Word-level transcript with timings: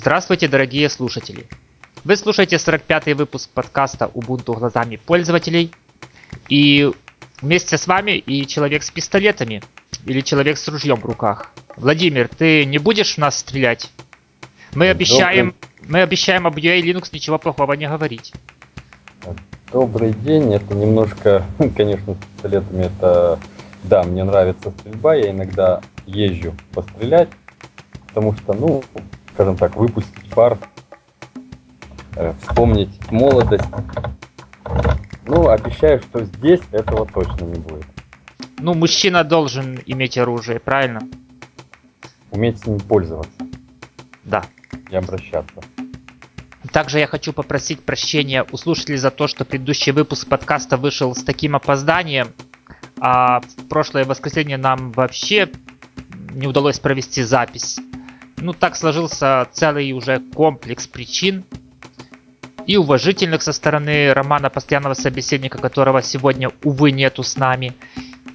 Здравствуйте, 0.00 0.46
дорогие 0.46 0.88
слушатели! 0.90 1.48
Вы 2.04 2.14
слушаете 2.14 2.54
45-й 2.54 3.14
выпуск 3.14 3.50
подкаста 3.50 4.08
Ubuntu 4.14 4.56
глазами 4.56 4.94
пользователей. 4.94 5.72
И 6.48 6.88
вместе 7.42 7.76
с 7.76 7.88
вами 7.88 8.12
и 8.12 8.46
человек 8.46 8.84
с 8.84 8.92
пистолетами 8.92 9.60
или 10.06 10.20
человек 10.20 10.56
с 10.56 10.68
ружьем 10.68 11.00
в 11.00 11.04
руках. 11.04 11.50
Владимир, 11.76 12.28
ты 12.28 12.64
не 12.64 12.78
будешь 12.78 13.16
в 13.16 13.18
нас 13.18 13.40
стрелять? 13.40 13.90
Мы 14.72 14.88
обещаем, 14.88 15.56
мы 15.88 16.02
обещаем 16.02 16.46
об 16.46 16.56
UA 16.56 16.80
Linux 16.80 17.08
ничего 17.10 17.36
плохого 17.36 17.72
не 17.72 17.88
говорить. 17.88 18.32
Добрый 19.72 20.12
день. 20.12 20.54
Это 20.54 20.76
немножко, 20.76 21.44
конечно, 21.76 22.14
с 22.14 22.36
пистолетами 22.36 22.84
это... 22.84 23.40
Да, 23.82 24.04
мне 24.04 24.22
нравится 24.22 24.70
стрельба. 24.70 25.16
Я 25.16 25.32
иногда 25.32 25.80
езжу 26.06 26.54
пострелять, 26.72 27.30
потому 28.06 28.36
что, 28.36 28.52
ну, 28.52 28.84
скажем 29.38 29.56
так, 29.56 29.76
выпустить 29.76 30.28
пар, 30.30 30.58
э, 32.16 32.34
вспомнить 32.42 32.90
молодость. 33.12 33.62
Ну, 35.26 35.48
обещаю, 35.48 36.02
что 36.02 36.24
здесь 36.24 36.60
этого 36.72 37.06
точно 37.06 37.44
не 37.44 37.60
будет. 37.60 37.86
Ну, 38.58 38.74
мужчина 38.74 39.22
должен 39.22 39.78
иметь 39.86 40.18
оружие, 40.18 40.58
правильно? 40.58 41.02
Уметь 42.32 42.58
с 42.58 42.66
ним 42.66 42.80
пользоваться. 42.80 43.30
Да. 44.24 44.42
И 44.90 44.96
обращаться. 44.96 45.62
Также 46.72 46.98
я 46.98 47.06
хочу 47.06 47.32
попросить 47.32 47.84
прощения 47.84 48.44
у 48.50 48.56
слушателей 48.56 48.98
за 48.98 49.12
то, 49.12 49.28
что 49.28 49.44
предыдущий 49.44 49.92
выпуск 49.92 50.26
подкаста 50.26 50.76
вышел 50.76 51.14
с 51.14 51.22
таким 51.22 51.54
опозданием, 51.54 52.32
а 52.98 53.38
в 53.38 53.68
прошлое 53.68 54.04
воскресенье 54.04 54.56
нам 54.56 54.90
вообще 54.90 55.48
не 56.32 56.48
удалось 56.48 56.80
провести 56.80 57.22
запись. 57.22 57.78
Ну, 58.40 58.52
так 58.52 58.76
сложился 58.76 59.46
целый 59.52 59.92
уже 59.92 60.20
комплекс 60.34 60.86
причин. 60.86 61.44
И 62.66 62.76
уважительных 62.76 63.42
со 63.42 63.52
стороны 63.52 64.12
Романа, 64.12 64.50
постоянного 64.50 64.94
собеседника, 64.94 65.58
которого 65.58 66.02
сегодня, 66.02 66.50
увы, 66.62 66.92
нету 66.92 67.22
с 67.22 67.36
нами. 67.36 67.74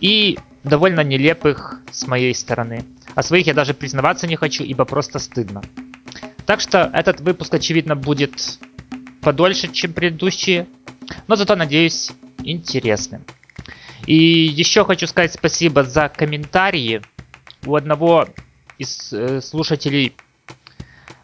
И 0.01 0.37
довольно 0.63 1.01
нелепых 1.01 1.81
с 1.91 2.07
моей 2.07 2.33
стороны. 2.33 2.83
О 3.15 3.23
своих 3.23 3.47
я 3.47 3.53
даже 3.53 3.73
признаваться 3.73 4.27
не 4.27 4.35
хочу, 4.35 4.63
ибо 4.63 4.85
просто 4.85 5.19
стыдно. 5.19 5.61
Так 6.45 6.59
что 6.59 6.89
этот 6.93 7.21
выпуск, 7.21 7.53
очевидно, 7.53 7.95
будет 7.95 8.59
подольше, 9.21 9.71
чем 9.71 9.93
предыдущие. 9.93 10.67
Но 11.27 11.35
зато, 11.35 11.55
надеюсь, 11.55 12.11
интересным. 12.43 13.23
И 14.05 14.15
еще 14.15 14.83
хочу 14.83 15.07
сказать 15.07 15.33
спасибо 15.33 15.83
за 15.83 16.09
комментарии. 16.09 17.01
У 17.65 17.75
одного 17.75 18.27
из 18.83 19.11
э, 19.11 19.41
слушателей 19.41 20.15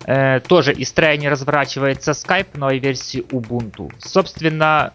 э, 0.05 0.39
тоже 0.41 0.73
из 0.73 0.95
не 0.97 1.29
разворачивается 1.29 2.11
Skype 2.11 2.57
новой 2.57 2.79
версии 2.79 3.21
Ubuntu. 3.21 3.91
Собственно, 3.99 4.91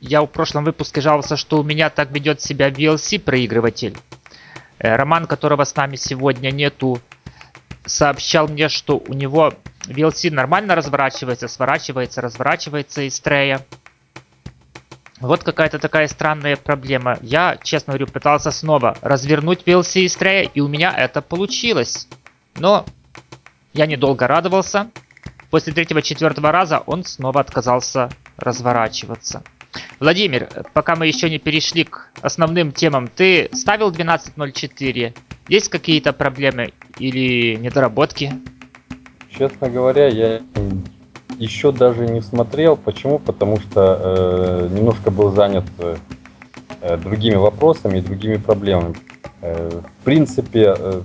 я 0.00 0.22
в 0.22 0.26
прошлом 0.26 0.64
выпуске 0.64 1.00
жаловался, 1.00 1.36
что 1.36 1.58
у 1.60 1.62
меня 1.62 1.90
так 1.90 2.10
ведет 2.10 2.40
себя 2.40 2.68
VLC 2.70 3.18
проигрыватель. 3.18 3.96
Э, 4.78 4.96
Роман, 4.96 5.26
которого 5.26 5.64
с 5.64 5.74
нами 5.76 5.96
сегодня 5.96 6.50
нету, 6.50 7.00
сообщал 7.84 8.48
мне, 8.48 8.68
что 8.68 9.02
у 9.08 9.14
него 9.14 9.54
VLC 9.86 10.30
нормально 10.30 10.74
разворачивается, 10.74 11.48
сворачивается, 11.48 12.20
разворачивается 12.20 13.02
из 13.02 13.18
Трея. 13.20 13.64
Вот 15.20 15.44
какая-то 15.44 15.78
такая 15.78 16.08
странная 16.08 16.56
проблема. 16.56 17.18
Я, 17.20 17.58
честно 17.62 17.92
говорю, 17.92 18.06
пытался 18.06 18.50
снова 18.50 18.96
развернуть 19.02 19.62
VLC 19.66 20.02
из 20.02 20.16
трея, 20.16 20.42
и 20.42 20.60
у 20.60 20.68
меня 20.68 20.94
это 20.96 21.20
получилось. 21.20 22.08
Но 22.58 22.86
я 23.74 23.86
недолго 23.86 24.26
радовался. 24.26 24.90
После 25.50 25.72
третьего-четвертого 25.72 26.50
раза 26.50 26.78
он 26.78 27.04
снова 27.04 27.40
отказался 27.40 28.08
разворачиваться. 28.38 29.42
Владимир, 29.98 30.48
пока 30.72 30.96
мы 30.96 31.06
еще 31.06 31.28
не 31.28 31.38
перешли 31.38 31.84
к 31.84 32.08
основным 32.22 32.72
темам, 32.72 33.08
ты 33.08 33.50
ставил 33.52 33.92
12.04? 33.92 35.14
Есть 35.48 35.68
какие-то 35.68 36.12
проблемы 36.12 36.72
или 36.98 37.56
недоработки? 37.56 38.32
Честно 39.36 39.68
говоря, 39.68 40.08
я 40.08 40.40
еще 41.40 41.72
даже 41.72 42.06
не 42.06 42.20
смотрел. 42.20 42.76
Почему? 42.76 43.18
Потому 43.18 43.58
что 43.58 43.98
э, 43.98 44.68
немножко 44.70 45.10
был 45.10 45.32
занят 45.32 45.64
э, 45.78 46.96
другими 46.98 47.36
вопросами 47.36 47.98
и 47.98 48.02
другими 48.02 48.36
проблемами. 48.36 48.94
Э, 49.40 49.70
в 49.70 50.04
принципе, 50.04 50.74
э, 50.78 51.02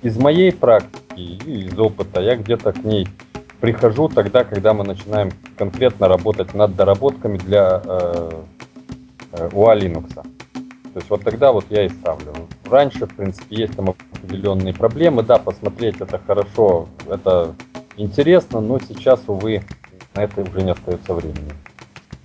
из 0.00 0.16
моей 0.16 0.52
практики 0.52 1.02
и 1.16 1.66
из 1.66 1.78
опыта 1.78 2.22
я 2.22 2.36
где-то 2.36 2.72
к 2.72 2.82
ней 2.82 3.06
прихожу 3.60 4.08
тогда, 4.08 4.42
когда 4.42 4.72
мы 4.72 4.84
начинаем 4.84 5.30
конкретно 5.58 6.08
работать 6.08 6.54
над 6.54 6.74
доработками 6.74 7.36
для 7.36 7.82
э, 7.84 8.30
э, 9.32 9.48
UA 9.52 9.80
Linux. 9.80 10.14
То 10.14 11.00
есть 11.00 11.10
вот 11.10 11.24
тогда 11.24 11.52
вот 11.52 11.66
я 11.68 11.84
и 11.84 11.90
ставлю. 11.90 12.32
Раньше, 12.70 13.06
в 13.06 13.14
принципе, 13.14 13.56
есть 13.56 13.76
там 13.76 13.90
определенные 13.90 14.72
проблемы. 14.72 15.22
Да, 15.22 15.38
посмотреть 15.38 16.00
это 16.00 16.18
хорошо, 16.26 16.88
это 17.06 17.54
интересно, 17.96 18.60
но 18.60 18.78
сейчас, 18.78 19.20
увы, 19.26 19.64
на 20.14 20.24
это 20.24 20.40
уже 20.40 20.62
не 20.62 20.70
остается 20.70 21.14
времени. 21.14 21.52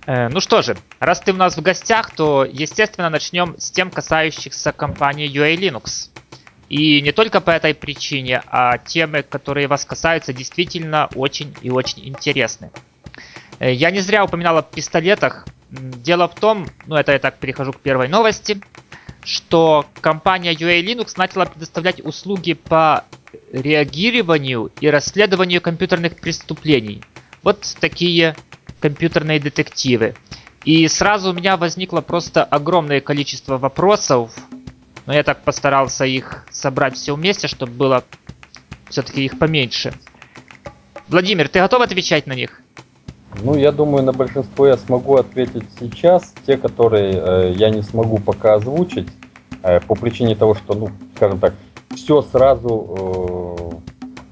Э, 0.06 0.28
ну 0.28 0.40
что 0.40 0.62
же, 0.62 0.76
раз 0.98 1.20
ты 1.20 1.32
у 1.32 1.36
нас 1.36 1.56
в 1.56 1.62
гостях, 1.62 2.10
то, 2.10 2.44
естественно, 2.44 3.10
начнем 3.10 3.56
с 3.58 3.70
тем, 3.70 3.90
касающихся 3.90 4.72
компании 4.72 5.30
UA 5.30 5.56
Linux. 5.56 6.10
И 6.68 7.00
не 7.02 7.12
только 7.12 7.40
по 7.40 7.50
этой 7.50 7.74
причине, 7.74 8.42
а 8.46 8.78
темы, 8.78 9.22
которые 9.22 9.66
вас 9.66 9.84
касаются, 9.84 10.32
действительно 10.32 11.08
очень 11.14 11.54
и 11.62 11.70
очень 11.70 12.08
интересны. 12.08 12.70
Э, 13.58 13.72
я 13.72 13.90
не 13.90 14.00
зря 14.00 14.24
упоминал 14.24 14.58
о 14.58 14.62
пистолетах. 14.62 15.46
Дело 15.70 16.28
в 16.28 16.34
том, 16.34 16.66
ну 16.86 16.96
это 16.96 17.12
я 17.12 17.18
так 17.18 17.38
перехожу 17.38 17.72
к 17.72 17.80
первой 17.80 18.08
новости, 18.08 18.60
что 19.22 19.86
компания 20.00 20.54
UA 20.54 20.82
Linux 20.82 21.12
начала 21.16 21.44
предоставлять 21.44 22.04
услуги 22.04 22.54
по 22.54 23.04
реагированию 23.52 24.70
и 24.80 24.88
расследованию 24.88 25.60
компьютерных 25.60 26.16
преступлений. 26.16 27.02
Вот 27.42 27.76
такие 27.80 28.36
компьютерные 28.80 29.40
детективы. 29.40 30.14
И 30.64 30.86
сразу 30.88 31.30
у 31.30 31.32
меня 31.32 31.56
возникло 31.56 32.00
просто 32.00 32.44
огромное 32.44 33.00
количество 33.00 33.56
вопросов, 33.56 34.32
но 35.06 35.14
я 35.14 35.22
так 35.22 35.42
постарался 35.42 36.04
их 36.04 36.46
собрать 36.50 36.96
все 36.96 37.14
вместе, 37.14 37.48
чтобы 37.48 37.72
было 37.72 38.04
все-таки 38.88 39.24
их 39.24 39.38
поменьше. 39.38 39.94
Владимир, 41.08 41.48
ты 41.48 41.60
готов 41.60 41.82
отвечать 41.82 42.26
на 42.26 42.34
них? 42.34 42.60
Ну, 43.42 43.56
я 43.56 43.72
думаю, 43.72 44.04
на 44.04 44.12
большинство 44.12 44.66
я 44.66 44.76
смогу 44.76 45.16
ответить 45.16 45.64
сейчас. 45.78 46.34
Те, 46.46 46.56
которые 46.56 47.14
э, 47.14 47.52
я 47.56 47.70
не 47.70 47.82
смогу 47.82 48.18
пока 48.18 48.54
озвучить, 48.54 49.08
э, 49.62 49.80
по 49.80 49.94
причине 49.94 50.34
того, 50.34 50.54
что, 50.54 50.74
ну, 50.74 50.90
скажем 51.16 51.38
так, 51.38 51.54
все 51.94 52.22
сразу 52.22 53.80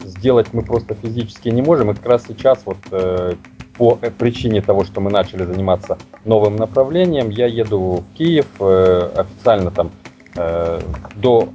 э, 0.03 0.09
сделать 0.09 0.49
мы 0.53 0.63
просто 0.63 0.95
физически 0.95 1.49
не 1.49 1.63
можем. 1.63 1.91
И 1.91 1.95
как 1.95 2.07
раз 2.07 2.25
сейчас 2.27 2.61
вот 2.65 2.79
э, 2.91 3.35
по 3.77 3.97
причине 3.97 4.61
того, 4.61 4.85
что 4.85 5.01
мы 5.01 5.11
начали 5.11 5.45
заниматься 5.45 5.99
новым 6.25 6.57
направлением, 6.57 7.31
я 7.31 7.47
еду 7.47 8.05
в 8.09 8.17
Киев 8.17 8.47
э, 8.61 9.11
официально 9.17 9.71
там 9.71 9.91
э, 10.35 10.81
до 11.17 11.49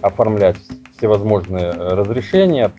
оформлять 0.00 0.56
всевозможные 0.96 1.70
разрешения 1.72 2.70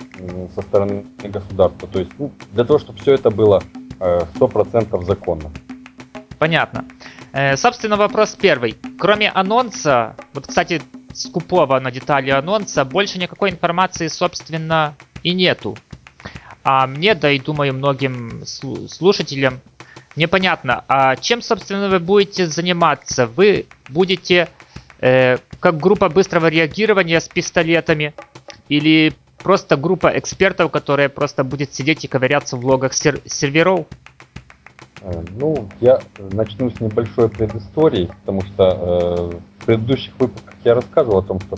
со 0.55 0.61
стороны 0.61 1.05
государства. 1.23 1.87
То 1.87 1.99
есть 1.99 2.11
ну, 2.17 2.31
для 2.51 2.63
того, 2.63 2.79
чтобы 2.79 2.99
все 2.99 3.13
это 3.13 3.29
было 3.29 3.61
сто 4.35 4.47
процентов 4.47 5.05
законно. 5.05 5.51
Понятно. 6.39 6.85
Э, 7.33 7.55
собственно, 7.57 7.97
вопрос 7.97 8.35
первый. 8.39 8.75
Кроме 8.99 9.29
анонса, 9.29 10.15
вот, 10.33 10.47
кстати, 10.47 10.81
скупого 11.17 11.79
на 11.79 11.91
детали 11.91 12.29
анонса, 12.29 12.85
больше 12.85 13.19
никакой 13.19 13.51
информации, 13.51 14.07
собственно, 14.07 14.95
и 15.23 15.33
нету. 15.33 15.77
А 16.63 16.87
мне, 16.87 17.13
да 17.13 17.31
и 17.31 17.39
думаю, 17.39 17.73
многим 17.73 18.43
слушателям 18.45 19.59
непонятно, 20.15 20.83
а 20.87 21.15
чем, 21.15 21.41
собственно, 21.41 21.89
вы 21.89 21.99
будете 21.99 22.47
заниматься? 22.47 23.27
Вы 23.27 23.65
будете 23.89 24.49
э, 24.99 25.37
как 25.59 25.77
группа 25.79 26.09
быстрого 26.09 26.47
реагирования 26.47 27.19
с 27.19 27.27
пистолетами 27.27 28.13
или 28.69 29.13
просто 29.39 29.75
группа 29.75 30.17
экспертов, 30.17 30.71
которая 30.71 31.09
просто 31.09 31.43
будет 31.43 31.73
сидеть 31.73 32.05
и 32.05 32.07
ковыряться 32.07 32.57
в 32.57 32.65
логах 32.65 32.93
сер 32.93 33.19
серверов? 33.25 33.87
Э, 35.01 35.23
ну, 35.37 35.69
я 35.81 35.99
начну 36.31 36.69
с 36.69 36.79
небольшой 36.79 37.29
предыстории, 37.29 38.09
потому 38.21 38.41
что 38.41 39.31
э, 39.33 39.39
в 39.63 39.65
предыдущих 39.65 40.13
выпусках 40.19 40.55
я 40.65 40.75
рассказывал 40.75 41.19
о 41.19 41.21
том, 41.21 41.39
что 41.39 41.57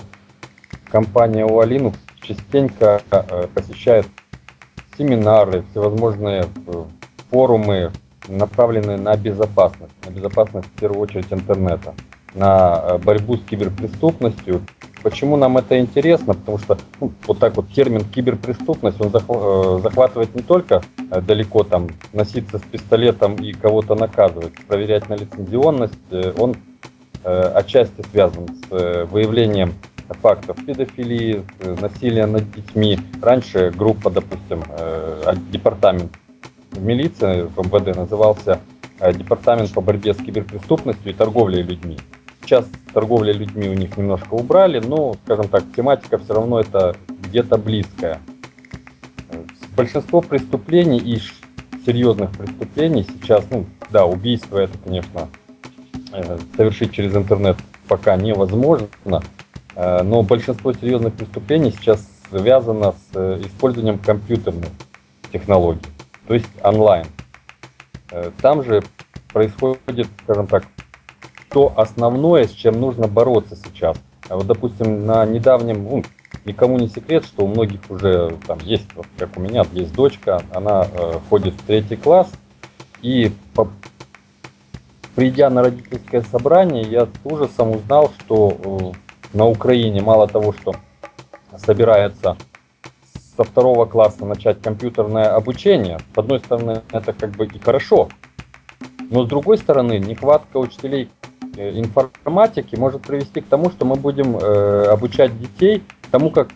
компания 0.91 1.43
UA 1.43 1.95
частенько 2.21 3.01
э, 3.09 3.47
посещает 3.47 4.05
семинары, 4.95 5.63
всевозможные 5.71 6.45
э, 6.67 6.83
форумы, 7.31 7.91
направленные 8.27 8.97
на 8.97 9.17
безопасность, 9.17 9.93
на 10.05 10.11
безопасность 10.11 10.67
в 10.67 10.79
первую 10.79 11.01
очередь 11.01 11.25
интернета, 11.31 11.95
на 12.35 12.79
э, 12.83 12.97
борьбу 12.99 13.37
с 13.37 13.41
киберпреступностью 13.41 14.61
почему 15.01 15.35
нам 15.35 15.57
это 15.57 15.79
интересно? 15.79 16.33
Потому 16.33 16.57
что 16.59 16.77
ну, 16.99 17.11
вот 17.27 17.37
так 17.37 17.55
вот 17.57 17.69
термин 17.69 18.03
киберпреступность, 18.05 18.99
он 18.99 19.11
захватывает 19.11 20.33
не 20.33 20.41
только 20.41 20.81
далеко 21.27 21.63
там 21.63 21.89
носиться 22.11 22.57
с 22.57 22.61
пистолетом 22.63 23.35
и 23.35 23.53
кого-то 23.53 23.93
наказывать, 23.93 24.53
проверять 24.67 25.07
на 25.07 25.13
лицензионность, 25.13 25.93
он 26.39 26.55
отчасти 27.25 28.03
связан 28.11 28.47
с 28.47 29.05
выявлением 29.05 29.73
фактов 30.21 30.57
педофилии, 30.65 31.43
насилия 31.81 32.27
над 32.27 32.51
детьми. 32.51 32.99
Раньше 33.21 33.73
группа, 33.75 34.09
допустим, 34.09 34.63
департамент 35.51 36.11
милиции 36.77 37.43
в 37.43 37.57
МВД 37.57 37.95
назывался 37.95 38.59
Департамент 38.99 39.73
по 39.73 39.81
борьбе 39.81 40.13
с 40.13 40.17
киберпреступностью 40.17 41.11
и 41.11 41.13
торговлей 41.13 41.61
людьми. 41.61 41.97
Сейчас 42.41 42.65
торговля 42.93 43.33
людьми 43.33 43.67
у 43.67 43.73
них 43.73 43.97
немножко 43.97 44.35
убрали, 44.35 44.79
но, 44.79 45.15
скажем 45.25 45.49
так, 45.49 45.63
тематика 45.75 46.17
все 46.17 46.33
равно 46.33 46.59
это 46.61 46.95
где-то 47.23 47.57
близкая. 47.57 48.21
Большинство 49.75 50.21
преступлений 50.21 50.99
и 50.99 51.19
серьезных 51.85 52.31
преступлений 52.31 53.03
сейчас, 53.03 53.45
ну 53.51 53.65
да, 53.89 54.05
убийство 54.05 54.59
это, 54.59 54.77
конечно, 54.77 55.27
э, 55.27 55.44
совершить 56.55 56.93
через 56.93 57.15
интернет 57.15 57.57
пока 57.87 58.15
невозможно, 58.15 58.87
э, 59.75 60.03
но 60.03 60.23
большинство 60.23 60.73
серьезных 60.73 61.13
преступлений 61.13 61.71
сейчас 61.71 62.07
связано 62.29 62.91
с 62.91 63.15
э, 63.15 63.41
использованием 63.45 63.99
компьютерных 63.99 64.69
технологий, 65.31 65.87
то 66.27 66.33
есть 66.33 66.47
онлайн. 66.63 67.07
Там 68.41 68.63
же 68.63 68.83
происходит, 69.33 70.07
скажем 70.23 70.47
так, 70.47 70.63
то 71.49 71.73
основное, 71.77 72.47
с 72.47 72.51
чем 72.51 72.79
нужно 72.79 73.07
бороться 73.07 73.55
сейчас. 73.55 73.97
А 74.29 74.35
вот, 74.35 74.47
допустим, 74.47 75.05
на 75.05 75.25
недавнем, 75.25 75.83
ну, 75.83 76.03
никому 76.45 76.77
не 76.77 76.89
секрет, 76.89 77.25
что 77.25 77.45
у 77.45 77.47
многих 77.47 77.81
уже 77.89 78.37
там 78.47 78.59
есть, 78.59 78.87
вот, 78.95 79.05
как 79.17 79.37
у 79.37 79.39
меня, 79.39 79.65
есть 79.71 79.93
дочка, 79.93 80.41
она 80.53 80.87
э, 80.91 81.19
ходит 81.29 81.53
в 81.53 81.65
третий 81.65 81.95
класс, 81.95 82.31
и 83.01 83.31
по, 83.53 83.69
придя 85.15 85.49
на 85.49 85.63
родительское 85.63 86.21
собрание, 86.21 86.83
я 86.83 87.05
с 87.05 87.09
ужасом 87.23 87.71
узнал, 87.71 88.11
что 88.19 88.93
э, 89.33 89.37
на 89.37 89.47
Украине 89.47 90.01
мало 90.01 90.27
того, 90.27 90.53
что 90.53 90.75
собирается 91.57 92.37
со 93.35 93.43
второго 93.43 93.85
класса 93.85 94.25
начать 94.25 94.61
компьютерное 94.61 95.35
обучение, 95.35 95.99
с 96.13 96.17
одной 96.17 96.39
стороны, 96.39 96.83
это 96.91 97.13
как 97.13 97.31
бы 97.31 97.45
и 97.45 97.59
хорошо, 97.59 98.09
но 99.09 99.25
с 99.25 99.27
другой 99.27 99.57
стороны, 99.57 99.99
нехватка 99.99 100.57
учителей 100.57 101.09
Э, 101.57 101.71
информатики 101.79 102.75
может 102.75 103.03
привести 103.03 103.41
к 103.41 103.47
тому, 103.47 103.69
что 103.69 103.85
мы 103.85 103.95
будем 103.95 104.37
э, 104.37 104.87
обучать 104.87 105.37
детей 105.39 105.83
тому, 106.11 106.29
как 106.29 106.49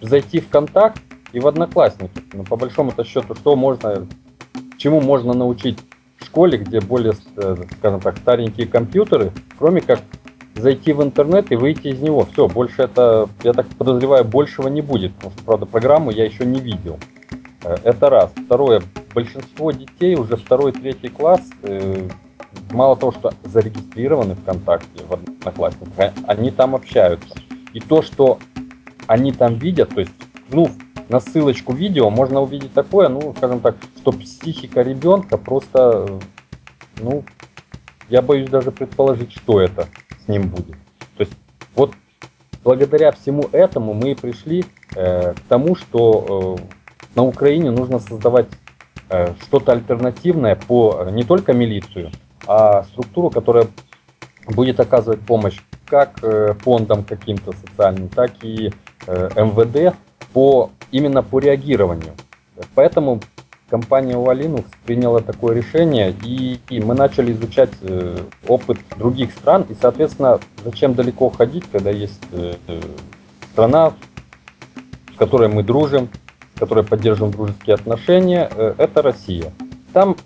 зайти 0.00 0.40
в 0.40 0.48
контакт 0.48 1.00
и 1.32 1.40
в 1.40 1.46
одноклассники. 1.46 2.22
Ну, 2.32 2.44
по 2.44 2.56
большому-то 2.56 3.04
счету, 3.04 3.34
что 3.34 3.56
можно, 3.56 4.06
чему 4.76 5.00
можно 5.00 5.32
научить 5.32 5.78
в 6.22 6.26
школе, 6.26 6.58
где 6.58 6.80
более, 6.80 7.14
э, 7.36 7.56
скажем 7.78 8.00
так, 8.00 8.16
старенькие 8.18 8.66
компьютеры, 8.66 9.32
кроме 9.58 9.80
как 9.80 10.00
зайти 10.54 10.92
в 10.92 11.02
интернет 11.02 11.50
и 11.50 11.56
выйти 11.56 11.88
из 11.88 12.00
него. 12.00 12.26
Все, 12.32 12.48
больше 12.48 12.82
это, 12.82 13.28
я 13.42 13.52
так 13.52 13.66
подозреваю, 13.78 14.24
большего 14.24 14.68
не 14.68 14.82
будет, 14.82 15.14
потому 15.14 15.32
что, 15.32 15.44
правда, 15.44 15.66
программу 15.66 16.10
я 16.10 16.24
еще 16.24 16.44
не 16.44 16.60
видел. 16.60 16.98
Э, 17.64 17.76
это 17.84 18.10
раз. 18.10 18.32
Второе, 18.46 18.82
большинство 19.14 19.72
детей 19.72 20.16
уже 20.16 20.36
второй, 20.36 20.72
третий 20.72 21.08
класс 21.08 21.40
мало 22.70 22.96
того, 22.96 23.12
что 23.12 23.32
зарегистрированы 23.44 24.34
ВКонтакте, 24.34 25.04
в 25.06 25.12
Одноклассниках, 25.12 26.12
они 26.26 26.50
там 26.50 26.74
общаются. 26.74 27.34
И 27.72 27.80
то, 27.80 28.02
что 28.02 28.38
они 29.06 29.32
там 29.32 29.54
видят, 29.54 29.90
то 29.90 30.00
есть, 30.00 30.12
ну, 30.50 30.70
на 31.08 31.20
ссылочку 31.20 31.72
видео 31.72 32.10
можно 32.10 32.40
увидеть 32.40 32.72
такое, 32.72 33.08
ну, 33.08 33.34
скажем 33.36 33.60
так, 33.60 33.76
что 33.98 34.12
психика 34.12 34.82
ребенка 34.82 35.36
просто, 35.36 36.20
ну, 37.00 37.24
я 38.08 38.22
боюсь 38.22 38.48
даже 38.48 38.70
предположить, 38.70 39.32
что 39.32 39.60
это 39.60 39.88
с 40.24 40.28
ним 40.28 40.48
будет. 40.48 40.76
То 41.16 41.24
есть, 41.24 41.32
вот 41.74 41.92
благодаря 42.64 43.12
всему 43.12 43.48
этому 43.52 43.94
мы 43.94 44.12
и 44.12 44.14
пришли 44.14 44.64
э, 44.94 45.34
к 45.34 45.40
тому, 45.48 45.76
что 45.76 46.56
э, 46.58 46.62
на 47.14 47.24
Украине 47.24 47.70
нужно 47.70 47.98
создавать 47.98 48.48
э, 49.08 49.34
что-то 49.42 49.72
альтернативное 49.72 50.56
по 50.56 51.06
не 51.10 51.24
только 51.24 51.52
милицию, 51.52 52.10
а 52.46 52.84
структуру, 52.84 53.30
которая 53.30 53.68
будет 54.46 54.80
оказывать 54.80 55.20
помощь 55.20 55.58
как 55.86 56.22
э, 56.22 56.54
фондам 56.60 57.04
каким-то 57.04 57.52
социальным, 57.52 58.08
так 58.08 58.32
и 58.42 58.72
э, 59.06 59.28
МВД 59.36 59.94
по, 60.32 60.70
именно 60.92 61.22
по 61.22 61.40
реагированию. 61.40 62.12
Поэтому 62.74 63.20
компания 63.68 64.14
Uvalinux 64.14 64.66
приняла 64.84 65.20
такое 65.20 65.56
решение, 65.56 66.14
и, 66.22 66.60
и 66.68 66.80
мы 66.80 66.94
начали 66.94 67.32
изучать 67.32 67.70
э, 67.80 68.18
опыт 68.46 68.78
других 68.96 69.32
стран, 69.32 69.66
и, 69.68 69.74
соответственно, 69.80 70.38
зачем 70.64 70.94
далеко 70.94 71.30
ходить, 71.30 71.64
когда 71.72 71.90
есть 71.90 72.20
страна, 73.52 73.94
с 75.14 75.18
которой 75.18 75.48
мы 75.48 75.62
дружим, 75.62 76.10
с 76.54 76.60
которой 76.60 76.84
поддерживаем 76.84 77.32
дружеские 77.32 77.74
отношения, 77.74 78.48
это 78.78 79.02
Россия. 79.02 79.52
Там 79.92 80.16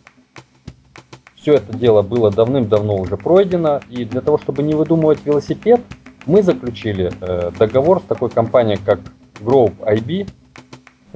все 1.46 1.54
это 1.54 1.76
дело 1.76 2.02
было 2.02 2.32
давным-давно 2.32 2.96
уже 2.96 3.16
пройдено, 3.16 3.80
и 3.88 4.04
для 4.04 4.20
того, 4.20 4.36
чтобы 4.36 4.64
не 4.64 4.74
выдумывать 4.74 5.24
велосипед, 5.24 5.80
мы 6.26 6.42
заключили 6.42 7.12
э, 7.20 7.52
договор 7.56 8.00
с 8.00 8.02
такой 8.02 8.30
компанией, 8.30 8.80
как 8.84 8.98
Group 9.40 9.76
IB, 9.78 10.28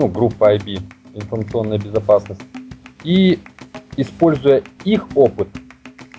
ну, 0.01 0.09
группа 0.09 0.57
IB, 0.57 0.81
информационная 1.15 1.79
безопасность, 1.79 2.41
и 3.05 3.39
используя 3.97 4.63
их 4.85 5.07
опыт, 5.15 5.49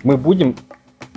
мы 0.04 0.16
будем, 0.16 0.54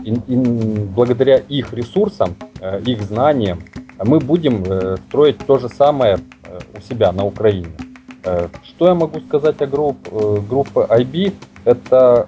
ин, 0.04 0.24
ин, 0.28 0.88
благодаря 0.88 1.38
их 1.38 1.74
ресурсам, 1.74 2.36
э, 2.60 2.82
их 2.82 3.04
знаниям, 3.04 3.60
мы 4.04 4.20
будем 4.20 4.64
э, 4.64 4.98
строить 5.08 5.38
то 5.46 5.60
же 5.60 5.70
самое 5.70 6.18
э, 6.44 6.60
у 6.76 6.82
себя 6.82 7.12
на 7.12 7.26
Украине. 7.26 7.70
Что 8.64 8.88
я 8.88 8.96
могу 8.96 9.20
сказать 9.20 9.62
о 9.62 9.68
групп, 9.68 9.98
группе 10.50 10.80
IB? 10.80 11.34
Это 11.64 12.28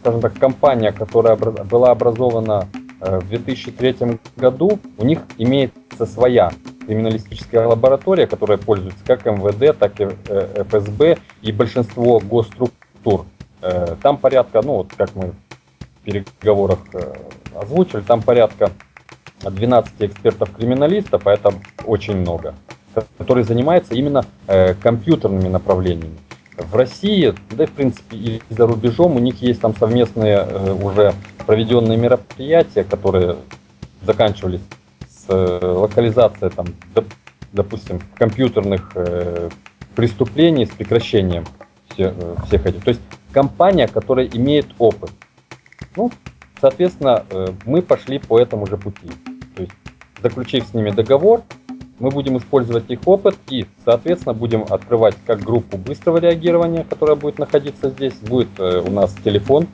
скажем 0.00 0.20
так, 0.20 0.38
компания, 0.38 0.92
которая 0.92 1.34
была 1.34 1.90
образована 1.90 2.68
в 3.00 3.28
2003 3.28 4.20
году, 4.36 4.78
у 4.96 5.04
них 5.04 5.18
имеется 5.38 6.06
своя 6.06 6.52
криминалистическая 6.86 7.66
лаборатория, 7.66 8.26
которая 8.26 8.58
пользуется 8.58 9.04
как 9.04 9.24
МВД, 9.26 9.78
так 9.78 10.00
и 10.00 10.08
э, 10.28 10.64
ФСБ 10.68 11.18
и 11.42 11.52
большинство 11.52 12.20
госструктур. 12.20 13.26
Э, 13.62 13.96
там 14.02 14.16
порядка, 14.16 14.62
ну 14.62 14.74
вот 14.74 14.92
как 14.96 15.14
мы 15.14 15.32
в 15.32 16.04
переговорах 16.04 16.80
озвучили, 17.54 18.00
там 18.00 18.22
порядка 18.22 18.70
12 19.42 19.92
экспертов-криминалистов, 19.98 21.26
а 21.26 21.32
это 21.32 21.54
очень 21.84 22.16
много, 22.16 22.54
которые 23.18 23.44
занимаются 23.44 23.94
именно 23.94 24.24
компьютерными 24.82 25.48
направлениями. 25.48 26.16
В 26.60 26.76
России, 26.76 27.34
да 27.50 27.64
и 27.64 27.66
в 27.66 27.72
принципе 27.72 28.16
и 28.16 28.42
за 28.50 28.66
рубежом, 28.66 29.16
у 29.16 29.18
них 29.18 29.40
есть 29.40 29.60
там 29.60 29.74
совместные 29.74 30.36
э, 30.36 30.72
уже 30.72 31.14
проведенные 31.46 31.96
мероприятия, 31.96 32.84
которые 32.84 33.36
заканчивались 34.02 34.60
э, 35.30 35.60
локализацией 35.62 36.50
там, 36.50 36.66
допустим, 37.52 38.00
компьютерных 38.16 38.92
э, 38.94 39.48
преступлений 39.94 40.66
с 40.66 40.70
прекращением 40.70 41.44
всех, 41.90 42.14
всех 42.46 42.66
этих. 42.66 42.84
То 42.84 42.90
есть 42.90 43.00
компания, 43.32 43.88
которая 43.88 44.26
имеет 44.26 44.66
опыт. 44.78 45.10
Ну, 45.96 46.10
соответственно, 46.60 47.24
мы 47.64 47.82
пошли 47.82 48.18
по 48.18 48.38
этому 48.38 48.66
же 48.66 48.76
пути. 48.76 49.08
То 49.56 49.62
есть, 49.62 49.72
заключив 50.22 50.66
с 50.66 50.74
ними 50.74 50.90
договор, 50.90 51.42
мы 52.00 52.10
будем 52.10 52.38
использовать 52.38 52.90
их 52.90 53.00
опыт 53.06 53.36
и, 53.48 53.66
соответственно, 53.84 54.34
будем 54.34 54.64
открывать 54.68 55.14
как 55.26 55.40
группу 55.40 55.76
быстрого 55.76 56.18
реагирования, 56.18 56.84
которая 56.88 57.14
будет 57.14 57.38
находиться 57.38 57.90
здесь. 57.90 58.14
Будет 58.14 58.48
э, 58.58 58.80
у 58.80 58.90
нас 58.90 59.14
телефон. 59.22 59.68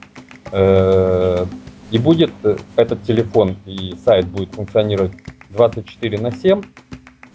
Э, 0.53 1.47
и 1.93 1.99
будет 1.99 2.33
э, 2.43 2.57
этот 2.75 3.05
телефон 3.05 3.57
и 3.65 3.95
сайт 4.05 4.27
будет 4.27 4.55
функционировать 4.55 5.13
24 5.51 6.19
на 6.19 6.33
7. 6.33 6.63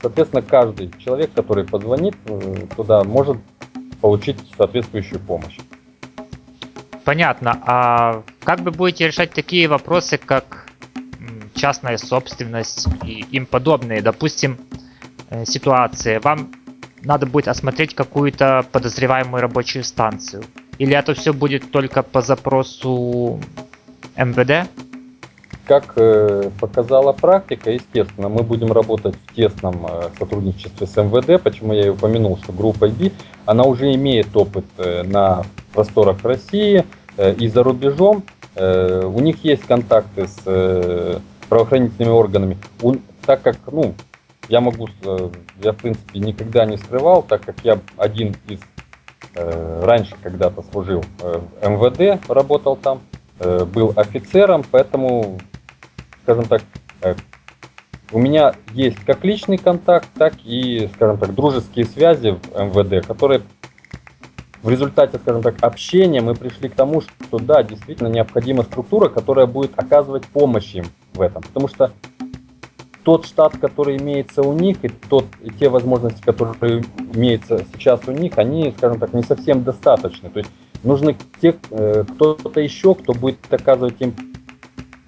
Соответственно, 0.02 0.42
каждый 0.42 0.92
человек, 0.98 1.32
который 1.34 1.66
позвонит 1.66 2.16
туда, 2.76 3.04
может 3.04 3.38
получить 4.02 4.38
соответствующую 4.58 5.20
помощь. 5.20 5.60
Понятно. 7.06 7.60
А 7.66 8.24
как 8.44 8.62
вы 8.62 8.72
будете 8.72 9.08
решать 9.08 9.32
такие 9.32 9.68
вопросы, 9.68 10.18
как 10.18 10.68
частная 11.54 11.98
собственность 11.98 12.88
и 13.06 13.26
им 13.32 13.46
подобные? 13.46 14.02
Допустим, 14.02 14.58
Э, 15.32 15.46
ситуации, 15.46 16.20
вам 16.22 16.52
надо 17.04 17.26
будет 17.26 17.48
осмотреть 17.48 17.96
какую-то 17.96 18.66
подозреваемую 18.70 19.42
рабочую 19.42 19.86
станцию? 19.86 20.44
Или 20.78 20.94
это 20.94 21.14
все 21.14 21.32
будет 21.32 21.72
только 21.72 22.04
по 22.04 22.22
запросу 22.22 23.40
МВД? 24.18 24.70
Как 25.72 25.94
э, 25.96 26.52
показала 26.60 27.14
практика, 27.14 27.72
естественно, 27.72 28.28
мы 28.28 28.44
будем 28.44 28.74
работать 28.74 29.16
в 29.16 29.34
тесном 29.34 29.88
э, 29.90 30.10
сотрудничестве 30.20 30.86
с 30.86 30.98
МВД, 30.98 31.42
почему 31.42 31.72
я 31.72 31.86
и 31.86 31.90
упомянул, 31.90 32.38
что 32.40 32.52
группа 32.52 32.90
B, 32.90 33.12
она 33.46 33.64
уже 33.64 33.94
имеет 33.94 34.36
опыт 34.36 34.66
э, 34.80 35.04
на 35.04 35.46
просторах 35.74 36.26
России 36.26 36.84
и 37.18 37.48
за 37.48 37.64
рубежом. 37.64 38.24
У 38.58 39.20
них 39.22 39.46
есть 39.46 39.64
контакты 39.64 40.28
с 40.28 41.22
правоохранительными 41.48 42.12
органами. 42.12 42.58
Так 43.26 43.42
как, 43.42 43.56
ну, 43.72 43.94
я 44.50 44.60
могу, 44.60 44.90
я 45.64 45.72
в 45.72 45.78
принципе 45.78 46.20
никогда 46.20 46.66
не 46.66 46.78
скрывал, 46.78 47.24
так 47.24 47.44
как 47.46 47.56
я 47.64 47.80
один 47.96 48.36
из 48.50 48.60
раньше 49.36 50.16
когда-то 50.22 50.64
служил 50.72 51.06
в 51.20 51.70
МВД, 51.70 52.28
работал 52.30 52.76
там, 52.76 53.02
был 53.40 53.94
офицером, 53.96 54.64
поэтому 54.70 55.40
скажем 56.32 56.46
так, 56.46 56.62
у 58.12 58.20
меня 58.20 58.54
есть 58.74 58.98
как 59.06 59.24
личный 59.24 59.58
контакт, 59.58 60.08
так 60.18 60.34
и, 60.44 60.90
скажем 60.96 61.18
так, 61.18 61.34
дружеские 61.34 61.86
связи 61.86 62.32
в 62.32 62.58
МВД, 62.58 63.06
которые 63.06 63.42
в 64.62 64.70
результате, 64.70 65.18
скажем 65.18 65.42
так, 65.42 65.56
общения 65.62 66.22
мы 66.22 66.36
пришли 66.36 66.70
к 66.70 66.76
тому, 66.76 67.02
что 67.02 67.40
да, 67.40 67.64
действительно 67.64 68.08
необходима 68.10 68.64
структура, 68.64 69.10
которая 69.10 69.48
будет 69.48 69.72
оказывать 69.76 70.26
помощь 70.28 70.76
им 70.76 70.86
в 71.14 71.22
этом. 71.22 71.42
Потому 71.42 71.68
что 71.68 71.92
тот 73.04 73.26
штат, 73.26 73.58
который 73.58 73.98
имеется 73.98 74.44
у 74.44 74.54
них, 74.54 74.78
и, 74.84 74.90
тот, 74.90 75.26
и 75.42 75.50
те 75.50 75.68
возможности, 75.68 76.22
которые 76.22 76.84
имеются 77.14 77.66
сейчас 77.74 78.02
у 78.08 78.12
них, 78.12 78.38
они, 78.38 78.74
скажем 78.78 79.00
так, 79.00 79.14
не 79.14 79.24
совсем 79.24 79.64
достаточны. 79.64 80.30
То 80.30 80.40
есть 80.40 80.52
нужны 80.84 81.18
те, 81.42 81.56
э, 81.72 82.04
кто-то 82.08 82.60
еще, 82.60 82.94
кто 82.94 83.14
будет 83.14 83.40
оказывать 83.52 84.00
им 84.00 84.14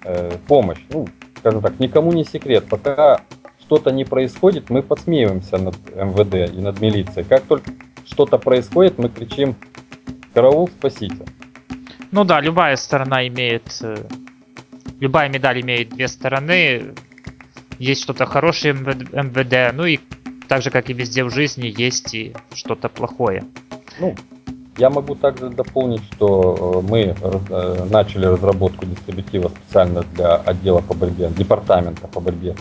э, 0.04 0.38
помощь. 0.46 0.80
Ну, 0.90 1.08
скажем 1.38 1.62
так, 1.62 1.80
никому 1.80 2.12
не 2.12 2.24
секрет. 2.24 2.66
Пока 2.68 3.20
что-то 3.60 3.90
не 3.90 4.04
происходит, 4.04 4.70
мы 4.70 4.82
подсмеиваемся 4.82 5.58
над 5.58 5.76
МВД 5.94 6.54
и 6.54 6.60
над 6.60 6.80
милицией. 6.80 7.24
Как 7.24 7.42
только 7.42 7.70
что-то 8.06 8.38
происходит, 8.38 8.98
мы 8.98 9.08
кричим 9.08 9.56
«Караул, 10.34 10.68
спасите!». 10.68 11.24
Ну 12.10 12.24
да, 12.24 12.40
любая 12.40 12.76
сторона 12.76 13.26
имеет... 13.26 13.78
Э, 13.82 13.96
любая 15.00 15.28
медаль 15.28 15.60
имеет 15.62 15.90
две 15.90 16.08
стороны. 16.08 16.94
Есть 17.78 18.02
что-то 18.02 18.26
хорошее 18.26 18.74
МВД, 18.74 19.74
ну 19.74 19.84
и 19.84 19.98
так 20.48 20.62
же, 20.62 20.70
как 20.70 20.90
и 20.90 20.92
везде 20.92 21.24
в 21.24 21.30
жизни, 21.30 21.74
есть 21.76 22.14
и 22.14 22.34
что-то 22.54 22.88
плохое. 22.88 23.44
Ну, 23.98 24.14
я 24.76 24.90
могу 24.90 25.14
также 25.14 25.50
дополнить, 25.50 26.02
что 26.12 26.82
э, 26.84 26.90
мы 26.90 27.14
э, 27.20 27.84
начали 27.90 28.26
разработку 28.26 28.86
дистрибутива 28.86 29.48
специально 29.48 30.02
для 30.14 30.34
отдела 30.34 30.80
по 30.80 30.94
борьбе, 30.94 31.30
департамента 31.36 32.08
по 32.08 32.20
борьбе 32.20 32.56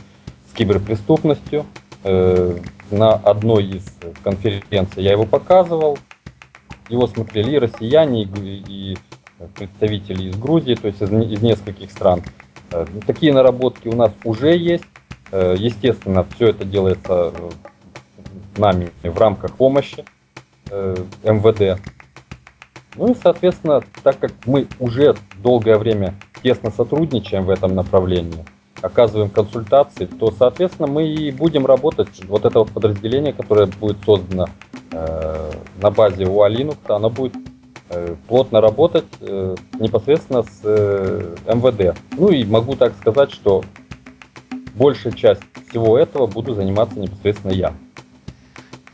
с 0.51 0.53
киберпреступностью. 0.55 1.65
Э, 2.03 2.55
на 2.91 3.13
одной 3.13 3.65
из 3.65 3.85
конференций 4.23 5.03
я 5.03 5.13
его 5.13 5.25
показывал. 5.25 5.97
Его 6.89 7.07
смотрели 7.07 7.55
и 7.55 7.59
россияне, 7.59 8.23
и 8.23 8.97
представители 9.55 10.29
из 10.29 10.35
Грузии, 10.35 10.75
то 10.75 10.87
есть 10.87 11.01
из, 11.01 11.11
из 11.11 11.41
нескольких 11.41 11.89
стран. 11.89 12.21
Такие 13.07 13.33
наработки 13.33 13.87
у 13.87 13.95
нас 13.95 14.11
уже 14.23 14.55
есть. 14.57 14.83
Естественно, 15.31 16.25
все 16.35 16.49
это 16.49 16.65
делается 16.65 17.33
нами 18.57 18.91
в 19.01 19.17
рамках 19.17 19.55
помощи 19.55 20.05
МВД. 20.69 21.79
Ну 22.95 23.11
и, 23.11 23.15
соответственно, 23.15 23.81
так 24.03 24.19
как 24.19 24.31
мы 24.45 24.67
уже 24.79 25.15
долгое 25.41 25.77
время 25.77 26.13
тесно 26.43 26.71
сотрудничаем 26.71 27.45
в 27.45 27.49
этом 27.49 27.73
направлении, 27.73 28.45
оказываем 28.81 29.29
консультации, 29.29 30.05
то, 30.05 30.31
соответственно, 30.31 30.87
мы 30.87 31.07
и 31.07 31.31
будем 31.31 31.65
работать. 31.65 32.21
Вот 32.27 32.45
это 32.45 32.59
вот 32.59 32.71
подразделение, 32.71 33.33
которое 33.33 33.65
будет 33.65 33.97
создано 34.05 34.47
э, 34.91 35.51
на 35.81 35.89
базе 35.89 36.27
УА 36.27 36.49
Linux, 36.49 36.77
оно 36.87 37.09
будет 37.09 37.33
э, 37.89 38.15
плотно 38.27 38.61
работать 38.61 39.05
э, 39.21 39.55
непосредственно 39.79 40.43
с 40.43 40.61
э, 40.63 41.35
МВД. 41.47 41.97
Ну 42.17 42.29
и 42.29 42.43
могу 42.43 42.75
так 42.75 42.93
сказать, 42.97 43.31
что 43.31 43.63
большая 44.75 45.13
часть 45.13 45.41
всего 45.69 45.97
этого 45.97 46.27
буду 46.27 46.53
заниматься 46.53 46.99
непосредственно 46.99 47.51
я. 47.51 47.73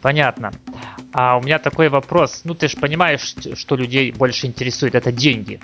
Понятно. 0.02 0.52
А 1.12 1.38
у 1.38 1.42
меня 1.42 1.60
такой 1.60 1.90
вопрос. 1.90 2.42
Ну, 2.44 2.54
ты 2.54 2.68
же 2.68 2.78
понимаешь, 2.78 3.36
что 3.56 3.76
людей 3.76 4.12
больше 4.12 4.48
интересует 4.48 4.96
это 4.96 5.12
деньги. 5.12 5.60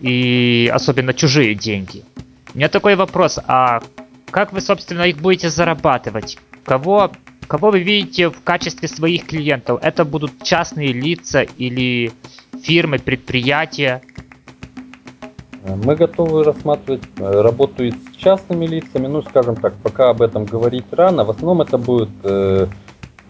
И 0.00 0.70
особенно 0.72 1.14
чужие 1.14 1.54
деньги. 1.54 2.04
У 2.52 2.58
меня 2.58 2.68
такой 2.68 2.96
вопрос. 2.96 3.38
А 3.46 3.80
как 4.30 4.52
вы, 4.52 4.60
собственно, 4.60 5.02
их 5.02 5.18
будете 5.18 5.48
зарабатывать? 5.48 6.38
Кого, 6.64 7.12
кого 7.46 7.70
вы 7.70 7.80
видите 7.80 8.30
в 8.30 8.42
качестве 8.42 8.88
своих 8.88 9.26
клиентов? 9.26 9.78
Это 9.82 10.04
будут 10.04 10.42
частные 10.42 10.92
лица 10.92 11.42
или 11.42 12.12
фирмы, 12.62 12.98
предприятия? 12.98 14.02
Мы 15.64 15.96
готовы 15.96 16.44
рассматривать 16.44 17.04
э, 17.16 17.40
работу 17.40 17.84
и 17.84 17.92
с 17.92 18.16
частными 18.16 18.66
лицами, 18.66 19.06
ну, 19.06 19.22
скажем 19.22 19.56
так, 19.56 19.72
пока 19.82 20.10
об 20.10 20.20
этом 20.20 20.44
говорить 20.44 20.84
рано. 20.90 21.24
В 21.24 21.30
основном 21.30 21.62
это 21.62 21.78
будут 21.78 22.10
э, 22.22 22.66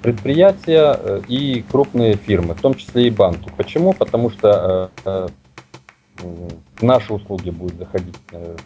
предприятия 0.04 0.98
э, 1.00 1.22
и 1.28 1.64
крупные 1.72 2.16
фирмы, 2.16 2.52
в 2.52 2.60
том 2.60 2.74
числе 2.74 3.06
и 3.06 3.10
банки. 3.10 3.50
Почему? 3.56 3.94
Потому 3.94 4.28
что 4.28 4.90
э, 5.06 5.28
э, 6.18 6.26
в 6.76 6.82
наши 6.82 7.14
услуги 7.14 7.48
будут 7.48 7.78
заходить, 7.78 8.14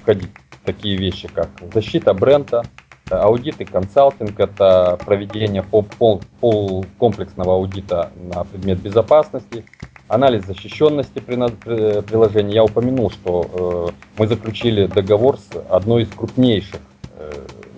входить 0.02 0.30
такие 0.64 0.97
вещи, 0.97 1.28
как 1.28 1.49
защита 1.73 2.12
бренда, 2.12 2.64
аудит 3.09 3.61
и 3.61 3.64
консалтинг, 3.64 4.38
это 4.40 4.99
проведение 5.07 5.62
пол, 5.62 5.85
пол, 5.85 6.23
пол 6.40 6.85
комплексного 6.99 7.54
аудита 7.54 8.11
на 8.33 8.42
предмет 8.42 8.80
безопасности, 8.80 9.64
анализ 10.09 10.45
защищенности 10.45 11.21
приложения. 11.21 12.54
Я 12.54 12.64
упомянул, 12.64 13.11
что 13.11 13.92
мы 14.18 14.26
заключили 14.26 14.87
договор 14.87 15.38
с 15.38 15.57
одной 15.71 16.02
из 16.02 16.09
крупнейших 16.09 16.80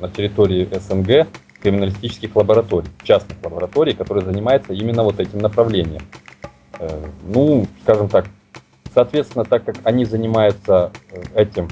на 0.00 0.08
территории 0.08 0.68
СНГ 0.72 1.28
криминалистических 1.62 2.34
лабораторий, 2.34 2.88
частных 3.02 3.38
лабораторий, 3.42 3.94
которые 3.94 4.24
занимаются 4.24 4.72
именно 4.72 5.02
вот 5.02 5.20
этим 5.20 5.38
направлением. 5.38 6.02
Э, 6.78 7.06
ну, 7.26 7.66
скажем 7.82 8.08
так, 8.08 8.26
соответственно, 8.94 9.44
так 9.44 9.64
как 9.64 9.76
они 9.84 10.04
занимаются 10.04 10.92
э, 11.10 11.42
этим 11.42 11.68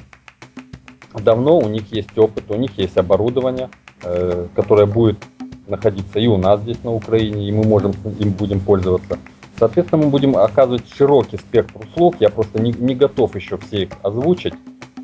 давно, 1.14 1.58
у 1.58 1.68
них 1.68 1.90
есть 1.92 2.16
опыт, 2.16 2.44
у 2.50 2.54
них 2.54 2.76
есть 2.78 2.96
оборудование, 2.96 3.70
э, 4.02 4.46
которое 4.54 4.86
будет 4.86 5.18
находиться 5.66 6.18
и 6.18 6.26
у 6.26 6.36
нас 6.36 6.60
здесь 6.60 6.82
на 6.82 6.92
Украине, 6.92 7.48
и 7.48 7.52
мы 7.52 7.64
можем 7.64 7.92
им 8.18 8.30
будем 8.32 8.60
пользоваться. 8.60 9.18
Соответственно, 9.58 10.04
мы 10.04 10.10
будем 10.10 10.36
оказывать 10.36 10.84
широкий 10.94 11.36
спектр 11.36 11.80
услуг. 11.80 12.16
Я 12.20 12.30
просто 12.30 12.60
не, 12.60 12.72
не 12.72 12.94
готов 12.94 13.34
еще 13.34 13.58
все 13.58 13.82
их 13.82 13.90
озвучить 14.02 14.54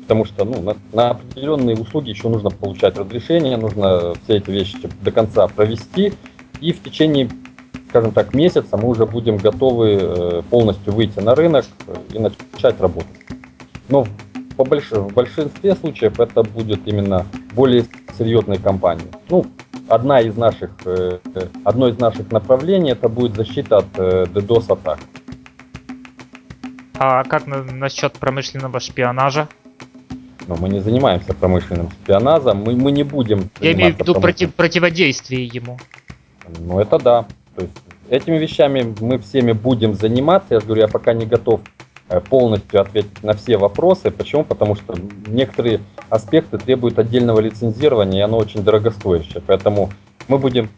потому 0.05 0.25
что 0.25 0.45
ну, 0.45 0.61
на, 0.61 0.75
на 0.93 1.09
определенные 1.11 1.75
услуги 1.75 2.11
еще 2.11 2.29
нужно 2.29 2.51
получать 2.51 2.95
разрешение, 2.95 3.57
нужно 3.57 4.13
все 4.23 4.37
эти 4.37 4.51
вещи 4.51 4.77
до 5.01 5.11
конца 5.11 5.47
провести, 5.47 6.13
и 6.61 6.71
в 6.73 6.83
течение, 6.83 7.27
скажем 7.89 8.11
так, 8.11 8.35
месяца 8.35 8.77
мы 8.77 8.87
уже 8.89 9.07
будем 9.07 9.37
готовы 9.37 9.97
э, 9.99 10.41
полностью 10.51 10.93
выйти 10.93 11.19
на 11.19 11.33
рынок 11.33 11.65
э, 11.87 11.95
и 12.13 12.19
начать 12.19 12.79
работать. 12.79 13.17
Но 13.89 14.05
по 14.55 14.63
больш... 14.63 14.91
в 14.91 15.11
большинстве 15.11 15.75
случаев 15.75 16.19
это 16.19 16.43
будет 16.43 16.87
именно 16.87 17.25
более 17.53 17.85
серьезные 18.15 18.59
компании. 18.59 19.07
Ну, 19.29 19.47
одна 19.89 20.21
из 20.21 20.37
наших, 20.37 20.69
э, 20.85 21.17
одно 21.63 21.87
из 21.87 21.97
наших 21.97 22.31
направлений 22.31 22.91
это 22.91 23.09
будет 23.09 23.35
защита 23.35 23.77
от 23.77 23.87
DDoS 23.97 24.71
атак. 24.71 24.99
А 26.97 27.23
как 27.23 27.47
на, 27.47 27.63
насчет 27.63 28.13
промышленного 28.13 28.79
шпионажа? 28.79 29.49
Но 30.47 30.55
мы 30.55 30.69
не 30.69 30.79
занимаемся 30.79 31.33
промышленным 31.33 31.89
шпионажем, 31.91 32.63
мы, 32.63 32.75
мы 32.75 32.91
не 32.91 33.03
будем... 33.03 33.49
Я 33.59 33.73
имею 33.73 33.95
в 33.95 33.99
виду 33.99 34.19
против, 34.19 34.53
противодействие 34.53 35.45
ему. 35.45 35.79
Ну 36.59 36.79
это 36.79 36.99
да. 36.99 37.25
То 37.55 37.63
есть 37.63 37.73
этими 38.09 38.37
вещами 38.37 38.95
мы 38.99 39.17
всеми 39.17 39.53
будем 39.53 39.95
заниматься. 39.95 40.53
Я 40.53 40.59
же 40.59 40.65
говорю, 40.67 40.83
я 40.83 40.87
пока 40.87 41.13
не 41.13 41.25
готов 41.25 41.61
э, 42.09 42.19
полностью 42.19 42.81
ответить 42.81 43.23
на 43.23 43.33
все 43.33 43.57
вопросы. 43.57 44.11
Почему? 44.11 44.43
Потому 44.43 44.75
что 44.75 44.95
некоторые 45.27 45.81
аспекты 46.09 46.57
требуют 46.57 46.99
отдельного 46.99 47.39
лицензирования, 47.39 48.19
и 48.19 48.23
оно 48.23 48.37
очень 48.37 48.63
дорогостоящее. 48.63 49.41
Поэтому 49.45 49.89
мы 50.27 50.37
будем... 50.37 50.69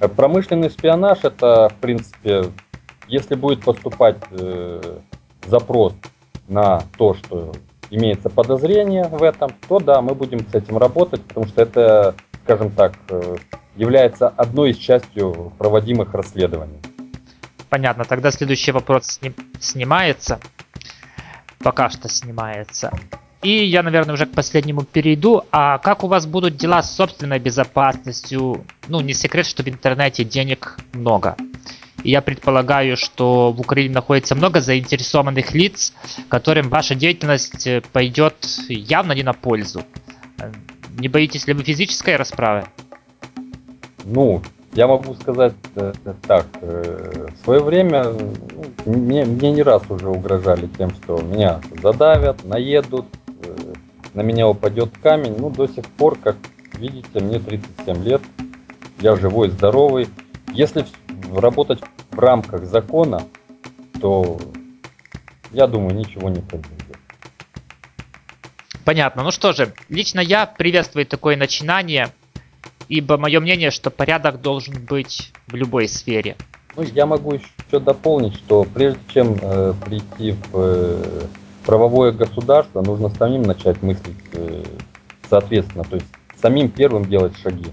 Э, 0.00 0.08
промышленный 0.08 0.68
шпионаж 0.68 1.20
это, 1.22 1.70
в 1.70 1.80
принципе, 1.80 2.44
если 3.06 3.34
будет 3.36 3.62
поступать 3.64 4.18
э, 4.32 4.98
запрос 5.46 5.94
на 6.46 6.82
то, 6.98 7.14
что 7.14 7.52
имеется 7.90 8.30
подозрение 8.30 9.04
в 9.04 9.22
этом, 9.22 9.50
то 9.68 9.78
да, 9.78 10.00
мы 10.02 10.14
будем 10.14 10.40
с 10.40 10.54
этим 10.54 10.78
работать, 10.78 11.22
потому 11.24 11.46
что 11.46 11.62
это, 11.62 12.14
скажем 12.44 12.70
так, 12.70 12.94
э, 13.10 13.36
является 13.76 14.28
одной 14.28 14.70
из 14.70 14.76
частью 14.76 15.52
проводимых 15.58 16.14
расследований. 16.14 16.80
Понятно, 17.68 18.04
тогда 18.04 18.30
следующий 18.30 18.72
вопрос 18.72 19.06
сним, 19.06 19.34
снимается. 19.60 20.40
Пока 21.58 21.90
что 21.90 22.08
снимается. 22.08 22.92
И 23.42 23.64
я, 23.64 23.82
наверное, 23.82 24.14
уже 24.14 24.26
к 24.26 24.32
последнему 24.32 24.82
перейду. 24.82 25.44
А 25.52 25.78
как 25.78 26.02
у 26.02 26.08
вас 26.08 26.26
будут 26.26 26.56
дела 26.56 26.82
с 26.82 26.94
собственной 26.94 27.38
безопасностью? 27.38 28.64
Ну, 28.88 29.00
не 29.00 29.14
секрет, 29.14 29.46
что 29.46 29.62
в 29.62 29.68
интернете 29.68 30.24
денег 30.24 30.78
много. 30.92 31.36
Я 32.04 32.22
предполагаю, 32.22 32.96
что 32.96 33.52
в 33.52 33.60
Украине 33.60 33.94
находится 33.94 34.34
много 34.34 34.60
заинтересованных 34.60 35.52
лиц, 35.54 35.92
которым 36.28 36.68
ваша 36.68 36.94
деятельность 36.94 37.66
э, 37.66 37.82
пойдет 37.92 38.34
явно 38.68 39.12
не 39.12 39.22
на 39.22 39.32
пользу. 39.32 39.82
Не 40.98 41.08
боитесь 41.08 41.46
ли 41.46 41.54
вы 41.54 41.64
физической 41.64 42.16
расправы? 42.16 42.64
Ну, 44.04 44.42
я 44.72 44.86
могу 44.86 45.14
сказать 45.14 45.54
э, 45.74 45.92
так. 46.26 46.46
Э, 46.60 47.28
в 47.34 47.44
свое 47.44 47.60
время 47.60 48.04
ну, 48.86 48.92
мне, 48.94 49.24
мне 49.24 49.50
не 49.50 49.62
раз 49.62 49.82
уже 49.88 50.08
угрожали 50.08 50.68
тем, 50.78 50.90
что 50.90 51.18
меня 51.18 51.60
задавят, 51.82 52.44
наедут, 52.44 53.06
э, 53.26 53.56
на 54.14 54.20
меня 54.20 54.48
упадет 54.48 54.90
камень. 55.02 55.36
Ну, 55.38 55.50
до 55.50 55.66
сих 55.66 55.84
пор, 55.84 56.16
как 56.18 56.36
видите, 56.74 57.20
мне 57.20 57.38
37 57.38 58.04
лет, 58.04 58.22
я 59.00 59.16
живой, 59.16 59.50
здоровый. 59.50 60.08
Если 60.52 60.86
работать 61.36 61.80
в 62.10 62.18
рамках 62.18 62.64
закона, 62.64 63.22
то 64.00 64.38
я 65.52 65.66
думаю, 65.66 65.94
ничего 65.94 66.28
не 66.28 66.40
произойдет. 66.40 66.96
Понятно. 68.84 69.22
Ну 69.22 69.30
что 69.30 69.52
же, 69.52 69.74
лично 69.88 70.20
я 70.20 70.46
приветствую 70.46 71.06
такое 71.06 71.36
начинание, 71.36 72.08
ибо 72.88 73.18
мое 73.18 73.40
мнение, 73.40 73.70
что 73.70 73.90
порядок 73.90 74.40
должен 74.40 74.84
быть 74.86 75.32
в 75.46 75.54
любой 75.54 75.88
сфере. 75.88 76.36
Ну, 76.76 76.82
я 76.82 77.06
могу 77.06 77.34
еще 77.34 77.80
дополнить, 77.80 78.34
что 78.34 78.64
прежде 78.64 79.00
чем 79.12 79.36
э, 79.40 79.74
прийти 79.84 80.32
в 80.32 80.54
э, 80.54 81.22
правовое 81.66 82.12
государство, 82.12 82.80
нужно 82.80 83.10
самим 83.10 83.42
начать 83.42 83.82
мыслить 83.82 84.16
э, 84.32 84.62
соответственно, 85.28 85.84
то 85.84 85.96
есть 85.96 86.06
самим 86.40 86.70
первым 86.70 87.04
делать 87.06 87.36
шаги. 87.36 87.66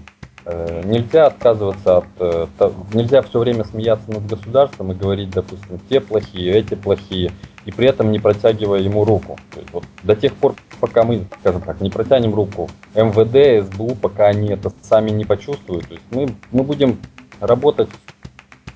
Э, 0.48 0.82
нельзя 0.84 1.26
отказываться 1.26 1.98
от... 1.98 2.04
Э, 2.20 2.46
нельзя 2.94 3.22
все 3.22 3.40
время 3.40 3.64
смеяться 3.64 4.08
над 4.12 4.26
государством 4.26 4.92
и 4.92 4.94
говорить, 4.94 5.30
допустим, 5.30 5.80
те 5.88 6.00
плохие, 6.00 6.52
эти 6.52 6.76
плохие, 6.76 7.32
и 7.64 7.72
при 7.72 7.88
этом 7.88 8.12
не 8.12 8.20
протягивая 8.20 8.78
ему 8.78 9.04
руку. 9.04 9.40
То 9.52 9.58
есть, 9.58 9.72
вот, 9.72 9.82
до 10.04 10.14
тех 10.14 10.32
пор, 10.34 10.54
пока 10.78 11.02
мы, 11.02 11.26
скажем 11.40 11.62
так, 11.62 11.80
не 11.80 11.90
протянем 11.90 12.32
руку 12.32 12.70
МВД, 12.94 13.66
СБУ, 13.66 13.96
пока 13.96 14.28
они 14.28 14.50
это 14.50 14.70
сами 14.82 15.10
не 15.10 15.24
почувствуют, 15.24 15.88
то 15.88 15.94
есть 15.94 16.06
мы, 16.12 16.28
мы 16.52 16.62
будем 16.62 17.00
работать 17.40 17.88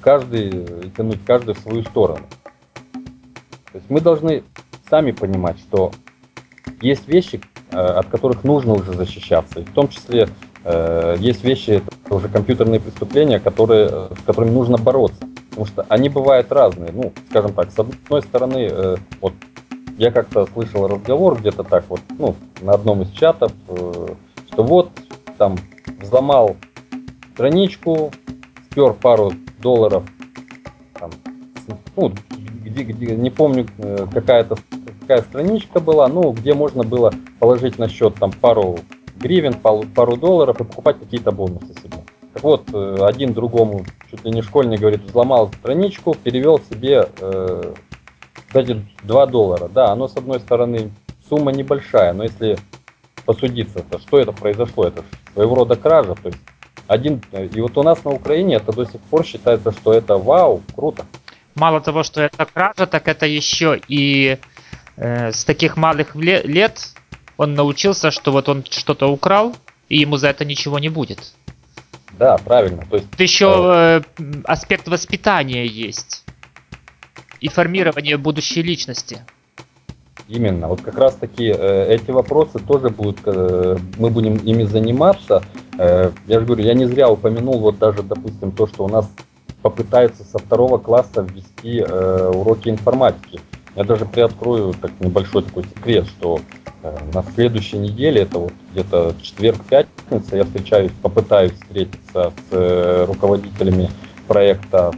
каждый, 0.01 0.91
тянуть 0.97 1.25
каждый 1.25 1.55
в 1.55 1.61
свою 1.61 1.85
сторону. 1.85 2.27
То 3.71 3.79
есть 3.79 3.89
мы 3.89 4.01
должны 4.01 4.43
сами 4.89 5.13
понимать, 5.13 5.61
что 5.61 5.93
есть 6.81 7.07
вещи, 7.07 7.41
э, 7.71 7.77
от 7.77 8.09
которых 8.09 8.43
нужно 8.43 8.73
уже 8.73 8.93
защищаться. 8.93 9.61
И 9.61 9.65
в 9.65 9.73
том 9.73 9.87
числе 9.87 10.27
Э, 10.27 10.50
есть 11.19 11.43
вещи, 11.43 11.71
это 11.71 12.15
уже 12.15 12.29
компьютерные 12.29 12.81
преступления, 12.81 13.41
которые, 13.41 13.89
э, 13.91 14.09
с 14.21 14.25
которыми 14.25 14.51
нужно 14.51 14.77
бороться. 14.77 15.21
Потому 15.49 15.67
что 15.67 15.87
они 15.89 16.09
бывают 16.09 16.53
разные. 16.53 16.93
Ну, 16.93 17.13
скажем 17.31 17.55
так, 17.55 17.71
с 17.71 17.79
одной 17.79 18.23
стороны, 18.23 18.69
э, 18.71 18.97
вот 19.21 19.33
я 19.97 20.11
как-то 20.11 20.47
слышал 20.47 20.87
разговор 20.87 21.39
где-то 21.39 21.63
так 21.63 21.85
вот, 21.89 22.01
ну, 22.19 22.35
на 22.61 22.73
одном 22.73 23.03
из 23.03 23.11
чатов, 23.11 23.53
что 23.67 24.63
вот 24.63 24.91
там 25.39 25.57
взломал 26.01 26.57
страничку, 27.35 28.11
спер 28.71 28.95
пару 28.95 29.33
долларов, 29.61 30.05
там, 30.99 31.11
ну, 31.97 32.13
где, 32.65 32.83
где, 32.83 33.17
не 33.17 33.31
помню, 33.31 33.67
какая-то 34.13 34.57
какая 35.01 35.23
страничка 35.23 35.81
была, 35.81 36.07
ну, 36.09 36.33
где 36.33 36.55
можно 36.55 36.85
было 36.85 37.13
положить 37.41 37.79
на 37.79 37.89
счет 37.89 38.15
там 38.15 38.31
пару 38.31 38.79
гривен, 39.21 39.55
пару 39.55 40.17
долларов 40.17 40.61
и 40.61 40.65
покупать 40.65 40.99
какие-то 40.99 41.31
бонусы 41.31 41.73
себе. 41.75 41.99
Так 42.33 42.43
вот, 42.43 42.65
э, 42.73 42.99
один 43.03 43.33
другому, 43.33 43.85
чуть 44.11 44.25
ли 44.25 44.31
не 44.31 44.43
школьник, 44.43 44.81
говорит, 44.81 45.03
взломал 45.03 45.53
страничку, 45.53 46.15
перевел 46.15 46.61
себе 46.71 47.09
э, 47.21 47.75
эти 48.55 48.85
2 49.03 49.27
доллара. 49.27 49.69
Да, 49.69 49.93
оно 49.93 50.09
с 50.09 50.17
одной 50.17 50.41
стороны 50.41 50.91
сумма 51.29 51.53
небольшая, 51.53 52.13
но 52.13 52.25
если 52.25 52.59
посудиться, 53.25 53.85
то 53.89 53.99
что 53.99 54.19
это 54.19 54.33
произошло? 54.33 54.87
Это 54.87 55.05
своего 55.35 55.55
рода 55.55 55.77
кража. 55.77 56.15
То 56.15 56.29
есть 56.29 56.41
один, 56.87 57.23
э, 57.33 57.47
и 57.47 57.61
вот 57.61 57.77
у 57.77 57.83
нас 57.83 58.05
на 58.05 58.11
Украине 58.13 58.57
это 58.57 58.73
до 58.73 58.85
сих 58.85 59.01
пор 59.03 59.25
считается, 59.25 59.73
что 59.73 59.93
это 59.93 60.17
вау, 60.17 60.63
круто. 60.75 61.05
Мало 61.55 61.81
того, 61.81 62.05
что 62.05 62.23
это 62.23 62.47
кража, 62.47 62.87
так 62.87 63.09
это 63.09 63.27
еще 63.27 63.81
и 63.89 64.39
э, 64.97 65.33
с 65.33 65.45
таких 65.45 65.77
малых 65.77 66.15
лет 66.15 66.95
он 67.41 67.55
научился, 67.55 68.11
что 68.11 68.33
вот 68.33 68.51
он 68.51 68.65
что-то 68.69 69.07
украл, 69.11 69.57
и 69.89 69.97
ему 69.97 70.19
за 70.19 70.29
это 70.29 70.45
ничего 70.45 70.79
не 70.79 70.91
будет. 70.91 71.33
Да, 72.19 72.37
правильно. 72.37 72.85
То 72.91 72.97
есть, 72.97 73.09
это 73.15 73.23
еще 73.23 74.05
э, 74.19 74.31
аспект 74.45 74.89
воспитания 74.89 75.65
есть. 75.65 76.23
И 77.41 77.49
формирование 77.49 78.19
будущей 78.19 78.61
личности. 78.61 79.25
Именно. 80.29 80.69
Вот 80.69 80.83
как 80.83 80.99
раз 80.99 81.15
таки 81.15 81.47
э, 81.47 81.87
эти 81.95 82.11
вопросы 82.11 82.59
тоже 82.59 82.91
будут, 82.91 83.21
э, 83.25 83.79
мы 83.97 84.11
будем 84.11 84.37
ими 84.37 84.65
заниматься. 84.65 85.43
Э, 85.79 86.11
я 86.27 86.41
же 86.41 86.45
говорю, 86.45 86.63
я 86.63 86.75
не 86.75 86.85
зря 86.85 87.09
упомянул 87.09 87.59
вот 87.59 87.79
даже, 87.79 88.03
допустим, 88.03 88.53
то, 88.53 88.67
что 88.67 88.85
у 88.85 88.89
нас 88.89 89.11
попытаются 89.63 90.25
со 90.25 90.37
второго 90.37 90.77
класса 90.77 91.23
ввести 91.23 91.79
э, 91.79 92.31
уроки 92.35 92.69
информатики. 92.69 93.41
Я 93.77 93.85
даже 93.85 94.05
приоткрою 94.05 94.75
так 94.75 94.91
небольшой 95.01 95.43
такой 95.43 95.65
секрет, 95.65 96.07
что 96.07 96.41
Э, 96.83 96.97
на 97.13 97.23
следующей 97.23 97.77
неделе, 97.77 98.23
это 98.23 98.39
вот 98.39 98.53
где-то 98.73 99.15
четверг-пятница, 99.21 100.37
я 100.37 100.45
встречаюсь, 100.45 100.93
попытаюсь 101.03 101.53
встретиться 101.53 102.33
с 102.49 102.53
э, 102.53 103.05
руководителями 103.07 103.91
проекта 104.27 104.93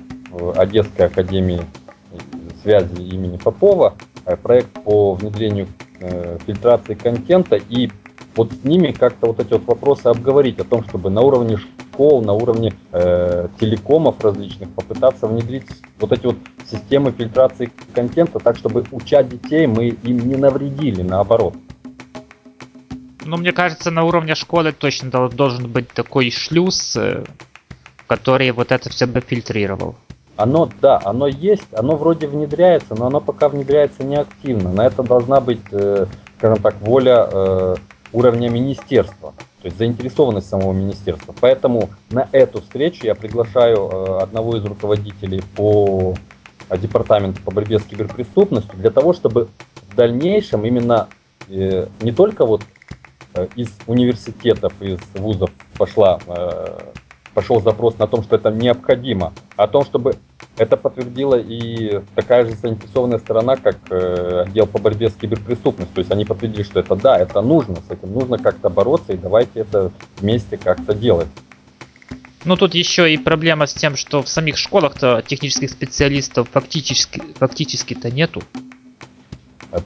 Одесской 0.57 1.07
академии 1.07 1.61
связи 2.63 3.03
имени 3.03 3.37
Попова, 3.37 3.95
э, 4.27 4.37
проект 4.37 4.71
по 4.85 5.15
внедрению 5.15 5.67
фильтрации 6.47 6.95
контента. 6.95 7.61
И 7.69 7.89
вот 8.35 8.51
с 8.53 8.65
ними 8.65 8.91
как-то 8.91 9.29
вот 9.29 9.39
эти 9.39 9.53
вот 9.53 9.65
вопросы 9.67 10.09
обговорить 10.09 10.59
о 10.59 10.65
том, 10.65 10.83
чтобы 10.85 11.11
на 11.11 11.21
уровне 11.21 11.59
школ, 11.93 12.23
на 12.23 12.33
уровне 12.33 12.73
э, 12.93 13.49
телекомов 13.61 14.21
различных 14.21 14.71
попытаться 14.71 15.27
внедрить 15.27 15.67
вот 15.99 16.13
эти 16.13 16.27
вот 16.27 16.37
системы 16.71 17.13
фильтрации 17.13 17.71
контента 17.95 18.39
так, 18.39 18.57
чтобы 18.57 18.85
уча 18.91 19.23
детей 19.23 19.67
мы 19.67 19.89
им 19.89 20.29
не 20.29 20.37
навредили, 20.37 21.03
наоборот. 21.03 21.55
Ну, 23.25 23.37
мне 23.37 23.53
кажется, 23.53 23.91
на 23.91 24.05
уровне 24.05 24.35
школы 24.35 24.73
точно 24.73 25.29
должен 25.29 25.71
быть 25.71 25.89
такой 25.89 26.31
шлюз, 26.31 26.97
э, 26.97 27.25
который 28.07 28.51
вот 28.53 28.73
это 28.73 28.89
все 28.91 29.07
бы 29.07 29.21
фильтрировал. 29.21 29.95
Оно, 30.37 30.69
да, 30.81 31.01
оно 31.05 31.27
есть, 31.27 31.69
оно 31.75 31.97
вроде 31.97 32.27
внедряется, 32.27 32.95
но 32.95 33.07
оно 33.07 33.21
пока 33.21 33.49
внедряется 33.49 34.03
неактивно. 34.03 34.73
На 34.73 34.87
это 34.87 35.03
должна 35.03 35.41
быть, 35.41 35.61
э, 35.71 36.07
скажем 36.39 36.63
так, 36.63 36.81
воля 36.81 37.29
э, 37.31 37.77
уровня 38.13 38.49
министерства, 38.49 39.35
то 39.62 39.66
есть 39.68 39.79
заинтересованность 39.79 40.48
самого 40.48 40.72
министерства. 40.72 41.35
Поэтому 41.40 41.90
на 42.11 42.29
эту 42.33 42.61
встречу 42.61 43.07
я 43.07 43.14
приглашаю 43.14 44.20
одного 44.20 44.57
из 44.57 44.64
руководителей 44.64 45.42
по 45.57 46.14
департаменту 46.79 47.40
по 47.42 47.53
борьбе 47.53 47.79
с 47.79 47.85
киберпреступностью 47.85 48.77
для 48.79 48.90
того, 48.90 49.12
чтобы 49.12 49.48
в 49.90 49.94
дальнейшем 49.94 50.66
именно 50.66 51.09
не 51.48 52.12
только 52.12 52.44
вот 52.44 52.62
Э, 53.35 53.48
из 53.57 53.68
университетов, 53.87 54.72
из 54.81 54.98
вузов 55.14 55.51
пошла, 55.79 56.18
э, 56.27 56.79
пошел 57.33 57.62
запрос 57.62 57.96
на 57.98 58.07
том, 58.07 58.22
что 58.22 58.37
это 58.37 58.51
необходимо, 58.51 59.33
о 59.57 59.66
том, 59.68 59.85
чтобы 59.85 60.16
это 60.57 60.77
подтвердила 60.77 61.39
и 61.39 62.01
такая 62.15 62.45
же 62.45 62.55
заинтересованная 62.55 63.19
сторона, 63.19 63.57
как 63.57 63.77
э, 63.91 64.45
отдел 64.47 64.67
по 64.67 64.79
борьбе 64.79 65.09
с 65.09 65.15
киберпреступностью. 65.15 65.95
То 65.95 66.01
есть 66.01 66.11
они 66.11 66.25
подтвердили, 66.25 66.63
что 66.63 66.81
это 66.81 66.95
да, 66.95 67.19
это 67.19 67.41
нужно, 67.41 67.77
с 67.77 67.91
этим 67.91 68.13
нужно 68.13 68.39
как-то 68.39 68.69
бороться, 68.69 69.13
и 69.13 69.17
давайте 69.17 69.61
это 69.61 69.91
вместе 70.19 70.57
как-то 70.57 70.95
делать. 70.95 71.29
Ну, 72.45 72.57
тут 72.57 72.75
еще 72.75 73.13
и 73.13 73.17
проблема 73.19 73.67
с 73.67 73.75
тем, 73.75 73.97
что 73.97 74.23
в 74.23 74.29
самих 74.29 74.57
школах-то 74.57 75.23
технических 75.27 75.71
специалистов 75.71 76.49
фактически, 76.51 77.23
фактически-то 77.39 78.11
нету. 78.11 78.43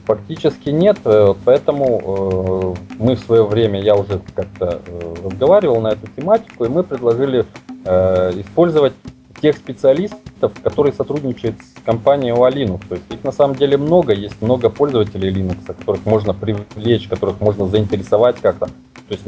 Фактически 0.05 0.69
нет, 0.69 0.97
э, 1.05 1.33
поэтому 1.45 2.75
э, 2.75 2.95
мы 2.99 3.15
в 3.15 3.19
свое 3.19 3.45
время, 3.45 3.81
я 3.81 3.95
уже 3.95 4.19
как-то 4.35 4.81
э, 4.85 5.15
разговаривал 5.23 5.79
на 5.79 5.89
эту 5.89 6.07
тематику, 6.07 6.65
и 6.65 6.67
мы 6.67 6.83
предложили 6.83 7.45
использовать 7.85 8.91
тех 9.41 9.55
специалистов, 9.55 10.19
которые 10.39 10.93
сотрудничают 10.93 11.55
с 11.61 11.81
компанией 11.83 12.33
Linux. 12.33 12.81
То 12.87 12.95
есть 12.95 13.05
их 13.11 13.23
на 13.23 13.31
самом 13.31 13.55
деле 13.55 13.77
много, 13.77 14.13
есть 14.13 14.41
много 14.41 14.69
пользователей 14.69 15.31
Linux, 15.31 15.65
которых 15.65 16.05
можно 16.05 16.33
привлечь, 16.33 17.07
которых 17.07 17.39
можно 17.39 17.67
заинтересовать 17.67 18.37
как-то. 18.41 18.67
То 18.67 19.11
есть 19.11 19.23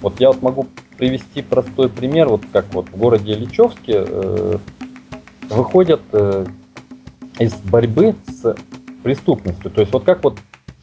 вот 0.00 0.20
я 0.20 0.28
вот 0.28 0.42
могу 0.42 0.66
привести 0.96 1.42
простой 1.42 1.88
пример, 1.88 2.28
вот 2.28 2.42
как 2.52 2.66
вот 2.72 2.88
в 2.88 2.96
городе 2.96 3.32
Ильичевске 3.32 4.04
выходят 5.48 6.00
из 7.38 7.54
борьбы 7.54 8.14
с 8.26 8.54
преступностью. 9.02 9.70
То 9.70 9.80
есть 9.80 9.92
вот 9.92 10.04
как 10.04 10.22
вот 10.24 10.38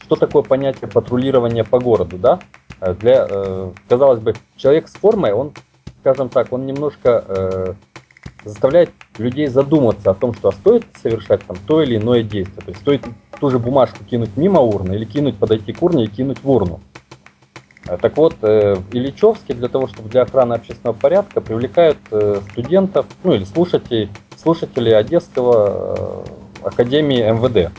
что 0.06 0.14
такое 0.14 0.42
понятие 0.42 0.88
патрулирования 0.88 1.64
по 1.64 1.80
городу, 1.80 2.16
да? 2.16 2.38
Э, 2.80 2.94
для, 2.94 3.26
э, 3.28 3.72
казалось 3.88 4.20
бы, 4.20 4.34
человек 4.56 4.88
с 4.88 4.92
формой, 4.92 5.32
он, 5.32 5.52
скажем 6.00 6.28
так, 6.28 6.52
он 6.52 6.64
немножко 6.64 7.24
э, 7.26 7.74
заставляет 8.48 8.90
людей 9.18 9.46
задуматься 9.46 10.10
о 10.10 10.14
том, 10.14 10.34
что 10.34 10.48
а 10.48 10.52
стоит 10.52 10.84
совершать 11.02 11.44
там 11.44 11.56
то 11.66 11.82
или 11.82 11.96
иное 11.96 12.22
действие. 12.22 12.62
То 12.64 12.70
есть 12.70 12.80
стоит 12.80 13.04
ту 13.40 13.50
же 13.50 13.58
бумажку 13.58 14.04
кинуть 14.04 14.36
мимо 14.36 14.60
урны 14.60 14.94
или 14.94 15.04
кинуть, 15.04 15.36
подойти 15.36 15.72
к 15.72 15.82
урне 15.82 16.04
и 16.04 16.08
кинуть 16.08 16.42
в 16.42 16.50
урну. 16.50 16.80
Э, 17.86 17.98
так 18.00 18.16
вот, 18.16 18.34
в 18.40 18.84
Ильичевске 18.92 19.54
для 19.54 19.68
того, 19.68 19.86
чтобы 19.86 20.08
для 20.08 20.22
охраны 20.22 20.54
общественного 20.54 20.96
порядка 20.96 21.40
привлекают 21.40 21.98
студентов, 22.50 23.06
ну 23.24 23.34
или 23.34 23.44
слушателей, 23.44 24.10
слушателей 24.36 24.96
Одесского 24.96 26.24
академии 26.62 27.22
МВД. 27.30 27.72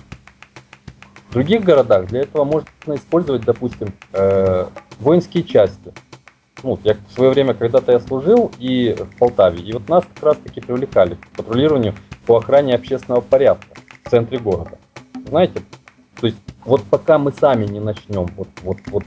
В 1.30 1.34
других 1.34 1.63
городах 1.63 2.08
для 2.08 2.21
этого 2.21 2.45
можно 2.45 2.95
использовать, 2.95 3.43
допустим, 3.43 3.93
э, 4.13 4.67
воинские 4.99 5.43
части. 5.43 5.93
Ну, 6.63 6.80
я 6.84 6.96
в 6.96 7.12
свое 7.13 7.32
время 7.32 7.54
когда-то 7.54 7.91
я 7.91 8.00
служил 8.00 8.52
и 8.60 8.96
в 8.98 9.17
Полтаве, 9.20 9.62
и 9.62 9.74
вот 9.74 9.88
нас 9.88 10.04
как 10.15 10.24
раз 10.24 10.38
таки 10.38 10.60
привлекали 10.60 11.15
к 11.15 11.28
патрулированию 11.36 11.93
по 12.26 12.38
охране 12.38 12.76
общественного 12.76 13.22
порядка 13.22 13.80
в 14.04 14.10
центре 14.10 14.39
города. 14.39 14.78
Знаете, 15.28 15.62
то 16.20 16.28
есть 16.28 16.38
вот 16.65 16.84
пока 16.84 17.17
мы 17.17 17.32
сами 17.32 17.65
не 17.65 17.80
начнем 17.80 18.26
вот, 18.36 18.48
вот, 18.63 18.78
вот 18.88 19.04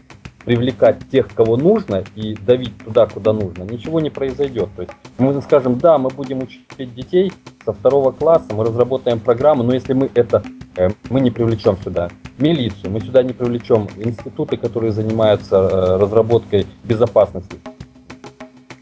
привлекать 0.51 1.09
тех, 1.13 1.33
кого 1.33 1.57
нужно, 1.57 2.03
и 2.17 2.35
давить 2.35 2.77
туда, 2.79 3.07
куда 3.07 3.33
нужно, 3.33 3.63
ничего 3.63 4.01
не 4.01 4.11
произойдет. 4.11 4.69
То 4.75 4.83
есть 4.83 4.93
мы 5.17 5.41
скажем, 5.43 5.79
да, 5.79 5.97
мы 5.97 6.11
будем 6.11 6.43
учить 6.43 6.67
детей 6.93 7.33
со 7.65 7.73
второго 7.73 8.11
класса, 8.11 8.53
мы 8.53 8.65
разработаем 8.65 9.21
программу, 9.21 9.63
но 9.63 9.75
если 9.75 9.93
мы 9.93 10.11
это, 10.13 10.43
э, 10.75 10.89
мы 11.09 11.21
не 11.21 11.31
привлечем 11.31 11.79
сюда 11.85 12.11
милицию, 12.39 12.91
мы 12.91 12.99
сюда 12.99 13.23
не 13.23 13.33
привлечем 13.33 13.87
институты, 13.97 14.57
которые 14.57 14.91
занимаются 14.91 15.55
э, 15.55 15.97
разработкой 15.99 16.67
безопасности, 16.83 17.61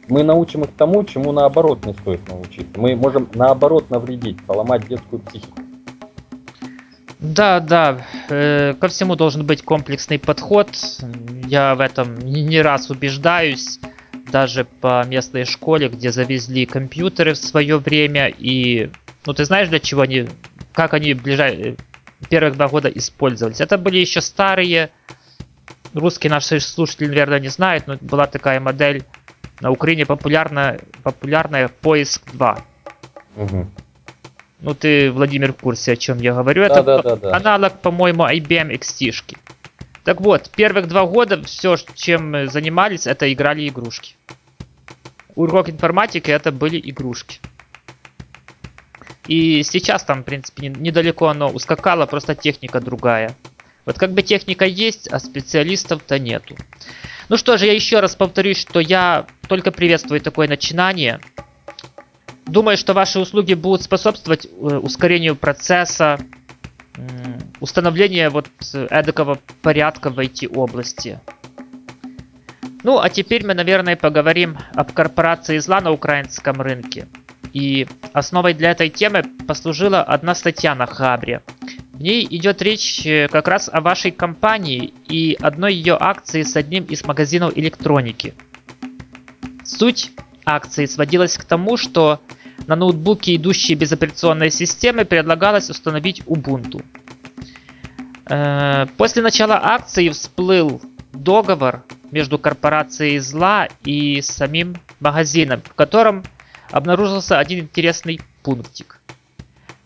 мы 0.08 0.22
научим 0.22 0.62
их 0.62 0.70
тому, 0.74 1.04
чему 1.04 1.32
наоборот 1.32 1.84
не 1.84 1.92
стоит 1.92 2.26
научиться. 2.30 2.80
Мы 2.80 2.96
можем 2.96 3.28
наоборот 3.34 3.90
навредить, 3.90 4.42
поломать 4.46 4.88
детскую 4.88 5.20
психику. 5.20 5.67
Да, 7.20 7.58
да, 7.60 8.06
э, 8.28 8.74
ко 8.80 8.88
всему 8.88 9.16
должен 9.16 9.44
быть 9.44 9.62
комплексный 9.62 10.18
подход. 10.18 10.68
Я 11.46 11.74
в 11.74 11.80
этом 11.80 12.16
не 12.18 12.60
раз 12.62 12.90
убеждаюсь, 12.90 13.80
даже 14.30 14.64
по 14.64 15.04
местной 15.04 15.44
школе, 15.44 15.88
где 15.88 16.12
завезли 16.12 16.66
компьютеры 16.66 17.32
в 17.32 17.38
свое 17.38 17.78
время. 17.78 18.28
И, 18.28 18.90
ну, 19.26 19.32
ты 19.32 19.44
знаешь, 19.44 19.68
для 19.68 19.80
чего 19.80 20.02
они, 20.02 20.28
как 20.72 20.94
они 20.94 21.14
ближай... 21.14 21.76
первых 22.28 22.54
два 22.54 22.68
года 22.68 22.88
использовались? 22.88 23.60
Это 23.60 23.78
были 23.78 23.98
еще 23.98 24.20
старые, 24.20 24.90
русские 25.94 26.30
наши 26.30 26.60
слушатели, 26.60 27.08
наверное, 27.08 27.40
не 27.40 27.48
знают, 27.48 27.86
но 27.86 27.96
была 28.00 28.26
такая 28.26 28.60
модель 28.60 29.04
на 29.60 29.70
Украине 29.70 30.06
популярная, 30.06 30.78
популярная 31.02 31.68
поиск 31.68 32.22
2. 32.32 32.58
Угу. 33.36 33.66
Ну, 34.60 34.74
ты, 34.74 35.10
Владимир, 35.12 35.52
в 35.52 35.56
курсе, 35.56 35.92
о 35.92 35.96
чем 35.96 36.18
я 36.18 36.34
говорю. 36.34 36.66
Да, 36.66 36.74
Это 36.74 36.82
да, 36.82 37.02
да, 37.02 37.16
да. 37.16 37.36
аналог, 37.36 37.80
по-моему, 37.80 38.24
IBM 38.24 38.72
XT. 38.78 39.10
-шки. 39.10 39.36
Так 40.04 40.20
вот, 40.20 40.50
первых 40.50 40.88
два 40.88 41.04
года 41.04 41.42
все, 41.44 41.76
чем 41.94 42.30
мы 42.30 42.48
занимались, 42.48 43.06
это 43.06 43.30
играли 43.32 43.68
игрушки. 43.68 44.14
Урок 45.34 45.68
информатики 45.68 46.30
это 46.30 46.50
были 46.50 46.80
игрушки. 46.82 47.40
И 49.26 49.62
сейчас 49.62 50.02
там, 50.04 50.22
в 50.22 50.24
принципе, 50.24 50.68
недалеко 50.68 51.28
оно 51.28 51.50
ускакало, 51.50 52.06
просто 52.06 52.34
техника 52.34 52.80
другая. 52.80 53.36
Вот 53.84 53.98
как 53.98 54.12
бы 54.12 54.22
техника 54.22 54.64
есть, 54.64 55.08
а 55.08 55.18
специалистов-то 55.18 56.18
нету. 56.18 56.56
Ну 57.28 57.36
что 57.36 57.58
же, 57.58 57.66
я 57.66 57.74
еще 57.74 58.00
раз 58.00 58.16
повторюсь, 58.16 58.58
что 58.58 58.80
я 58.80 59.26
только 59.46 59.70
приветствую 59.70 60.22
такое 60.22 60.48
начинание. 60.48 61.20
Думаю, 62.48 62.76
что 62.76 62.94
ваши 62.94 63.18
услуги 63.18 63.54
будут 63.54 63.82
способствовать 63.82 64.46
э, 64.46 64.48
ускорению 64.48 65.36
процесса, 65.36 66.18
установления 67.60 68.28
вот 68.30 68.48
эдакого 68.90 69.38
порядка 69.62 70.10
в 70.10 70.18
IT-области. 70.18 71.20
Ну, 72.84 72.98
а 72.98 73.08
теперь 73.10 73.46
мы, 73.46 73.54
наверное, 73.54 73.96
поговорим 73.96 74.58
об 74.74 74.92
корпорации 74.92 75.58
зла 75.58 75.80
на 75.80 75.90
украинском 75.90 76.60
рынке. 76.60 77.06
И 77.52 77.86
основой 78.12 78.54
для 78.54 78.70
этой 78.70 78.88
темы 78.88 79.24
послужила 79.46 80.02
одна 80.02 80.34
статья 80.34 80.74
на 80.74 80.86
Хабре. 80.86 81.42
В 81.92 82.02
ней 82.02 82.26
идет 82.30 82.62
речь 82.62 83.04
э, 83.04 83.28
как 83.28 83.48
раз 83.48 83.68
о 83.72 83.80
вашей 83.80 84.10
компании 84.10 84.94
и 85.08 85.36
одной 85.40 85.74
ее 85.74 85.96
акции 85.98 86.42
с 86.42 86.54
одним 86.56 86.84
из 86.84 87.04
магазинов 87.04 87.56
электроники. 87.56 88.34
Суть 89.64 90.12
акции 90.48 90.86
сводилась 90.86 91.36
к 91.36 91.44
тому, 91.44 91.76
что 91.76 92.20
на 92.66 92.76
ноутбуке, 92.76 93.36
идущие 93.36 93.76
без 93.76 93.92
операционной 93.92 94.50
системы, 94.50 95.04
предлагалось 95.04 95.70
установить 95.70 96.22
Ubuntu. 96.26 96.84
Э, 98.28 98.86
после 98.96 99.22
начала 99.22 99.60
акции 99.62 100.08
всплыл 100.10 100.80
договор 101.12 101.82
между 102.10 102.38
корпорацией 102.38 103.18
зла 103.18 103.68
и 103.84 104.20
самим 104.22 104.76
магазином, 105.00 105.62
в 105.62 105.74
котором 105.74 106.24
обнаружился 106.70 107.38
один 107.38 107.60
интересный 107.60 108.20
пунктик. 108.42 109.00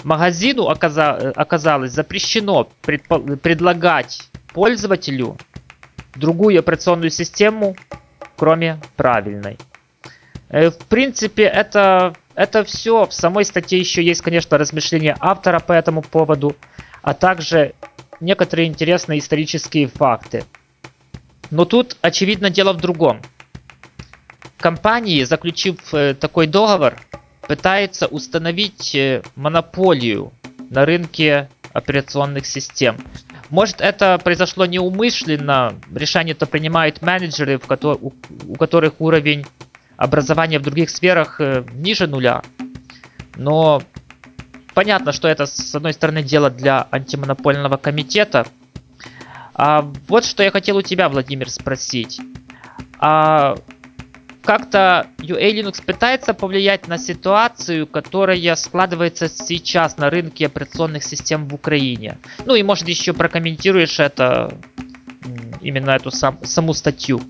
Магазину 0.05 0.66
оказалось 0.66 1.92
запрещено 1.92 2.68
предлагать 2.83 4.29
пользователю 4.53 5.37
другую 6.16 6.59
операционную 6.59 7.11
систему, 7.11 7.77
кроме 8.37 8.81
правильной. 8.96 9.59
Э, 10.53 10.71
в 10.71 10.79
принципе, 10.87 11.45
это, 11.45 12.15
это 12.35 12.62
все. 12.62 13.07
В 13.07 13.12
самой 13.12 13.45
статье 13.45 13.81
еще 13.81 14.05
есть, 14.05 14.21
конечно, 14.21 14.59
размышления 14.59 15.17
автора 15.19 15.59
по 15.59 15.73
этому 15.73 16.03
поводу, 16.03 16.55
а 17.03 17.15
также 17.15 17.75
некоторые 18.21 18.69
интересные 18.69 19.19
исторические 19.19 19.88
факты. 19.88 20.45
Но 21.51 21.65
тут, 21.65 21.97
очевидно, 22.03 22.51
дело 22.51 22.73
в 22.75 22.81
другом. 22.81 23.21
Компании, 24.59 25.25
заключив 25.25 25.93
э, 25.93 26.15
такой 26.15 26.47
договор, 26.47 27.01
пытаются 27.49 28.07
установить 28.07 28.95
э, 28.95 29.23
монополию 29.35 30.33
на 30.71 30.85
рынке 30.85 31.49
операционных 31.73 32.47
систем. 32.47 32.99
Может, 33.49 33.81
это 33.81 34.19
произошло 34.23 34.67
неумышленно, 34.67 35.75
решение 35.95 36.35
то 36.35 36.47
принимают 36.47 37.03
менеджеры, 37.03 37.59
у 37.59 38.55
которых 38.57 39.01
уровень 39.01 39.47
образования 39.96 40.59
в 40.59 40.62
других 40.62 40.90
сферах 40.90 41.40
э, 41.40 41.64
ниже 41.72 42.07
нуля. 42.07 42.42
Но 43.37 43.83
понятно, 44.74 45.12
что 45.12 45.28
это, 45.28 45.46
с 45.46 45.74
одной 45.74 45.92
стороны, 45.92 46.22
дело 46.22 46.50
для 46.50 46.87
антимонопольного 46.90 47.76
комитета. 47.76 48.46
А 49.55 49.83
вот 50.09 50.24
что 50.24 50.42
я 50.42 50.50
хотел 50.50 50.76
у 50.78 50.83
тебя, 50.83 51.09
Владимир, 51.09 51.50
спросить. 51.50 52.20
А 52.98 53.57
как-то 54.42 55.07
UA 55.18 55.52
Linux 55.52 55.85
пытается 55.85 56.35
повлиять 56.35 56.88
на 56.88 56.98
ситуацию, 56.98 57.87
которая 57.87 58.57
складывается 58.57 59.28
сейчас 59.28 59.98
на 59.98 60.11
рынке 60.11 60.46
операционных 60.46 61.05
систем 61.05 61.48
в 61.48 61.55
Украине. 61.55 62.18
Ну 62.44 62.55
и 62.55 62.62
может 62.62 62.88
еще 62.88 63.12
прокомментируешь 63.12 64.00
это, 64.00 64.59
именно 65.61 65.90
эту 65.90 66.11
сам, 66.11 66.38
саму 66.44 66.74
статью. 66.74 67.20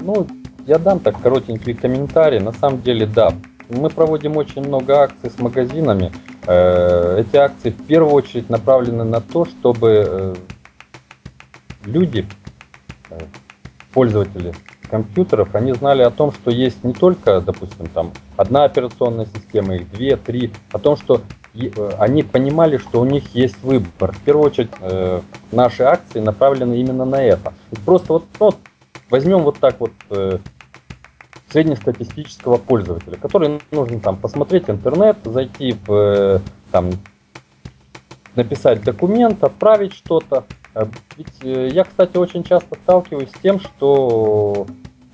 Ну, 0.00 0.26
я 0.66 0.78
дам 0.78 1.00
так 1.00 1.20
коротенький 1.20 1.74
комментарий. 1.74 2.38
На 2.38 2.52
самом 2.52 2.82
деле, 2.82 3.06
да, 3.06 3.32
мы 3.68 3.90
проводим 3.90 4.36
очень 4.36 4.62
много 4.62 5.00
акций 5.00 5.30
с 5.30 5.38
магазинами. 5.38 6.12
Э, 6.46 7.20
эти 7.20 7.36
акции 7.36 7.70
в 7.70 7.86
первую 7.86 8.12
очередь 8.12 8.50
направлены 8.50 9.04
на 9.04 9.20
то, 9.20 9.44
чтобы 9.44 10.04
э, 10.06 10.34
люди, 11.84 12.26
э, 13.10 13.18
пользователи 13.92 14.54
компьютеров, 14.88 15.54
они 15.54 15.72
знали 15.72 16.02
о 16.02 16.10
том, 16.10 16.32
что 16.32 16.50
есть 16.50 16.84
не 16.84 16.92
только, 16.92 17.40
допустим, 17.40 17.86
там 17.86 18.12
одна 18.36 18.64
операционная 18.64 19.26
система, 19.26 19.76
их 19.76 19.90
две, 19.90 20.16
три, 20.16 20.52
о 20.70 20.78
том, 20.78 20.96
что 20.96 21.22
они 21.98 22.22
понимали, 22.22 22.78
что 22.78 23.00
у 23.00 23.04
них 23.04 23.34
есть 23.34 23.62
выбор. 23.62 24.12
В 24.12 24.20
первую 24.20 24.46
очередь 24.46 24.70
наши 25.50 25.82
акции 25.82 26.20
направлены 26.20 26.80
именно 26.80 27.04
на 27.04 27.22
это. 27.22 27.52
Просто 27.84 28.14
вот, 28.14 28.24
ну, 28.40 28.54
возьмем 29.12 29.42
вот 29.42 29.58
так 29.60 29.78
вот 29.78 29.92
среднестатистического 31.52 32.56
пользователя, 32.56 33.16
который 33.16 33.60
нужно 33.70 34.00
там 34.00 34.16
посмотреть 34.16 34.68
интернет, 34.68 35.18
зайти 35.24 35.76
в 35.86 35.92
э, 35.92 36.38
там 36.70 36.90
написать 38.34 38.82
документ, 38.82 39.44
отправить 39.44 39.92
что-то. 39.92 40.44
Э, 40.74 40.86
ведь 41.16 41.44
э, 41.44 41.68
я, 41.68 41.84
кстати, 41.84 42.16
очень 42.16 42.42
часто 42.42 42.76
сталкиваюсь 42.76 43.28
с 43.28 43.40
тем, 43.42 43.60
что 43.60 44.66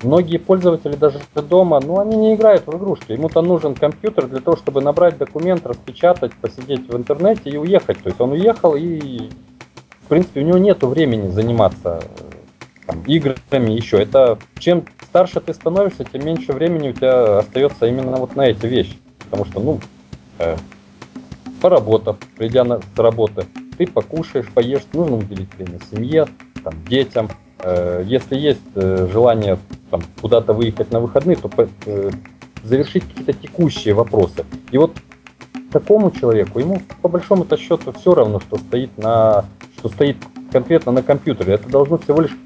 многие 0.02 0.36
пользователи 0.36 0.94
даже 0.94 1.18
дома, 1.34 1.80
ну, 1.80 1.98
они 1.98 2.16
не 2.16 2.34
играют 2.34 2.66
в 2.66 2.76
игрушки. 2.76 3.12
Ему-то 3.12 3.42
нужен 3.42 3.74
компьютер 3.74 4.28
для 4.28 4.40
того, 4.40 4.56
чтобы 4.56 4.80
набрать 4.80 5.18
документ, 5.18 5.66
распечатать, 5.66 6.32
посидеть 6.34 6.88
в 6.88 6.96
интернете 6.96 7.50
и 7.50 7.56
уехать. 7.56 8.00
То 8.00 8.08
есть 8.08 8.20
он 8.20 8.32
уехал 8.32 8.76
и 8.76 9.28
в 10.02 10.08
принципе, 10.08 10.40
у 10.40 10.44
него 10.44 10.56
нет 10.56 10.82
времени 10.82 11.28
заниматься 11.28 12.02
играми 13.06 13.72
еще. 13.72 14.00
Это 14.00 14.38
чем 14.58 14.84
старше 15.02 15.40
ты 15.40 15.54
становишься, 15.54 16.04
тем 16.04 16.24
меньше 16.24 16.52
времени 16.52 16.90
у 16.90 16.92
тебя 16.92 17.38
остается 17.38 17.86
именно 17.86 18.16
вот 18.16 18.36
на 18.36 18.46
эти 18.46 18.66
вещи. 18.66 18.98
Потому 19.18 19.44
что, 19.44 19.60
ну, 19.60 19.80
э, 20.38 20.56
поработав, 21.60 22.16
придя 22.36 22.64
на, 22.64 22.80
с 22.80 22.98
работы, 22.98 23.46
ты 23.76 23.86
покушаешь, 23.86 24.48
поешь, 24.52 24.82
нужно 24.92 25.16
уделить 25.16 25.54
время 25.56 25.78
семье, 25.90 26.26
там, 26.64 26.74
детям. 26.88 27.30
Э, 27.60 28.02
если 28.06 28.36
есть 28.36 28.60
э, 28.74 29.08
желание 29.12 29.58
там, 29.90 30.02
куда-то 30.20 30.52
выехать 30.52 30.90
на 30.90 31.00
выходные, 31.00 31.36
то 31.36 31.50
э, 31.86 32.10
завершить 32.62 33.04
какие-то 33.08 33.32
текущие 33.32 33.94
вопросы. 33.94 34.44
И 34.70 34.78
вот 34.78 34.96
такому 35.72 36.10
человеку, 36.10 36.58
ему 36.58 36.82
по 37.02 37.08
большому-то 37.08 37.56
счету 37.56 37.92
все 37.92 38.14
равно, 38.14 38.40
что 38.40 38.56
стоит, 38.58 38.96
на, 38.98 39.44
что 39.78 39.88
стоит 39.88 40.16
конкретно 40.52 40.92
на 40.92 41.02
компьютере. 41.02 41.54
Это 41.54 41.68
должно 41.68 41.98
всего 41.98 42.20
лишь 42.22 42.36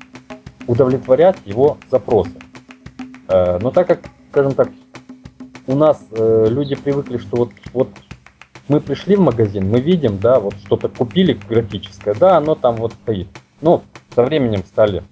удовлетворять 0.67 1.37
его 1.45 1.79
запросы. 1.91 2.33
Э, 3.29 3.59
но 3.61 3.71
так 3.71 3.87
как, 3.87 4.01
скажем 4.31 4.55
так, 4.55 4.69
у 5.67 5.75
нас 5.75 6.05
э, 6.11 6.47
люди 6.51 6.75
привыкли, 6.75 7.19
что 7.19 7.37
вот, 7.37 7.51
вот 7.73 7.89
мы 8.69 8.81
пришли 8.81 9.17
в 9.17 9.21
магазин, 9.21 9.71
мы 9.71 9.81
видим, 9.81 10.19
да, 10.19 10.41
вот 10.41 10.55
что-то 10.65 10.89
купили 10.89 11.39
графическое, 11.49 12.15
да, 12.15 12.37
оно 12.37 12.55
там 12.55 12.77
вот 12.77 12.93
стоит. 12.93 13.29
Но 13.61 13.83
со 14.15 14.23
временем 14.23 14.65
стали, 14.65 15.03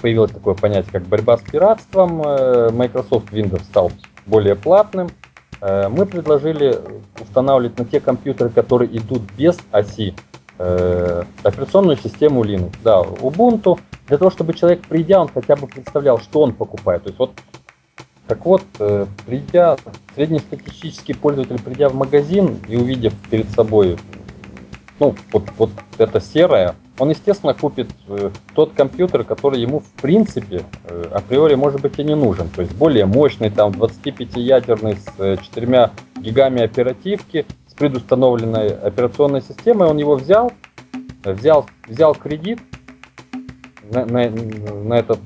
появилось 0.00 0.32
такое 0.32 0.54
понятие, 0.54 0.92
как 0.92 1.02
борьба 1.04 1.36
с 1.36 1.42
пиратством, 1.42 2.22
э, 2.24 2.70
Microsoft 2.72 3.30
Windows 3.32 3.62
стал 3.64 3.92
более 4.26 4.56
платным, 4.56 5.08
мы 5.60 6.04
предложили 6.04 6.78
устанавливать 7.18 7.78
на 7.78 7.86
те 7.86 7.98
компьютеры, 7.98 8.50
которые 8.50 8.94
идут 8.98 9.22
без 9.38 9.56
оси, 9.72 10.14
операционную 10.58 11.96
систему 11.96 12.44
Linux. 12.44 12.74
Да, 12.82 13.00
Ubuntu, 13.00 13.78
для 14.06 14.18
того, 14.18 14.30
чтобы 14.30 14.54
человек, 14.54 14.82
придя, 14.86 15.20
он 15.20 15.28
хотя 15.28 15.56
бы 15.56 15.66
представлял, 15.66 16.18
что 16.18 16.42
он 16.42 16.52
покупает. 16.52 17.04
То 17.04 17.08
есть 17.08 17.18
вот 17.18 17.32
так 18.26 18.44
вот, 18.46 18.62
э, 18.78 19.06
придя, 19.26 19.76
среднестатистический 20.14 21.14
пользователь, 21.14 21.60
придя 21.62 21.88
в 21.88 21.94
магазин 21.94 22.58
и 22.68 22.76
увидев 22.76 23.12
перед 23.30 23.50
собой, 23.50 23.98
ну, 24.98 25.14
вот, 25.32 25.44
вот 25.58 25.70
это 25.98 26.20
серое, 26.20 26.74
он, 26.98 27.10
естественно, 27.10 27.52
купит 27.52 27.90
э, 28.08 28.30
тот 28.54 28.72
компьютер, 28.72 29.24
который 29.24 29.60
ему, 29.60 29.80
в 29.80 29.90
принципе, 30.00 30.62
э, 30.84 31.04
априори, 31.12 31.54
может 31.54 31.82
быть, 31.82 31.98
и 31.98 32.04
не 32.04 32.14
нужен. 32.14 32.48
То 32.48 32.62
есть 32.62 32.74
более 32.74 33.04
мощный, 33.04 33.50
там, 33.50 33.72
25-ядерный, 33.72 34.96
с 34.96 35.42
4 35.42 35.90
гигами 36.16 36.62
оперативки, 36.62 37.44
с 37.66 37.74
предустановленной 37.74 38.68
операционной 38.68 39.42
системой, 39.42 39.88
он 39.88 39.98
его 39.98 40.14
взял, 40.14 40.52
взял, 41.24 41.66
взял 41.88 42.14
кредит 42.14 42.60
на, 43.90 44.04
на, 44.06 44.94
этот, 44.94 45.20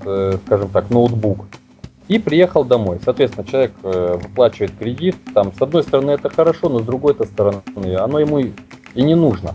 скажем 0.46 0.68
так, 0.70 0.90
ноутбук, 0.90 1.46
и 2.08 2.18
приехал 2.18 2.64
домой. 2.64 2.98
Соответственно, 3.04 3.46
человек 3.46 3.72
э, 3.82 4.18
выплачивает 4.20 4.72
кредит. 4.78 5.16
Там, 5.34 5.52
с 5.52 5.60
одной 5.60 5.82
стороны, 5.82 6.12
это 6.12 6.30
хорошо, 6.30 6.70
но 6.70 6.80
с 6.80 6.82
другой 6.82 7.14
стороны, 7.14 7.60
оно 7.96 8.18
ему 8.18 8.38
и 8.38 8.52
не 8.94 9.14
нужно. 9.14 9.54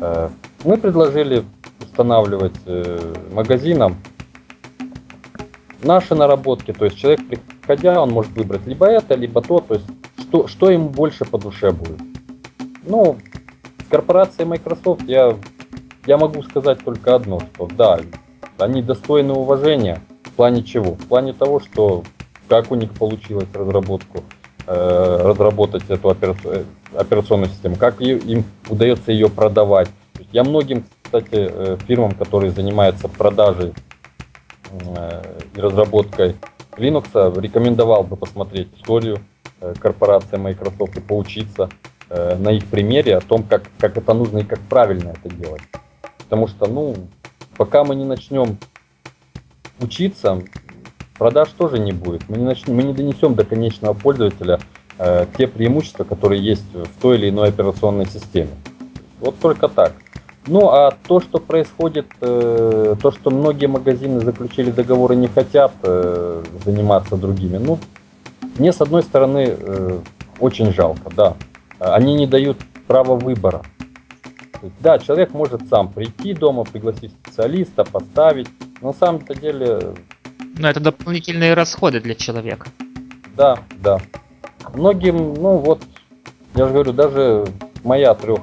Э, 0.00 0.30
мы 0.64 0.78
предложили 0.78 1.44
устанавливать 1.80 2.56
э, 2.64 3.14
магазинам 3.32 3.96
наши 5.82 6.14
наработки. 6.14 6.72
То 6.72 6.86
есть 6.86 6.96
человек, 6.96 7.20
приходя, 7.60 8.00
он 8.02 8.10
может 8.10 8.32
выбрать 8.32 8.66
либо 8.66 8.86
это, 8.86 9.14
либо 9.14 9.42
то. 9.42 9.60
То 9.60 9.74
есть 9.74 9.86
что, 10.18 10.48
что 10.48 10.70
ему 10.70 10.88
больше 10.88 11.26
по 11.26 11.38
душе 11.38 11.70
будет. 11.70 12.00
Ну, 12.84 13.18
с 13.84 13.90
корпорацией 13.90 14.48
Microsoft 14.48 15.02
я, 15.06 15.36
я 16.06 16.16
могу 16.16 16.42
сказать 16.44 16.82
только 16.82 17.14
одно, 17.14 17.40
что 17.54 17.68
да, 17.76 18.00
они 18.60 18.82
достойны 18.82 19.32
уважения 19.32 20.00
плане 20.40 20.62
чего? 20.62 20.92
В 20.92 21.06
плане 21.06 21.34
того, 21.34 21.60
что 21.60 22.02
как 22.48 22.72
у 22.72 22.74
них 22.74 22.92
получилось 22.92 23.48
разработку, 23.52 24.24
э, 24.66 25.22
разработать 25.22 25.82
эту 25.90 26.08
операцию, 26.08 26.64
э, 26.94 26.98
операционную 26.98 27.50
систему, 27.50 27.76
как 27.76 28.00
им 28.00 28.44
удается 28.70 29.12
ее 29.12 29.28
продавать. 29.28 29.90
Я 30.32 30.42
многим, 30.42 30.86
кстати, 31.02 31.28
э, 31.32 31.76
фирмам, 31.86 32.12
которые 32.12 32.52
занимаются 32.52 33.06
продажей 33.06 33.74
и 35.56 35.60
разработкой 35.60 36.36
Linux, 36.78 37.38
рекомендовал 37.38 38.04
бы 38.04 38.16
посмотреть 38.16 38.68
историю 38.78 39.18
корпорации 39.78 40.38
Microsoft 40.38 40.96
и 40.96 41.00
поучиться 41.00 41.68
на 42.08 42.50
их 42.52 42.64
примере 42.66 43.16
о 43.16 43.20
том, 43.20 43.42
как, 43.42 43.64
как 43.78 43.98
это 43.98 44.14
нужно 44.14 44.38
и 44.38 44.44
как 44.44 44.60
правильно 44.60 45.10
это 45.10 45.28
делать. 45.34 45.62
Потому 46.18 46.46
что, 46.46 46.66
ну, 46.66 46.94
пока 47.60 47.84
мы 47.84 47.94
не 47.94 48.06
начнем 48.06 48.56
учиться, 49.82 50.42
продаж 51.18 51.50
тоже 51.50 51.78
не 51.78 51.92
будет. 51.92 52.26
Мы 52.30 52.38
не, 52.38 52.44
начнем, 52.44 52.74
мы 52.74 52.84
не 52.84 52.94
донесем 52.94 53.34
до 53.34 53.44
конечного 53.44 53.92
пользователя 53.92 54.60
э, 54.96 55.26
те 55.36 55.46
преимущества, 55.46 56.04
которые 56.04 56.42
есть 56.42 56.64
в 56.72 57.02
той 57.02 57.18
или 57.18 57.28
иной 57.28 57.50
операционной 57.50 58.06
системе. 58.06 58.48
Вот 59.20 59.38
только 59.40 59.68
так. 59.68 59.92
Ну 60.46 60.70
а 60.70 60.96
то, 61.06 61.20
что 61.20 61.38
происходит, 61.38 62.06
э, 62.22 62.96
то, 62.98 63.10
что 63.12 63.28
многие 63.28 63.66
магазины 63.66 64.20
заключили 64.20 64.70
договоры, 64.70 65.14
не 65.14 65.28
хотят 65.28 65.72
э, 65.82 66.42
заниматься 66.64 67.18
другими, 67.18 67.58
ну, 67.58 67.78
мне 68.56 68.72
с 68.72 68.80
одной 68.80 69.02
стороны 69.02 69.54
э, 69.58 69.98
очень 70.38 70.72
жалко, 70.72 71.10
да. 71.14 71.36
Они 71.78 72.14
не 72.14 72.26
дают 72.26 72.56
права 72.86 73.16
выбора. 73.16 73.60
Да, 74.80 74.98
человек 74.98 75.32
может 75.32 75.68
сам 75.68 75.92
прийти 75.92 76.34
дома, 76.34 76.64
пригласить 76.64 77.12
специалиста, 77.12 77.84
поставить, 77.84 78.48
на 78.80 78.92
самом-то 78.92 79.34
деле... 79.34 79.94
Но 80.58 80.68
это 80.68 80.80
дополнительные 80.80 81.54
расходы 81.54 82.00
для 82.00 82.14
человека. 82.14 82.68
Да, 83.36 83.58
да. 83.82 83.98
Многим, 84.74 85.34
ну 85.34 85.56
вот, 85.58 85.82
я 86.54 86.66
же 86.66 86.72
говорю, 86.72 86.92
даже 86.92 87.46
моя 87.84 88.14
трех 88.14 88.40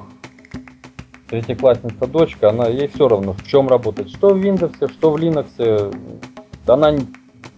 третьеклассница 1.28 2.06
дочка, 2.06 2.50
она 2.50 2.66
ей 2.68 2.88
все 2.88 3.06
равно, 3.06 3.34
в 3.34 3.46
чем 3.46 3.68
работать, 3.68 4.10
что 4.10 4.34
в 4.34 4.38
Windows, 4.38 4.92
что 4.92 5.10
в 5.10 5.16
Linux, 5.16 5.94
она 6.66 6.96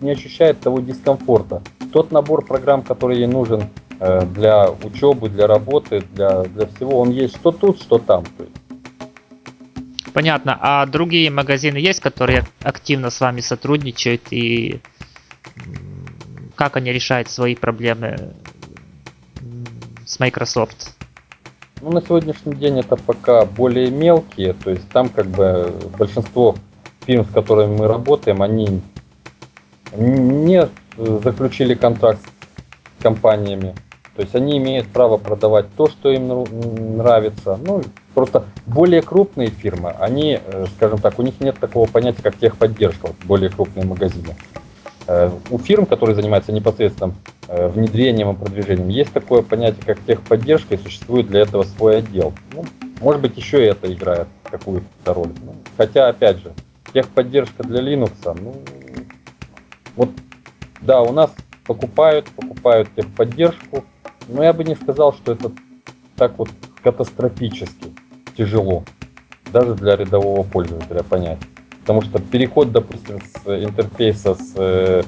не 0.00 0.10
ощущает 0.10 0.60
того 0.60 0.80
дискомфорта. 0.80 1.62
Тот 1.92 2.10
набор 2.10 2.44
программ, 2.44 2.82
который 2.82 3.18
ей 3.18 3.26
нужен 3.26 3.64
для 4.00 4.70
учебы, 4.70 5.28
для 5.28 5.46
работы, 5.46 6.02
для, 6.12 6.42
для 6.44 6.66
всего, 6.66 7.00
он 7.00 7.10
есть 7.10 7.36
что 7.36 7.52
тут, 7.52 7.80
что 7.80 7.98
там. 7.98 8.24
То 8.24 8.44
есть 8.44 8.60
Понятно. 10.12 10.58
А 10.60 10.86
другие 10.86 11.30
магазины 11.30 11.76
есть, 11.76 12.00
которые 12.00 12.44
активно 12.62 13.10
с 13.10 13.20
вами 13.20 13.40
сотрудничают 13.40 14.22
и 14.30 14.80
как 16.56 16.76
они 16.76 16.92
решают 16.92 17.30
свои 17.30 17.54
проблемы 17.54 18.34
с 20.04 20.18
Microsoft? 20.18 20.94
Ну, 21.80 21.92
на 21.92 22.02
сегодняшний 22.02 22.54
день 22.54 22.80
это 22.80 22.96
пока 22.96 23.46
более 23.46 23.90
мелкие, 23.90 24.52
то 24.52 24.70
есть 24.70 24.86
там 24.90 25.08
как 25.08 25.26
бы 25.26 25.72
большинство 25.96 26.56
фирм, 27.06 27.24
с 27.24 27.32
которыми 27.32 27.76
мы 27.76 27.88
работаем, 27.88 28.42
они 28.42 28.82
не 29.96 30.68
заключили 30.98 31.74
контракт 31.74 32.20
с 32.98 33.02
компаниями, 33.02 33.74
то 34.14 34.22
есть 34.22 34.34
они 34.34 34.58
имеют 34.58 34.88
право 34.88 35.16
продавать 35.16 35.66
то, 35.76 35.88
что 35.88 36.10
им 36.10 36.96
нравится. 36.96 37.58
Ну, 37.62 37.82
просто 38.14 38.44
более 38.66 39.02
крупные 39.02 39.50
фирмы, 39.50 39.90
они, 39.98 40.40
э, 40.44 40.66
скажем 40.76 41.00
так, 41.00 41.18
у 41.18 41.22
них 41.22 41.40
нет 41.40 41.58
такого 41.58 41.88
понятия, 41.88 42.22
как 42.22 42.36
техподдержка, 42.36 43.08
вот 43.08 43.16
более 43.24 43.50
крупные 43.50 43.86
магазины. 43.86 44.34
Э, 45.06 45.30
у 45.50 45.58
фирм, 45.58 45.86
которые 45.86 46.16
занимаются 46.16 46.52
непосредственным 46.52 47.14
э, 47.48 47.68
внедрением 47.68 48.30
и 48.30 48.36
продвижением, 48.36 48.88
есть 48.88 49.12
такое 49.12 49.42
понятие, 49.42 49.84
как 49.84 49.98
техподдержка, 50.06 50.74
и 50.74 50.78
существует 50.78 51.28
для 51.28 51.40
этого 51.40 51.62
свой 51.62 51.98
отдел. 51.98 52.32
Ну, 52.52 52.64
может 53.00 53.22
быть, 53.22 53.36
еще 53.36 53.64
это 53.64 53.92
играет 53.92 54.28
какую-то 54.50 55.14
роль. 55.14 55.30
Ну, 55.44 55.54
хотя, 55.76 56.08
опять 56.08 56.38
же, 56.38 56.52
техподдержка 56.92 57.62
для 57.62 57.80
Linux, 57.80 58.12
ну, 58.24 58.54
вот, 59.96 60.10
да, 60.80 61.02
у 61.02 61.12
нас 61.12 61.30
покупают, 61.66 62.26
покупают 62.26 62.88
техподдержку, 62.96 63.84
но 64.30 64.42
я 64.42 64.52
бы 64.52 64.64
не 64.64 64.74
сказал, 64.74 65.12
что 65.12 65.32
это 65.32 65.52
так 66.16 66.38
вот 66.38 66.50
катастрофически 66.82 67.92
тяжело. 68.36 68.84
Даже 69.52 69.74
для 69.74 69.96
рядового 69.96 70.42
пользователя 70.44 71.02
понять. 71.02 71.38
Потому 71.80 72.02
что 72.02 72.20
переход, 72.20 72.72
допустим, 72.72 73.20
с 73.20 73.64
интерфейса 73.64 74.34
с 74.34 74.52
э, 74.56 75.02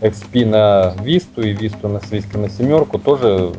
XP 0.00 0.46
на 0.46 0.94
Vista 1.02 1.42
и 1.42 1.54
Vista 1.54 1.88
на, 1.88 1.98
Vista 1.98 2.38
на 2.38 2.48
семерку 2.48 2.98
тоже 2.98 3.52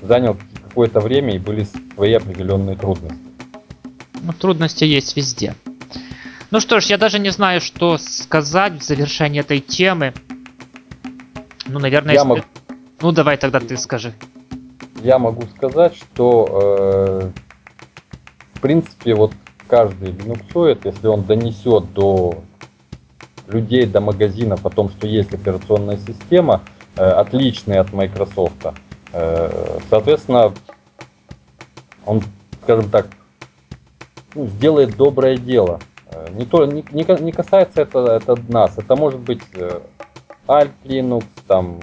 занял 0.00 0.36
какое-то 0.68 1.00
время 1.00 1.34
и 1.34 1.38
были 1.38 1.66
свои 1.94 2.14
определенные 2.14 2.76
трудности. 2.76 3.18
Ну, 4.22 4.32
трудности 4.32 4.84
есть 4.84 5.16
везде. 5.16 5.54
Ну 6.50 6.60
что 6.60 6.80
ж, 6.80 6.86
я 6.86 6.98
даже 6.98 7.18
не 7.18 7.30
знаю, 7.30 7.60
что 7.60 7.98
сказать 7.98 8.74
в 8.80 8.82
завершении 8.82 9.40
этой 9.40 9.60
темы. 9.60 10.14
Ну, 11.66 11.78
наверное, 11.78 12.14
я 12.14 12.20
если... 12.20 12.28
Могу... 12.28 12.42
Ну, 13.00 13.12
давай 13.12 13.36
тогда 13.36 13.60
ты 13.60 13.76
скажи. 13.76 14.14
Я 15.02 15.18
могу 15.18 15.42
сказать, 15.56 15.94
что, 15.96 16.46
э, 16.50 17.30
в 18.54 18.60
принципе, 18.60 19.14
вот 19.14 19.32
каждый 19.68 20.12
линуксоид, 20.12 20.84
если 20.84 21.06
он 21.06 21.24
донесет 21.24 21.92
до 21.92 22.42
людей, 23.48 23.86
до 23.86 24.00
магазинов 24.00 24.64
о 24.64 24.70
том, 24.70 24.88
что 24.88 25.06
есть 25.06 25.34
операционная 25.34 25.98
система, 25.98 26.62
э, 26.96 27.04
отличная 27.04 27.80
от 27.80 27.92
Microsoft, 27.92 28.66
э, 29.12 29.78
соответственно, 29.90 30.52
он, 32.06 32.22
скажем 32.62 32.90
так, 32.90 33.08
ну, 34.34 34.46
сделает 34.46 34.96
доброе 34.96 35.36
дело. 35.36 35.80
Э, 36.10 36.28
не, 36.32 36.46
то, 36.46 36.64
не, 36.66 36.84
не 36.92 37.32
касается 37.32 37.82
это, 37.82 37.98
это 38.16 38.36
нас, 38.48 38.78
это 38.78 38.96
может 38.96 39.20
быть 39.20 39.42
э, 39.54 39.80
Alt 40.46 40.70
Linux, 40.84 41.24
там, 41.46 41.80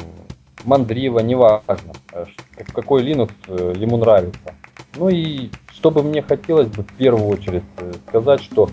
Mandriva, 0.66 1.22
неважно, 1.22 1.94
э, 2.14 2.26
какой 2.74 3.04
Linux 3.04 3.32
ему 3.78 3.98
нравится. 3.98 4.56
Ну 4.96 5.10
и 5.10 5.50
что 5.72 5.92
бы 5.92 6.04
мне 6.04 6.22
хотелось 6.22 6.68
бы 6.68 6.84
в 6.84 6.94
первую 6.94 7.28
очередь 7.28 7.64
сказать, 8.08 8.42
что 8.42 8.70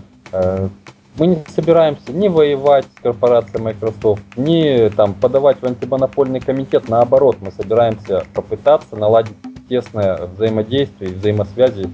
мы 1.17 1.27
не 1.27 1.43
собираемся 1.47 2.11
ни 2.11 2.27
воевать 2.27 2.85
с 2.85 3.01
корпорацией 3.01 3.61
Microsoft, 3.63 4.21
ни 4.37 4.89
там, 4.89 5.13
подавать 5.13 5.61
в 5.61 5.65
антимонопольный 5.65 6.39
комитет. 6.39 6.87
Наоборот, 6.87 7.37
мы 7.41 7.51
собираемся 7.51 8.25
попытаться 8.33 8.95
наладить 8.95 9.35
тесное 9.67 10.27
взаимодействие 10.27 11.11
и 11.11 11.13
взаимосвязи 11.15 11.89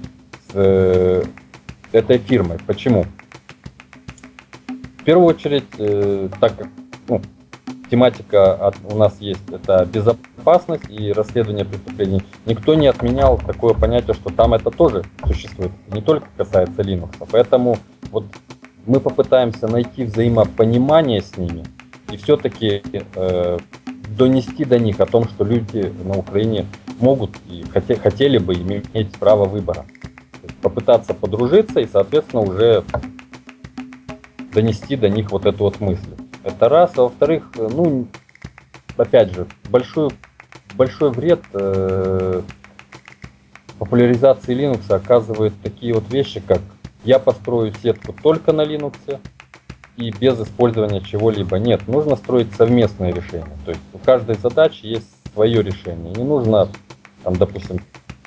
с 0.52 1.24
этой 1.92 2.18
фирмой. 2.18 2.58
Почему? 2.66 3.04
В 4.98 5.04
первую 5.04 5.26
очередь, 5.28 5.64
э, 5.78 6.28
так 6.40 6.56
как 6.56 6.68
тематика 7.90 8.54
от, 8.54 8.76
у 8.90 8.96
нас 8.96 9.16
есть, 9.20 9.42
это 9.50 9.84
безопасность 9.86 10.84
и 10.88 11.12
расследование 11.12 11.64
преступлений, 11.64 12.22
никто 12.46 12.74
не 12.74 12.86
отменял 12.86 13.38
такое 13.38 13.74
понятие, 13.74 14.14
что 14.14 14.30
там 14.30 14.54
это 14.54 14.70
тоже 14.70 15.04
существует, 15.26 15.72
не 15.88 16.02
только 16.02 16.26
касается 16.36 16.82
Linux. 16.82 17.10
Поэтому 17.30 17.78
вот 18.10 18.24
мы 18.86 19.00
попытаемся 19.00 19.68
найти 19.68 20.04
взаимопонимание 20.04 21.20
с 21.20 21.36
ними 21.36 21.64
и 22.10 22.16
все-таки 22.16 22.82
э, 23.14 23.58
донести 24.16 24.64
до 24.64 24.78
них 24.78 25.00
о 25.00 25.06
том, 25.06 25.28
что 25.28 25.44
люди 25.44 25.92
на 26.04 26.16
Украине 26.16 26.66
могут 27.00 27.30
и 27.48 27.64
хотели, 27.72 27.98
хотели 27.98 28.38
бы 28.38 28.54
иметь 28.54 29.12
право 29.18 29.44
выбора 29.44 29.84
попытаться 30.62 31.14
подружиться 31.14 31.80
и, 31.80 31.86
соответственно, 31.86 32.42
уже 32.42 32.84
донести 34.52 34.96
до 34.96 35.08
них 35.08 35.30
вот 35.30 35.44
эту 35.46 35.64
вот 35.64 35.80
мысль. 35.80 36.15
Это 36.46 36.68
раз. 36.68 36.92
А 36.96 37.02
во-вторых, 37.02 37.50
ну, 37.56 38.06
опять 38.96 39.34
же, 39.34 39.48
большой, 39.68 40.10
большой 40.76 41.10
вред 41.10 41.40
э, 41.52 42.42
популяризации 43.80 44.54
Linux 44.56 44.88
оказывает 44.92 45.52
такие 45.64 45.92
вот 45.92 46.08
вещи, 46.12 46.40
как 46.40 46.60
я 47.02 47.18
построю 47.18 47.74
сетку 47.82 48.12
только 48.12 48.52
на 48.52 48.60
Linux 48.60 48.94
и 49.96 50.12
без 50.12 50.40
использования 50.40 51.00
чего-либо. 51.00 51.58
Нет, 51.58 51.88
нужно 51.88 52.14
строить 52.14 52.54
совместное 52.54 53.12
решение. 53.12 53.56
То 53.64 53.72
есть 53.72 53.82
у 53.92 53.98
каждой 53.98 54.36
задачи 54.36 54.86
есть 54.86 55.08
свое 55.34 55.64
решение. 55.64 56.14
Не 56.14 56.22
нужно, 56.22 56.68
там, 57.24 57.34
допустим, 57.34 57.80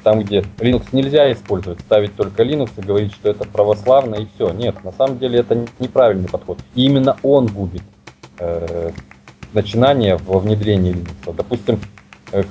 там, 0.04 0.20
где 0.24 0.40
Linux 0.58 0.88
нельзя 0.92 1.32
использовать, 1.32 1.80
ставить 1.80 2.18
только 2.18 2.44
Linux 2.44 2.72
и 2.76 2.82
говорить, 2.82 3.14
что 3.14 3.30
это 3.30 3.46
православно 3.46 4.16
и 4.16 4.28
все. 4.36 4.52
Нет, 4.52 4.84
на 4.84 4.92
самом 4.92 5.20
деле 5.20 5.40
это 5.40 5.66
неправильный 5.80 6.28
подход. 6.28 6.60
И 6.76 6.86
именно 6.86 7.16
он 7.24 7.48
губит 7.48 7.84
э, 8.40 8.92
начинание 9.54 10.18
во 10.18 10.40
внедрении 10.40 10.94
Linux. 10.94 11.34
Допустим, 11.36 11.80
э, 12.32 12.44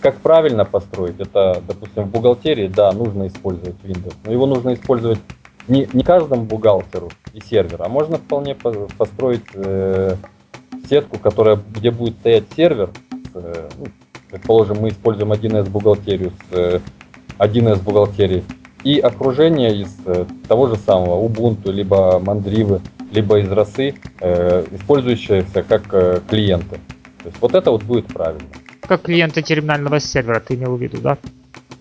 как, 0.00 0.18
правильно 0.18 0.64
построить, 0.64 1.18
это, 1.18 1.62
допустим, 1.66 2.04
в 2.04 2.10
бухгалтерии, 2.10 2.68
да, 2.68 2.92
нужно 2.92 3.26
использовать 3.26 3.76
Windows, 3.82 4.14
но 4.24 4.32
его 4.32 4.46
нужно 4.46 4.74
использовать 4.74 5.18
не, 5.66 5.88
не 5.92 6.04
каждому 6.04 6.44
бухгалтеру 6.44 7.10
и 7.32 7.40
серверу, 7.40 7.84
а 7.84 7.88
можно 7.88 8.18
вполне 8.18 8.54
построить 8.54 9.42
э, 9.54 10.16
сетку, 10.88 11.18
которая, 11.18 11.58
где 11.74 11.90
будет 11.90 12.18
стоять 12.18 12.44
сервер, 12.54 12.90
э, 13.34 13.68
ну, 13.78 13.86
предположим, 14.30 14.78
мы 14.80 14.90
используем 14.90 15.32
1С 15.32 15.68
бухгалтерию 15.68 16.32
с 16.50 16.80
1С 17.38 17.78
э, 17.78 17.82
бухгалтерии 17.82 18.44
и 18.86 19.00
окружение 19.00 19.74
из 19.74 19.96
э, 20.06 20.26
того 20.46 20.68
же 20.68 20.76
самого 20.76 21.20
Ubuntu, 21.26 21.72
либо 21.72 22.20
Mandriva, 22.24 22.80
либо 23.10 23.40
из 23.40 23.50
росы, 23.50 23.96
э, 24.20 24.64
использующиеся 24.70 25.64
как 25.64 26.28
клиенты. 26.28 26.76
То 27.22 27.28
есть 27.28 27.40
вот 27.40 27.54
это 27.56 27.72
вот 27.72 27.82
будет 27.82 28.06
правильно. 28.06 28.46
Как 28.82 29.02
клиенты 29.02 29.42
терминального 29.42 29.98
сервера 29.98 30.38
ты 30.38 30.54
имел 30.54 30.76
в 30.76 30.80
виду, 30.80 30.98
да? 31.00 31.18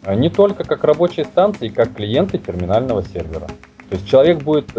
А 0.02 0.15
не 0.15 0.32
только 0.32 0.63
как 0.63 0.84
рабочие 0.84 1.26
станции, 1.26 1.70
как 1.70 1.94
клиенты 1.94 2.39
терминального 2.39 3.04
сервера. 3.04 3.48
То 3.89 3.96
есть 3.96 4.08
человек 4.08 4.41
будет 4.41 4.72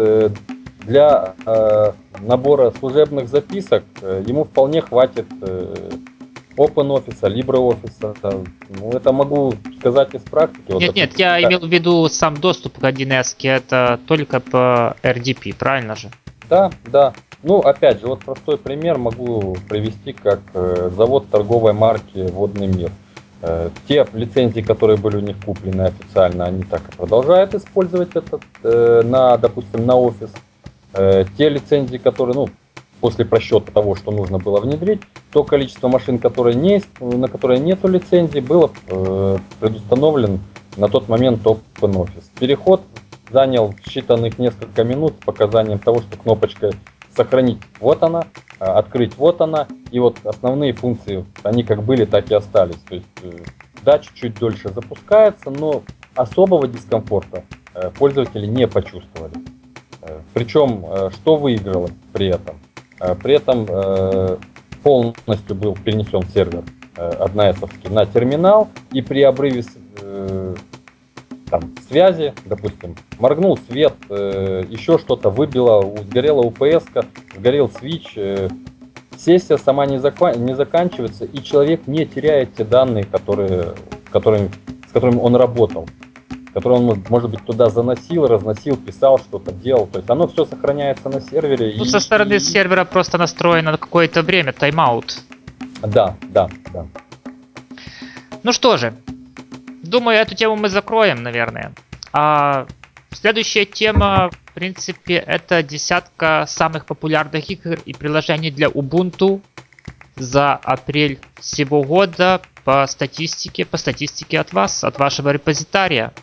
для 0.85 1.33
набора 2.19 2.73
служебных 2.79 3.29
записок, 3.29 3.83
ему 4.01 4.43
вполне 4.43 4.81
хватит 4.81 5.27
OpenOffice, 6.57 7.21
LibreOffice. 7.21 8.47
Ну, 8.69 8.91
это 8.91 9.11
могу 9.11 9.53
сказать 9.79 10.13
из 10.15 10.21
практики. 10.21 10.71
Вот, 10.71 10.81
нет, 10.81 10.95
допустим, 10.95 11.01
нет, 11.01 11.19
я 11.19 11.31
да. 11.33 11.47
имел 11.47 11.59
в 11.59 11.71
виду 11.71 12.07
сам 12.09 12.35
доступ 12.35 12.79
к 12.79 12.83
1С, 12.83 13.35
это 13.43 13.99
только 14.07 14.39
по 14.39 14.95
RDP, 15.03 15.55
правильно 15.55 15.95
же? 15.95 16.09
Да, 16.49 16.71
да. 16.85 17.13
Ну, 17.43 17.59
опять 17.59 18.01
же, 18.01 18.07
вот 18.07 18.19
простой 18.19 18.57
пример 18.57 18.97
могу 18.97 19.55
привести, 19.69 20.11
как 20.13 20.39
э, 20.53 20.89
завод 20.95 21.29
торговой 21.29 21.73
марки 21.73 22.27
«Водный 22.31 22.67
мир». 22.67 22.91
Э, 23.43 23.69
те 23.87 24.07
лицензии, 24.13 24.61
которые 24.61 24.97
были 24.97 25.17
у 25.17 25.21
них 25.21 25.37
куплены 25.45 25.83
официально, 25.83 26.45
они 26.45 26.63
так 26.63 26.81
и 26.89 26.97
продолжают 26.97 27.53
использовать 27.53 28.15
этот 28.15 28.41
э, 28.63 29.03
на, 29.05 29.37
допустим, 29.37 29.85
на 29.85 29.95
офис. 29.95 30.31
Те 31.37 31.49
лицензии, 31.49 31.97
которые, 31.97 32.33
ну, 32.33 32.49
после 32.99 33.25
просчета 33.25 33.71
того, 33.71 33.95
что 33.95 34.11
нужно 34.11 34.39
было 34.39 34.59
внедрить, 34.59 35.01
то 35.31 35.43
количество 35.43 35.87
машин, 35.87 36.19
которые 36.19 36.55
не, 36.55 36.81
на 36.99 37.27
которые 37.27 37.59
нет 37.59 37.83
лицензии, 37.83 38.39
было 38.39 38.71
э, 38.87 39.37
предустановлен 39.59 40.39
на 40.77 40.87
тот 40.87 41.07
момент 41.09 41.45
OpenOffice. 41.45 42.25
Переход 42.39 42.81
занял 43.31 43.73
считанных 43.85 44.39
несколько 44.39 44.83
минут 44.83 45.15
с 45.21 45.25
показанием 45.25 45.79
того, 45.79 46.01
что 46.01 46.17
кнопочка 46.17 46.71
сохранить 47.15 47.59
вот 47.79 48.03
она, 48.03 48.25
а 48.59 48.79
открыть 48.79 49.17
вот 49.17 49.41
она, 49.41 49.67
и 49.91 49.99
вот 49.99 50.17
основные 50.23 50.73
функции, 50.73 51.25
они 51.43 51.63
как 51.63 51.83
были, 51.83 52.05
так 52.05 52.29
и 52.31 52.35
остались. 52.35 52.79
То 52.87 52.95
есть 52.95 53.07
э, 53.23 53.31
да, 53.83 53.99
чуть-чуть 53.99 54.37
дольше 54.39 54.69
запускается, 54.69 55.49
но 55.49 55.83
особого 56.15 56.67
дискомфорта 56.67 57.43
э, 57.73 57.89
пользователи 57.91 58.45
не 58.45 58.67
почувствовали. 58.67 59.33
Э, 60.01 60.19
причем, 60.33 60.85
э, 60.85 61.09
что 61.11 61.37
выиграло 61.37 61.89
при 62.13 62.27
этом? 62.27 62.59
Э, 62.99 63.15
при 63.15 63.35
этом 63.35 63.65
э, 63.67 64.37
полностью 64.83 65.55
был 65.55 65.75
перенесен 65.75 66.23
сервер 66.33 66.63
1С 66.95 67.69
э, 67.83 67.89
на 67.89 68.05
терминал, 68.05 68.69
и 68.91 69.01
при 69.01 69.21
обрыве 69.21 69.63
э, 70.01 70.55
там, 71.49 71.61
связи, 71.87 72.33
допустим, 72.45 72.95
моргнул 73.19 73.57
свет, 73.69 73.93
еще 74.09 74.97
что-то 74.97 75.29
выбило, 75.29 75.81
сгорела 76.09 76.41
УПС, 76.41 76.83
сгорел 77.37 77.69
свич, 77.69 78.17
сессия 79.17 79.57
сама 79.57 79.85
не, 79.85 79.97
закан, 79.97 80.45
не 80.45 80.55
заканчивается, 80.55 81.23
и 81.23 81.41
человек 81.41 81.87
не 81.87 82.05
теряет 82.05 82.55
те 82.55 82.65
данные, 82.65 83.05
которые, 83.05 83.75
которыми, 84.11 84.51
с 84.89 84.91
которыми 84.91 85.19
он 85.19 85.37
работал 85.37 85.87
который 86.57 86.79
он, 86.79 87.03
может 87.09 87.29
быть, 87.29 87.45
туда 87.45 87.69
заносил, 87.69 88.25
разносил, 88.25 88.77
писал, 88.77 89.19
что-то 89.19 89.51
делал. 89.51 89.85
То 89.85 89.99
есть 89.99 90.09
оно 90.09 90.27
все 90.27 90.43
сохраняется 90.43 91.07
на 91.07 91.21
сервере. 91.21 91.75
Ну, 91.77 91.85
и, 91.85 91.87
со 91.87 91.99
стороны 91.99 92.33
и... 92.33 92.39
сервера 92.39 92.83
просто 92.83 93.19
настроено 93.19 93.73
на 93.73 93.77
какое-то 93.77 94.23
время, 94.23 94.53
тайм-аут. 94.53 95.19
Да, 95.83 96.17
да, 96.23 96.49
да. 96.73 96.87
Ну 98.41 98.53
что 98.53 98.77
же, 98.77 98.95
думаю, 99.83 100.17
эту 100.17 100.33
тему 100.33 100.55
мы 100.55 100.69
закроем, 100.69 101.21
наверное. 101.21 101.73
А 102.11 102.65
следующая 103.11 103.65
тема, 103.65 104.31
в 104.31 104.53
принципе, 104.55 105.17
это 105.17 105.61
десятка 105.61 106.45
самых 106.47 106.87
популярных 106.87 107.51
игр 107.51 107.77
и 107.85 107.93
приложений 107.93 108.49
для 108.49 108.67
Ubuntu 108.69 109.41
за 110.15 110.53
апрель 110.55 111.19
всего 111.39 111.83
года 111.83 112.41
по 112.63 112.87
статистике, 112.87 113.63
по 113.63 113.77
статистике 113.77 114.39
от 114.39 114.53
вас, 114.53 114.83
от 114.83 114.97
вашего 114.97 115.29
репозитария. 115.29 116.13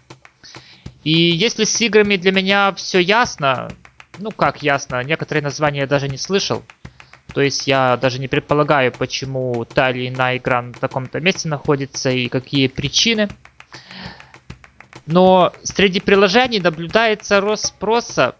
И 1.04 1.10
если 1.10 1.64
с 1.64 1.80
играми 1.80 2.16
для 2.16 2.32
меня 2.32 2.72
все 2.72 2.98
ясно, 2.98 3.74
ну 4.18 4.32
как 4.32 4.62
ясно, 4.62 5.02
некоторые 5.04 5.42
названия 5.42 5.80
я 5.80 5.86
даже 5.86 6.08
не 6.08 6.16
слышал. 6.16 6.64
То 7.34 7.42
есть 7.42 7.66
я 7.66 7.96
даже 7.96 8.18
не 8.18 8.28
предполагаю, 8.28 8.92
почему 8.92 9.64
та 9.64 9.90
или 9.90 10.08
иная 10.08 10.38
игра 10.38 10.62
на 10.62 10.72
таком-то 10.72 11.20
месте 11.20 11.48
находится 11.48 12.10
и 12.10 12.28
какие 12.28 12.68
причины. 12.68 13.28
Но 15.06 15.52
среди 15.62 16.00
приложений 16.00 16.60
наблюдается 16.60 17.40
рост 17.40 17.66
спроса 17.66 18.36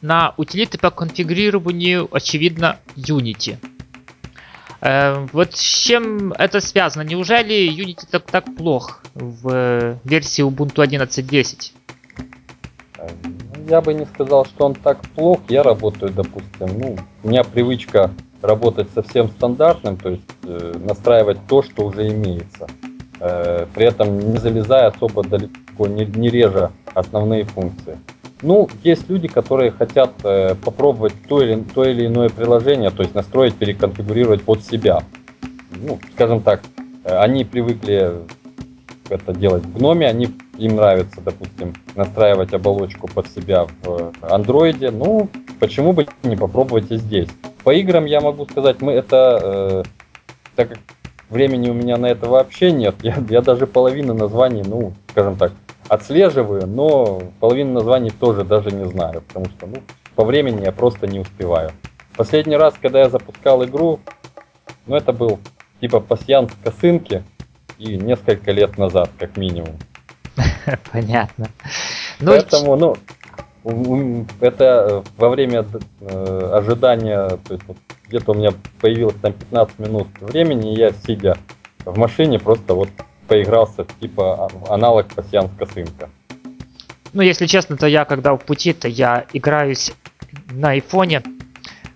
на 0.00 0.34
утилиты 0.36 0.78
по 0.78 0.90
конфигурированию, 0.90 2.08
очевидно, 2.12 2.78
Unity. 2.94 3.58
Э, 4.80 5.26
вот 5.32 5.54
с 5.54 5.84
чем 5.84 6.32
это 6.32 6.60
связано? 6.60 7.02
Неужели 7.02 7.68
Unity 7.68 8.06
так, 8.10 8.24
так 8.30 8.44
плох 8.56 9.02
в 9.14 9.98
версии 10.04 10.42
Ubuntu 10.44 10.84
11.10? 10.84 11.72
я 13.68 13.80
бы 13.80 13.92
не 13.92 14.06
сказал, 14.06 14.46
что 14.46 14.66
он 14.66 14.74
так 14.74 15.04
плох. 15.14 15.40
Я 15.48 15.62
работаю, 15.62 16.12
допустим, 16.12 16.78
ну, 16.78 16.96
у 17.22 17.28
меня 17.28 17.44
привычка 17.44 18.10
работать 18.40 18.88
совсем 18.94 19.28
стандартным, 19.28 19.96
то 19.96 20.10
есть 20.10 20.22
э, 20.44 20.78
настраивать 20.84 21.38
то, 21.48 21.62
что 21.62 21.84
уже 21.84 22.08
имеется. 22.08 22.66
Э, 23.20 23.66
при 23.74 23.86
этом 23.86 24.18
не 24.18 24.38
залезая 24.38 24.88
особо 24.88 25.22
далеко, 25.22 25.86
не, 25.86 26.06
не 26.06 26.30
реже 26.30 26.70
основные 26.94 27.44
функции. 27.44 27.98
Ну, 28.42 28.68
есть 28.84 29.08
люди, 29.08 29.26
которые 29.26 29.72
хотят 29.72 30.12
э, 30.22 30.54
попробовать 30.54 31.14
то 31.28 31.42
или, 31.42 31.60
то 31.74 31.84
или 31.84 32.06
иное 32.06 32.28
приложение, 32.28 32.90
то 32.90 33.02
есть 33.02 33.14
настроить, 33.14 33.56
переконфигурировать 33.56 34.42
под 34.42 34.64
себя. 34.64 35.02
Ну, 35.72 35.98
скажем 36.14 36.42
так, 36.42 36.62
э, 37.04 37.16
они 37.18 37.44
привыкли 37.44 38.12
это 39.08 39.32
делать 39.32 39.64
в 39.64 39.76
гноме, 39.76 40.06
они, 40.06 40.28
им 40.56 40.76
нравится, 40.76 41.20
допустим, 41.20 41.74
настраивать 41.96 42.52
оболочку 42.52 43.08
под 43.08 43.26
себя 43.28 43.66
в 43.82 44.12
андроиде. 44.22 44.90
Ну, 44.90 45.28
почему 45.58 45.92
бы 45.92 46.06
не 46.22 46.36
попробовать 46.36 46.90
и 46.90 46.96
здесь? 46.96 47.28
По 47.64 47.74
играм 47.74 48.04
я 48.04 48.20
могу 48.20 48.44
сказать, 48.46 48.80
мы 48.80 48.92
это, 48.92 49.40
э, 49.42 49.82
так 50.54 50.68
как 50.70 50.78
времени 51.28 51.70
у 51.70 51.74
меня 51.74 51.96
на 51.96 52.06
это 52.06 52.28
вообще 52.28 52.70
нет, 52.70 52.94
я, 53.02 53.16
я 53.28 53.42
даже 53.42 53.66
половину 53.66 54.14
названий, 54.14 54.62
ну, 54.64 54.92
скажем 55.10 55.36
так, 55.36 55.52
отслеживаю, 55.88 56.66
но 56.66 57.22
половину 57.40 57.72
названий 57.72 58.10
тоже 58.10 58.44
даже 58.44 58.70
не 58.70 58.86
знаю, 58.86 59.22
потому 59.22 59.46
что, 59.46 59.66
ну, 59.66 59.82
по 60.14 60.24
времени 60.24 60.64
я 60.64 60.72
просто 60.72 61.06
не 61.06 61.20
успеваю. 61.20 61.70
Последний 62.16 62.56
раз, 62.56 62.74
когда 62.80 63.00
я 63.00 63.08
запускал 63.08 63.64
игру, 63.64 64.00
ну, 64.86 64.96
это 64.96 65.12
был 65.12 65.38
типа 65.80 66.00
пасьянс 66.00 66.52
косынки, 66.62 67.22
и 67.78 67.96
несколько 67.96 68.50
лет 68.50 68.76
назад, 68.76 69.10
как 69.18 69.36
минимум. 69.36 69.76
Понятно. 70.92 71.48
Ну, 72.20 72.32
Поэтому, 72.32 72.76
ну, 72.76 72.96
это 74.40 74.64
э, 74.64 75.02
во 75.16 75.28
время 75.28 75.64
э, 76.00 76.50
ожидания, 76.54 77.28
то 77.28 77.54
есть 77.54 77.64
вот 77.66 77.76
где-то 78.06 78.32
у 78.32 78.34
меня 78.34 78.52
появилось 78.80 79.16
там 79.22 79.32
15 79.32 79.78
минут 79.78 80.08
времени, 80.20 80.74
и 80.74 80.78
я 80.78 80.92
сидя 81.06 81.36
в 81.84 81.96
машине 81.96 82.38
просто 82.38 82.74
вот 82.74 82.88
поигрался 83.28 83.86
типа 84.00 84.48
а, 84.68 84.74
аналог 84.74 85.14
пассианс 85.14 85.50
косынка. 85.58 86.10
Ну, 87.12 87.22
если 87.22 87.46
честно, 87.46 87.76
то 87.76 87.86
я, 87.86 88.04
когда 88.04 88.34
в 88.34 88.44
пути, 88.44 88.72
то 88.72 88.88
я 88.88 89.26
играюсь 89.32 89.92
на 90.50 90.70
айфоне. 90.70 91.22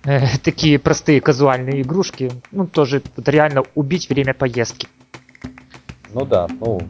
Э, 0.05 0.21
такие 0.43 0.79
простые 0.79 1.21
казуальные 1.21 1.83
игрушки. 1.83 2.31
Ну, 2.51 2.67
тоже 2.67 3.03
вот 3.17 3.29
реально 3.29 3.65
убить 3.75 4.09
время 4.09 4.35
поездки. 4.35 4.89
Ну 6.15 6.27
да, 6.27 6.47
ну, 6.61 6.81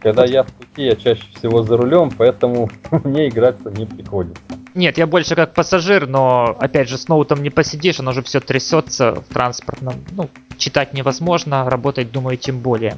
когда 0.00 0.22
вот. 0.22 0.30
я 0.30 0.42
в 0.42 0.52
пути, 0.52 0.82
я 0.84 0.96
чаще 0.96 1.24
всего 1.34 1.62
за 1.62 1.76
рулем, 1.76 2.10
поэтому 2.10 2.70
мне 3.04 3.28
играться 3.28 3.70
не 3.70 3.86
приходится. 3.86 4.42
Нет, 4.74 4.98
я 4.98 5.06
больше 5.06 5.36
как 5.36 5.54
пассажир, 5.54 6.08
но 6.08 6.56
опять 6.58 6.88
же 6.88 6.98
с 6.98 7.06
ноутом 7.06 7.42
не 7.42 7.50
посидишь, 7.50 8.00
оно 8.00 8.12
же 8.12 8.22
все 8.22 8.40
трясется 8.40 9.14
в 9.14 9.32
транспортном. 9.32 9.94
Ну, 10.10 10.28
читать 10.58 10.94
невозможно, 10.94 11.70
работать, 11.70 12.10
думаю, 12.10 12.36
тем 12.36 12.58
более. 12.58 12.96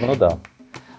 Ну 0.00 0.16
да. 0.16 0.38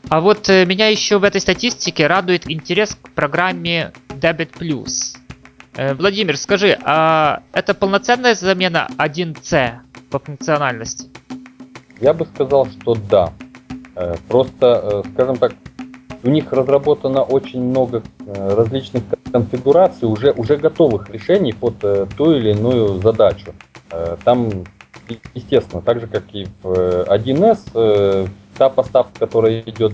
А 0.09 0.19
вот 0.19 0.49
э, 0.49 0.65
меня 0.65 0.89
еще 0.89 1.17
в 1.17 1.23
этой 1.23 1.41
статистике 1.41 2.07
радует 2.07 2.49
интерес 2.49 2.95
к 3.01 3.09
программе 3.11 3.93
Debit 4.09 4.51
Plus. 4.51 5.17
Э, 5.75 5.93
Владимир, 5.93 6.37
скажи, 6.37 6.77
а 6.83 7.41
это 7.53 7.73
полноценная 7.73 8.35
замена 8.35 8.87
1C 8.97 9.71
по 10.11 10.19
функциональности? 10.19 11.09
Я 11.99 12.13
бы 12.13 12.25
сказал, 12.25 12.67
что 12.67 12.95
да. 12.95 13.33
Э, 13.95 14.15
просто, 14.27 15.03
скажем 15.13 15.37
так, 15.37 15.53
у 16.23 16.29
них 16.29 16.51
разработано 16.51 17.23
очень 17.23 17.61
много 17.61 18.01
различных 18.25 19.03
конфигураций, 19.31 20.07
уже, 20.07 20.31
уже 20.31 20.55
готовых 20.55 21.09
решений 21.09 21.53
под 21.53 21.79
ту 22.15 22.35
или 22.35 22.51
иную 22.51 23.01
задачу. 23.01 23.53
Там, 24.23 24.63
естественно, 25.33 25.81
так 25.81 25.99
же 25.99 26.07
как 26.07 26.23
и 26.31 26.47
в 26.61 27.03
1С, 27.09 28.29
та 28.57 28.69
поставка, 28.69 29.19
которая 29.19 29.61
идет 29.61 29.93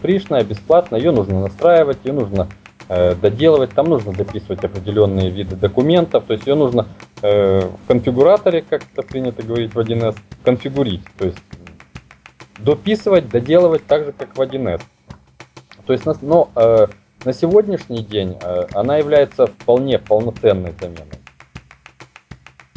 фришная, 0.00 0.44
бесплатная, 0.44 1.00
ее 1.00 1.10
нужно 1.10 1.40
настраивать, 1.40 1.98
ее 2.04 2.12
нужно 2.12 2.48
доделывать, 2.88 3.70
там 3.70 3.88
нужно 3.88 4.12
дописывать 4.12 4.64
определенные 4.64 5.30
виды 5.30 5.56
документов, 5.56 6.24
то 6.26 6.32
есть 6.32 6.46
ее 6.46 6.54
нужно 6.54 6.86
в 7.20 7.78
конфигураторе, 7.86 8.62
как 8.62 8.82
это 8.92 9.02
принято 9.02 9.42
говорить 9.42 9.74
в 9.74 9.78
1С, 9.78 10.16
конфигурить, 10.42 11.02
то 11.18 11.26
есть 11.26 11.38
дописывать, 12.58 13.28
доделывать 13.28 13.86
так 13.86 14.04
же, 14.04 14.12
как 14.12 14.36
в 14.36 14.40
1С. 14.40 14.82
То 15.86 15.92
есть, 15.92 16.04
но 16.22 16.50
э, 16.54 16.86
на 17.24 17.32
сегодняшний 17.32 18.02
день 18.02 18.36
э, 18.42 18.66
она 18.74 18.98
является 18.98 19.46
вполне 19.46 19.98
полноценной 19.98 20.74
заменой. 20.78 21.18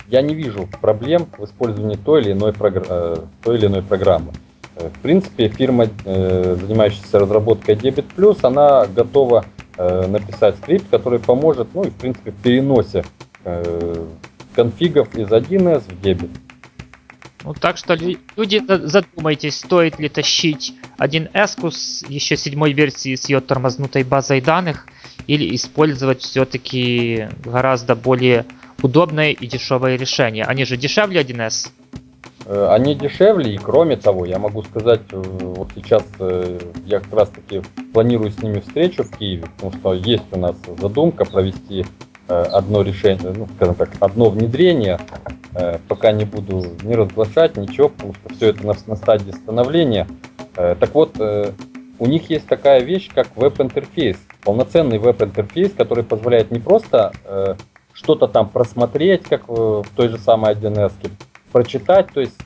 Я 0.08 0.22
не 0.22 0.34
вижу 0.34 0.68
проблем 0.80 1.28
в 1.38 1.44
использовании 1.44 1.98
той 1.98 2.22
или 2.22 2.32
иной, 2.32 2.54
прогр... 2.54 2.86
э, 2.88 3.18
той 3.44 3.58
или 3.58 3.66
иной 3.66 3.82
программы. 3.82 4.32
Э, 4.76 4.90
в 4.90 5.00
принципе, 5.02 5.50
фирма, 5.50 5.90
э, 6.06 6.58
занимающаяся 6.60 7.20
разработкой 7.20 7.76
Debit 7.76 8.06
Plus, 8.16 8.40
она 8.44 8.86
готова 8.86 9.46
э, 9.78 10.08
написать 10.08 10.58
скрипт, 10.58 10.86
который 10.90 11.20
поможет, 11.20 11.70
ну 11.74 11.84
и 11.84 11.90
в 11.90 11.96
принципе, 11.96 12.32
в 12.32 12.36
переносе 12.36 13.04
конфигов 14.54 15.16
из 15.16 15.30
1С 15.30 15.84
в 15.90 16.06
Debit. 16.06 16.30
Ну, 17.44 17.56
так 17.56 17.78
что 17.78 17.96
люди 17.96 18.62
задумайтесь, 18.68 19.58
стоит 19.58 19.98
ли 19.98 20.10
тащить 20.10 20.76
один 21.00 21.28
Escus 21.34 22.06
еще 22.08 22.38
седьмой 22.38 22.74
версии 22.74 23.16
с 23.16 23.28
ее 23.30 23.42
тормознутой 23.42 24.04
базой 24.04 24.42
данных 24.42 24.86
или 25.26 25.56
использовать 25.56 26.22
все-таки 26.22 27.30
гораздо 27.44 27.96
более 27.96 28.46
удобное 28.84 29.32
и 29.32 29.48
дешевое 29.48 29.96
решение. 29.96 30.44
Они 30.44 30.66
же 30.66 30.78
дешевле 30.78 31.22
1С? 31.22 31.72
Э, 32.52 32.68
они 32.72 32.96
дешевле, 32.96 33.54
и 33.54 33.58
кроме 33.58 33.96
того, 33.96 34.26
я 34.26 34.38
могу 34.38 34.62
сказать, 34.64 35.00
э, 35.14 35.18
вот 35.18 35.70
сейчас 35.74 36.04
э, 36.20 36.60
я 36.86 37.00
как 37.00 37.14
раз 37.14 37.30
таки 37.30 37.62
планирую 37.94 38.30
с 38.30 38.44
ними 38.44 38.60
встречу 38.60 39.04
в 39.04 39.12
Киеве, 39.18 39.46
потому 39.56 39.72
что 39.80 39.94
есть 39.94 40.26
у 40.34 40.38
нас 40.38 40.58
задумка 40.80 41.24
провести 41.24 41.86
одно 42.28 42.82
решение, 42.82 43.34
ну, 43.36 43.48
скажем 43.56 43.76
так, 43.76 43.90
одно 44.00 44.30
внедрение 44.30 45.00
пока 45.90 46.14
не 46.14 46.24
буду 46.24 46.64
не 46.82 46.96
разглашать 46.96 47.58
ничего, 47.58 47.90
потому 47.90 48.14
что 48.14 48.34
все 48.34 48.50
это 48.50 48.66
на, 48.66 48.74
на 48.88 48.96
стадии 48.96 49.32
становления. 49.32 50.08
Так 50.54 50.94
вот, 50.94 51.20
у 51.20 52.06
них 52.06 52.30
есть 52.30 52.48
такая 52.48 52.80
вещь, 52.80 53.10
как 53.14 53.36
веб-интерфейс, 53.36 54.16
полноценный 54.46 54.98
веб-интерфейс, 54.98 55.74
который 55.74 56.06
позволяет 56.06 56.52
не 56.52 56.60
просто 56.60 57.12
что-то 57.92 58.28
там 58.28 58.48
просмотреть, 58.48 59.24
как 59.24 59.50
в 59.50 59.84
той 59.98 60.08
же 60.08 60.18
самой 60.18 60.54
1С, 60.54 60.94
прочитать, 61.52 62.08
то 62.14 62.22
есть, 62.22 62.38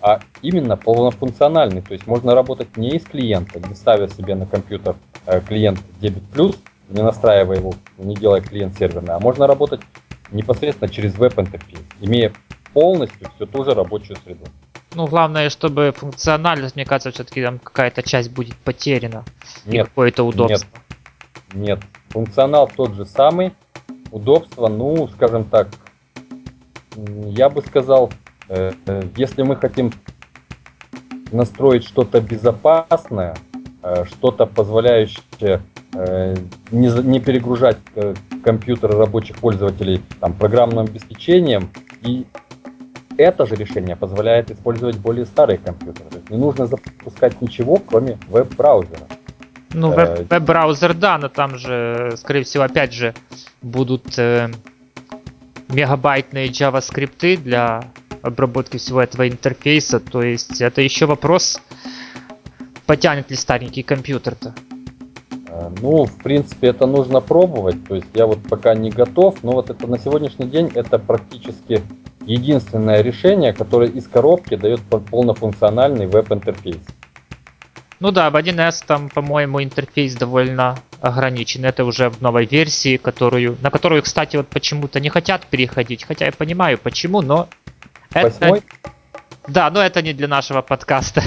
а 0.00 0.20
именно 0.42 0.76
полнофункциональный. 0.76 1.82
То 1.82 1.92
есть 1.94 2.06
можно 2.06 2.34
работать 2.34 2.76
не 2.76 2.90
из 2.90 3.04
клиента, 3.04 3.60
не 3.60 3.74
ставя 3.74 4.08
себе 4.08 4.34
на 4.34 4.46
компьютер 4.46 4.96
клиент 5.46 5.80
Debit 6.00 6.22
Plus, 6.32 6.56
не 6.88 7.02
настраивая 7.02 7.58
его, 7.58 7.74
не 7.98 8.14
делая 8.14 8.40
клиент 8.40 8.76
серверный, 8.76 9.14
а 9.14 9.20
можно 9.20 9.46
работать 9.46 9.80
непосредственно 10.30 10.90
через 10.90 11.16
веб-интерфейс, 11.16 11.80
имея 12.00 12.32
полностью 12.72 13.30
всю 13.36 13.46
ту 13.46 13.64
же 13.64 13.74
рабочую 13.74 14.16
среду. 14.24 14.44
Ну, 14.94 15.06
главное, 15.06 15.48
чтобы 15.48 15.92
функциональность, 15.96 16.76
мне 16.76 16.84
кажется, 16.84 17.12
все-таки 17.12 17.42
там 17.42 17.58
какая-то 17.58 18.02
часть 18.02 18.30
будет 18.30 18.56
потеряна. 18.56 19.24
Нет. 19.64 19.88
Какое-то 19.88 20.24
удобство. 20.24 20.68
Нет. 21.54 21.78
Нет. 21.78 21.80
Функционал 22.10 22.70
тот 22.74 22.94
же 22.94 23.06
самый. 23.06 23.52
Удобство, 24.10 24.68
ну, 24.68 25.08
скажем 25.08 25.44
так, 25.44 25.68
я 26.96 27.48
бы 27.48 27.62
сказал, 27.62 28.10
э, 28.10 28.10
э, 28.10 28.21
если 29.16 29.42
мы 29.42 29.56
хотим 29.56 29.92
настроить 31.30 31.84
что-то 31.84 32.20
безопасное, 32.20 33.36
э, 33.82 34.04
что-то 34.04 34.46
позволяющее 34.46 35.60
Э, 35.94 36.34
не, 36.70 36.88
не 37.02 37.20
перегружать 37.20 37.76
э, 37.96 38.14
компьютеры 38.42 38.96
рабочих 38.96 39.36
пользователей 39.36 40.02
там, 40.20 40.32
программным 40.32 40.86
обеспечением. 40.86 41.70
И 42.00 42.26
это 43.18 43.44
же 43.44 43.56
решение 43.56 43.94
позволяет 43.94 44.50
использовать 44.50 44.96
более 44.96 45.26
старые 45.26 45.58
компьютеры. 45.58 46.08
То 46.08 46.16
есть 46.16 46.30
не 46.30 46.38
нужно 46.38 46.66
запускать 46.66 47.42
ничего, 47.42 47.76
кроме 47.76 48.18
веб-браузера. 48.28 49.06
Ну, 49.74 49.92
э, 49.92 50.24
веб-браузер, 50.24 50.94
да, 50.94 51.18
но 51.18 51.28
там 51.28 51.58
же, 51.58 52.14
скорее 52.16 52.44
всего, 52.44 52.62
опять 52.64 52.94
же, 52.94 53.14
будут 53.60 54.18
э, 54.18 54.48
мегабайтные 55.68 56.48
JavaScript 56.48 57.36
для 57.36 57.84
обработки 58.22 58.76
всего 58.78 59.02
этого 59.02 59.28
интерфейса. 59.28 60.00
То 60.00 60.22
есть 60.22 60.60
это 60.60 60.80
еще 60.80 61.06
вопрос, 61.06 61.60
потянет 62.86 63.30
ли 63.30 63.36
старенький 63.36 63.82
компьютер-то. 63.82 64.54
Э, 65.48 65.70
ну, 65.80 66.04
в 66.04 66.16
принципе, 66.22 66.68
это 66.68 66.86
нужно 66.86 67.20
пробовать. 67.20 67.84
То 67.86 67.96
есть 67.96 68.08
я 68.14 68.26
вот 68.26 68.38
пока 68.48 68.74
не 68.74 68.90
готов, 68.90 69.42
но 69.42 69.52
вот 69.52 69.70
это 69.70 69.86
на 69.86 69.98
сегодняшний 69.98 70.46
день 70.46 70.70
это 70.74 70.98
практически 70.98 71.82
единственное 72.24 73.02
решение, 73.02 73.52
которое 73.52 73.90
из 73.90 74.06
коробки 74.06 74.56
дает 74.56 74.80
полнофункциональный 75.10 76.06
веб-интерфейс. 76.06 76.78
Ну 78.00 78.10
да, 78.10 78.30
в 78.30 78.36
1С 78.36 78.84
там, 78.84 79.08
по-моему, 79.08 79.62
интерфейс 79.62 80.14
довольно 80.16 80.76
ограничен. 81.00 81.64
Это 81.64 81.84
уже 81.84 82.08
в 82.08 82.20
новой 82.20 82.46
версии, 82.46 82.96
которую, 82.96 83.56
на 83.62 83.70
которую, 83.70 84.02
кстати, 84.02 84.36
вот 84.36 84.48
почему-то 84.48 84.98
не 84.98 85.08
хотят 85.08 85.46
переходить. 85.46 86.04
Хотя 86.04 86.26
я 86.26 86.32
понимаю, 86.32 86.78
почему, 86.78 87.22
но... 87.22 87.48
Восьмой? 88.14 88.58
Это... 88.58 88.92
Да, 89.48 89.70
но 89.70 89.82
это 89.82 90.02
не 90.02 90.12
для 90.12 90.28
нашего 90.28 90.62
подкаста. 90.62 91.22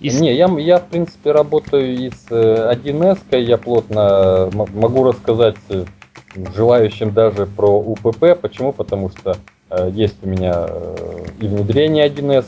Из... 0.00 0.20
Не, 0.20 0.34
я, 0.34 0.46
я, 0.58 0.78
в 0.78 0.86
принципе, 0.86 1.32
работаю 1.32 1.94
и 1.94 2.10
с 2.10 2.30
1С, 2.30 3.18
э, 3.32 3.40
я 3.40 3.58
плотно 3.58 4.48
могу 4.52 5.04
рассказать 5.04 5.56
э, 5.68 5.84
желающим 6.54 7.12
даже 7.12 7.46
про 7.46 7.80
УПП. 7.80 8.40
Почему? 8.40 8.72
Потому 8.72 9.10
что 9.10 9.36
э, 9.70 9.90
есть 9.92 10.22
у 10.22 10.28
меня 10.28 10.66
э, 10.68 11.24
и 11.40 11.48
внедрение 11.48 12.08
1С, 12.08 12.46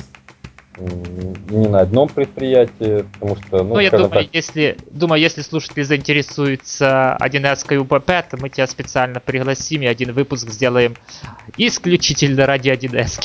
не 0.77 1.69
на 1.69 1.81
одном 1.81 2.09
предприятии, 2.09 3.05
потому 3.15 3.37
что, 3.37 3.63
ну, 3.63 3.75
ну 3.75 3.81
я 3.81 3.91
думаю, 3.91 4.11
так... 4.11 4.27
если, 4.33 4.77
думаю, 4.91 5.21
если 5.21 5.43
слушатель 5.43 5.85
заинтересуется 5.85 7.17
1С 7.21 7.77
УПП, 7.77 8.07
то 8.07 8.37
мы 8.41 8.49
тебя 8.49 8.67
специально 8.67 9.21
пригласим 9.21 9.83
и 9.83 9.87
один 9.87 10.13
выпуск 10.13 10.49
сделаем 10.51 10.97
исключительно 11.57 12.47
ради 12.47 12.71
1С. 12.71 13.21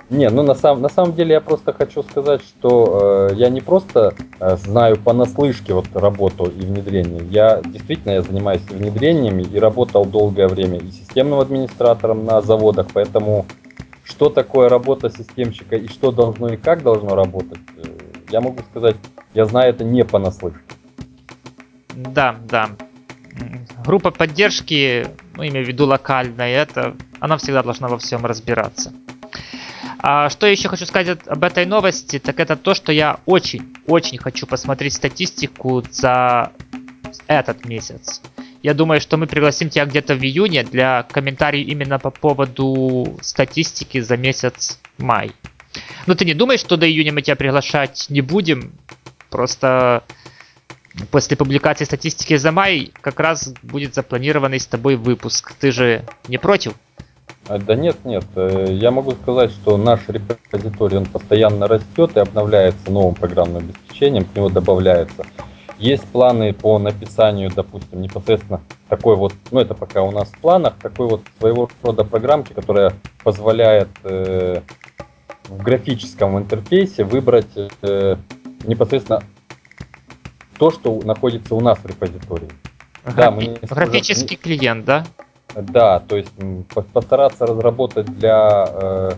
Не, 0.10 0.30
ну 0.30 0.42
на, 0.42 0.54
сам, 0.54 0.80
на 0.82 0.88
самом 0.88 1.14
деле 1.14 1.32
я 1.32 1.40
просто 1.40 1.72
хочу 1.72 2.02
сказать, 2.04 2.42
что 2.42 3.28
э, 3.30 3.34
я 3.34 3.48
не 3.48 3.60
просто 3.60 4.14
э, 4.38 4.56
знаю 4.56 4.96
понаслышке 4.96 5.74
вот 5.74 5.86
работу 5.94 6.44
и 6.44 6.60
внедрение. 6.60 7.24
Я 7.28 7.60
действительно 7.64 8.12
я 8.12 8.22
занимаюсь 8.22 8.62
внедрениями 8.68 9.42
и 9.42 9.58
работал 9.58 10.04
долгое 10.04 10.46
время 10.46 10.78
и 10.78 10.90
системным 10.90 11.40
администратором 11.40 12.24
на 12.24 12.40
заводах, 12.40 12.86
поэтому 12.92 13.46
что 14.04 14.28
такое 14.28 14.68
работа 14.68 15.10
системщика 15.10 15.76
и 15.76 15.88
что 15.88 16.12
должно 16.12 16.48
и 16.52 16.56
как 16.56 16.82
должно 16.82 17.14
работать, 17.14 17.60
э, 17.76 17.82
я 18.30 18.40
могу 18.40 18.62
сказать, 18.70 18.96
я 19.32 19.46
знаю 19.46 19.70
это 19.70 19.84
не 19.84 20.04
понаслышке. 20.04 20.60
Да, 21.94 22.36
да. 22.48 22.70
Группа 23.84 24.10
поддержки, 24.10 25.06
ну, 25.36 25.46
имею 25.46 25.64
в 25.64 25.68
виду 25.68 25.86
локальная, 25.86 26.48
это, 26.48 26.94
она 27.18 27.36
всегда 27.36 27.62
должна 27.62 27.88
во 27.88 27.98
всем 27.98 28.24
разбираться. 28.24 28.92
А 29.98 30.28
что 30.28 30.46
еще 30.46 30.68
хочу 30.68 30.86
сказать 30.86 31.18
об 31.26 31.42
этой 31.42 31.64
новости, 31.64 32.18
так 32.18 32.38
это 32.38 32.56
то, 32.56 32.74
что 32.74 32.92
я 32.92 33.20
очень-очень 33.24 34.18
хочу 34.18 34.46
посмотреть 34.46 34.92
статистику 34.92 35.82
за 35.90 36.52
этот 37.26 37.64
месяц. 37.64 38.20
Я 38.64 38.72
думаю, 38.72 38.98
что 38.98 39.18
мы 39.18 39.26
пригласим 39.26 39.68
тебя 39.68 39.84
где-то 39.84 40.14
в 40.14 40.22
июне 40.22 40.62
для 40.62 41.02
комментариев 41.02 41.68
именно 41.68 41.98
по 41.98 42.10
поводу 42.10 43.18
статистики 43.20 44.00
за 44.00 44.16
месяц 44.16 44.80
май. 44.96 45.32
Но 46.06 46.14
ты 46.14 46.24
не 46.24 46.32
думаешь, 46.32 46.60
что 46.60 46.78
до 46.78 46.88
июня 46.88 47.12
мы 47.12 47.20
тебя 47.20 47.36
приглашать 47.36 48.06
не 48.08 48.22
будем? 48.22 48.72
Просто 49.28 50.02
после 51.10 51.36
публикации 51.36 51.84
статистики 51.84 52.38
за 52.38 52.52
май 52.52 52.90
как 53.02 53.20
раз 53.20 53.52
будет 53.62 53.94
запланированный 53.94 54.58
с 54.58 54.66
тобой 54.66 54.96
выпуск. 54.96 55.52
Ты 55.60 55.70
же 55.70 56.02
не 56.26 56.38
против? 56.38 56.72
А, 57.46 57.58
да 57.58 57.74
нет, 57.74 58.02
нет. 58.04 58.24
Э, 58.34 58.66
я 58.70 58.90
могу 58.90 59.10
сказать, 59.10 59.50
что 59.50 59.76
наш 59.76 60.00
репозиторий 60.08 60.96
он 60.96 61.04
постоянно 61.04 61.68
растет 61.68 62.16
и 62.16 62.20
обновляется 62.20 62.90
новым 62.90 63.14
программным 63.14 63.64
обеспечением, 63.64 64.24
к 64.24 64.34
нему 64.34 64.48
добавляется 64.48 65.26
есть 65.78 66.04
планы 66.04 66.52
по 66.52 66.78
написанию, 66.78 67.50
допустим, 67.50 68.00
непосредственно 68.00 68.60
такой 68.88 69.16
вот, 69.16 69.32
ну 69.50 69.60
это 69.60 69.74
пока 69.74 70.02
у 70.02 70.10
нас 70.10 70.28
в 70.28 70.38
планах, 70.38 70.74
такой 70.80 71.06
вот 71.06 71.22
своего 71.38 71.68
рода 71.82 72.04
программки, 72.04 72.52
которая 72.52 72.92
позволяет 73.22 73.88
э, 74.04 74.60
в 75.44 75.62
графическом 75.62 76.38
интерфейсе 76.38 77.04
выбрать 77.04 77.46
э, 77.82 78.16
непосредственно 78.64 79.22
то, 80.58 80.70
что 80.70 81.00
находится 81.04 81.54
у 81.54 81.60
нас 81.60 81.78
в 81.78 81.86
репозитории. 81.86 82.48
Графи- 83.04 83.16
да, 83.16 83.30
мы 83.30 83.58
графический 83.62 84.36
уже... 84.36 84.56
клиент, 84.56 84.84
да? 84.84 85.04
Да, 85.54 86.00
то 86.00 86.16
есть 86.16 86.32
постараться 86.92 87.46
разработать 87.46 88.06
для 88.06 88.66
э, 88.68 89.12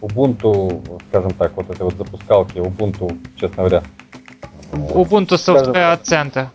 Ubuntu, 0.00 1.00
скажем 1.08 1.32
так, 1.34 1.56
вот 1.56 1.70
этой 1.70 1.82
вот 1.82 1.94
запускалки 1.94 2.58
Ubuntu, 2.58 3.16
честно 3.36 3.56
говоря, 3.64 3.82
Ubuntu 4.72 5.36
Software 5.36 6.00
Center. 6.02 6.46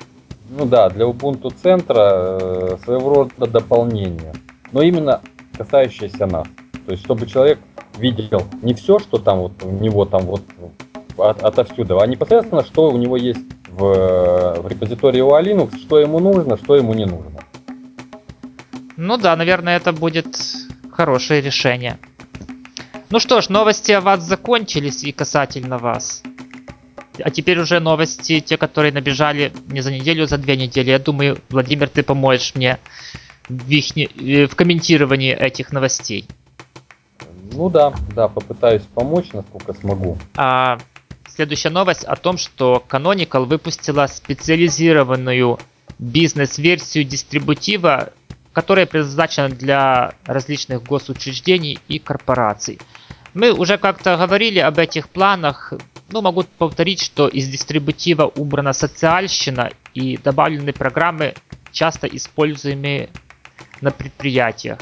Ну 0.49 0.65
да, 0.65 0.89
для 0.89 1.05
Ubuntu 1.05 1.53
центра 1.61 2.37
э, 2.39 2.77
своего 2.83 3.13
рода 3.13 3.47
дополнение. 3.47 4.33
Но 4.71 4.81
именно 4.81 5.21
касающееся 5.57 6.25
нас. 6.25 6.47
То 6.85 6.91
есть, 6.91 7.03
чтобы 7.03 7.25
человек 7.25 7.59
видел 7.97 8.43
не 8.61 8.73
все, 8.73 8.99
что 8.99 9.17
там 9.17 9.39
вот 9.39 9.63
у 9.63 9.71
него 9.71 10.05
там 10.05 10.23
вот 10.23 10.41
от, 11.17 11.43
отовсюду, 11.43 11.99
а 11.99 12.07
непосредственно, 12.07 12.63
что 12.63 12.91
у 12.91 12.97
него 12.97 13.17
есть 13.17 13.39
в, 13.69 14.61
в 14.61 14.67
репозитории 14.67 15.21
у 15.21 15.31
Linux, 15.31 15.77
что 15.77 15.99
ему 15.99 16.19
нужно, 16.19 16.57
что 16.57 16.75
ему 16.75 16.93
не 16.93 17.05
нужно. 17.05 17.39
Ну 18.97 19.17
да, 19.17 19.35
наверное, 19.35 19.77
это 19.77 19.91
будет 19.91 20.37
хорошее 20.91 21.41
решение. 21.41 21.97
Ну 23.09 23.19
что 23.19 23.41
ж, 23.41 23.49
новости 23.49 23.91
о 23.91 24.01
вас 24.01 24.23
закончились 24.23 25.03
и 25.03 25.11
касательно 25.11 25.77
вас. 25.77 26.23
А 27.21 27.29
теперь 27.29 27.59
уже 27.59 27.79
новости, 27.79 28.39
те, 28.39 28.57
которые 28.57 28.91
набежали 28.91 29.51
не 29.67 29.81
за 29.81 29.91
неделю, 29.91 30.23
а 30.23 30.27
за 30.27 30.37
две 30.37 30.57
недели. 30.57 30.89
Я 30.89 30.99
думаю, 30.99 31.37
Владимир, 31.49 31.89
ты 31.89 32.01
поможешь 32.01 32.55
мне 32.55 32.79
в, 33.47 33.69
их, 33.69 33.95
э, 33.97 34.47
в 34.47 34.55
комментировании 34.55 35.33
этих 35.33 35.71
новостей. 35.71 36.25
Ну 37.51 37.69
да, 37.69 37.93
да, 38.15 38.27
попытаюсь 38.27 38.81
помочь, 38.81 39.31
насколько 39.33 39.73
смогу. 39.73 40.17
А, 40.35 40.79
следующая 41.27 41.69
новость 41.69 42.03
о 42.03 42.15
том, 42.15 42.37
что 42.37 42.83
Canonical 42.89 43.45
выпустила 43.45 44.07
специализированную 44.07 45.59
бизнес-версию 45.99 47.03
дистрибутива, 47.03 48.11
которая 48.53 48.87
предназначена 48.87 49.49
для 49.49 50.13
различных 50.25 50.83
госучреждений 50.83 51.79
и 51.87 51.99
корпораций. 51.99 52.79
Мы 53.33 53.51
уже 53.51 53.77
как-то 53.77 54.17
говорили 54.17 54.59
об 54.59 54.79
этих 54.79 55.09
планах 55.09 55.73
ну, 56.13 56.21
могу 56.21 56.43
повторить, 56.43 57.01
что 57.01 57.27
из 57.27 57.49
дистрибутива 57.49 58.31
убрана 58.35 58.73
социальщина 58.73 59.71
и 59.95 60.17
добавлены 60.17 60.71
программы, 60.71 61.33
часто 61.71 62.05
используемые 62.07 63.09
на 63.81 63.89
предприятиях. 63.89 64.77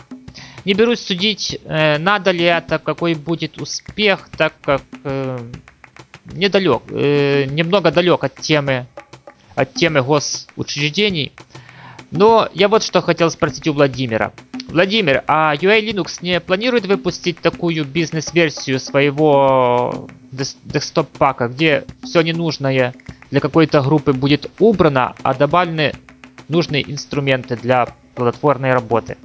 Не 0.66 0.74
берусь 0.74 1.00
судить, 1.00 1.58
э, 1.64 1.98
надо 1.98 2.32
ли 2.32 2.44
это, 2.44 2.80
какой 2.80 3.16
будет 3.16 3.62
успех, 3.62 4.30
так 4.38 4.54
как 4.62 4.82
э, 5.06 5.40
недалек, 6.26 6.84
э, 6.90 7.46
немного 7.46 7.92
далек 7.92 8.24
от 8.26 8.36
темы, 8.36 8.86
от 9.56 9.74
темы 9.74 10.04
госучреждений. 10.04 11.32
Но 12.12 12.50
я 12.54 12.68
вот 12.68 12.84
что 12.84 13.02
хотел 13.02 13.32
спросить 13.32 13.68
у 13.70 13.74
Владимира. 13.74 14.34
Владимир, 14.68 15.24
а 15.28 15.56
UA 15.56 15.82
Linux 15.82 16.18
не 16.22 16.42
планирует 16.42 16.86
выпустить 16.86 17.40
такую 17.40 17.86
бизнес-версию 17.86 18.82
своего 18.82 20.10
десктоп-пака, 20.32 21.48
где 21.48 21.86
все 22.04 22.22
ненужное 22.22 22.94
для 23.30 23.40
какой-то 23.40 23.82
группы 23.82 24.14
будет 24.14 24.50
убрано, 24.60 25.16
а 25.24 25.34
добавлены 25.34 25.94
нужные 26.48 26.90
инструменты 26.92 27.56
для 27.56 27.88
плодотворной 28.16 28.74
работы? 28.74 29.18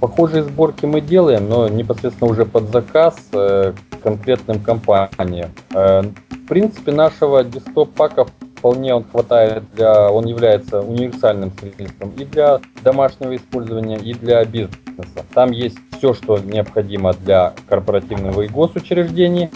Похожие 0.00 0.42
сборки 0.42 0.86
мы 0.86 1.00
делаем, 1.00 1.48
но 1.48 1.68
непосредственно 1.68 2.30
уже 2.30 2.46
под 2.46 2.72
заказ 2.72 3.16
э, 3.32 3.74
конкретным 4.02 4.60
компаниям. 4.60 5.50
Э, 5.74 6.02
в 6.02 6.46
принципе, 6.48 6.90
нашего 6.90 7.44
десктоп-пака 7.44 8.26
вполне 8.60 8.94
он 8.94 9.04
хватает 9.04 9.64
для, 9.74 10.10
он 10.10 10.26
является 10.26 10.80
универсальным 10.80 11.52
средством 11.58 12.10
и 12.10 12.24
для 12.24 12.60
домашнего 12.82 13.34
использования, 13.36 13.96
и 13.96 14.14
для 14.14 14.44
бизнеса. 14.44 15.24
Там 15.34 15.50
есть 15.50 15.78
все, 15.96 16.14
что 16.14 16.38
необходимо 16.38 17.14
для 17.14 17.54
корпоративного 17.68 18.42
и 18.42 18.48
госучреждений. 18.48 19.50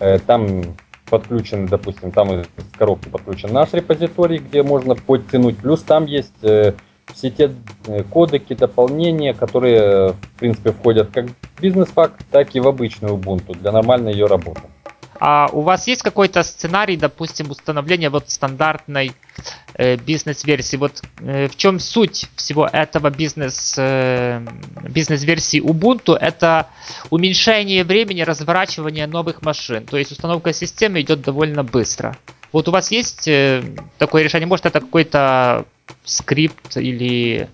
Э, 0.00 0.18
там 0.18 0.62
подключен, 1.08 1.66
допустим, 1.66 2.10
там 2.10 2.40
из 2.40 2.46
коробки 2.78 3.08
подключен 3.08 3.52
наш 3.52 3.72
репозиторий, 3.72 4.38
где 4.38 4.62
можно 4.62 4.94
подтянуть. 4.94 5.58
Плюс 5.58 5.82
там 5.82 6.06
есть 6.06 6.42
э, 6.42 6.72
все 7.12 7.30
те 7.30 7.52
э, 7.86 8.02
кодеки, 8.04 8.54
дополнения, 8.54 9.34
которые, 9.34 10.12
в 10.12 10.38
принципе, 10.38 10.72
входят 10.72 11.10
как 11.12 11.26
в 11.28 11.60
бизнес-пак, 11.60 12.12
так 12.30 12.54
и 12.54 12.60
в 12.60 12.68
обычную 12.68 13.14
Ubuntu 13.14 13.58
для 13.58 13.72
нормальной 13.72 14.12
ее 14.12 14.26
работы. 14.26 14.62
А 15.18 15.50
у 15.52 15.60
вас 15.60 15.86
есть 15.86 16.02
какой-то 16.02 16.42
сценарий, 16.42 16.96
допустим, 16.96 17.50
установления 17.50 18.08
вот 18.08 18.30
стандартной 18.30 19.12
бизнес-версии? 19.76 20.76
Вот 20.76 21.02
э, 21.20 21.48
в 21.48 21.56
чем 21.56 21.78
суть 21.78 22.28
всего 22.36 22.66
этого 22.66 23.10
бизнес, 23.10 23.74
э, 23.78 24.44
бизнес-версии 24.82 25.60
Ubuntu? 25.60 26.16
Это 26.16 26.68
уменьшение 27.10 27.84
времени 27.84 28.22
разворачивания 28.22 29.06
новых 29.06 29.42
машин. 29.42 29.86
То 29.86 29.96
есть 29.96 30.12
установка 30.12 30.52
системы 30.52 31.00
идет 31.00 31.22
довольно 31.22 31.62
быстро. 31.62 32.16
Вот 32.52 32.68
у 32.68 32.72
вас 32.72 32.90
есть 32.90 33.28
э, 33.28 33.62
такое 33.98 34.22
решение? 34.22 34.46
Может 34.46 34.66
это 34.66 34.80
какой-то 34.80 35.66
скрипт 36.04 36.76
или 36.76 37.48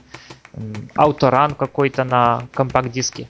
э, 0.52 0.60
ауторан 0.94 1.54
какой-то 1.54 2.04
на 2.04 2.48
компакт-диске? 2.54 3.28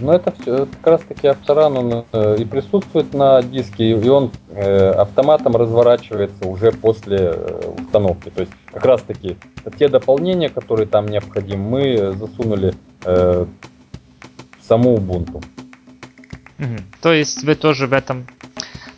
Ну, 0.00 0.12
это 0.12 0.32
все 0.32 0.66
как 0.66 0.86
раз 0.86 1.02
таки 1.02 1.28
Авторан, 1.28 1.76
он 1.76 2.04
э, 2.12 2.36
и 2.40 2.44
присутствует 2.44 3.14
на 3.14 3.42
диске, 3.42 3.90
и 3.90 4.08
он 4.08 4.32
э, 4.50 4.90
автоматом 4.90 5.54
разворачивается 5.54 6.46
уже 6.46 6.72
после 6.72 7.18
э, 7.18 7.74
установки. 7.78 8.30
То 8.30 8.40
есть, 8.40 8.52
как 8.72 8.84
раз 8.84 9.02
таки, 9.02 9.36
те 9.78 9.88
дополнения, 9.88 10.48
которые 10.48 10.86
там 10.86 11.06
необходимы, 11.06 11.64
мы 11.64 12.12
засунули 12.14 12.74
э, 13.04 13.46
в 14.60 14.64
саму 14.66 14.96
Ubuntu. 14.96 15.44
Угу. 16.58 16.76
То 17.00 17.12
есть 17.12 17.44
вы 17.44 17.54
тоже 17.54 17.86
в 17.86 17.92
этом 17.92 18.26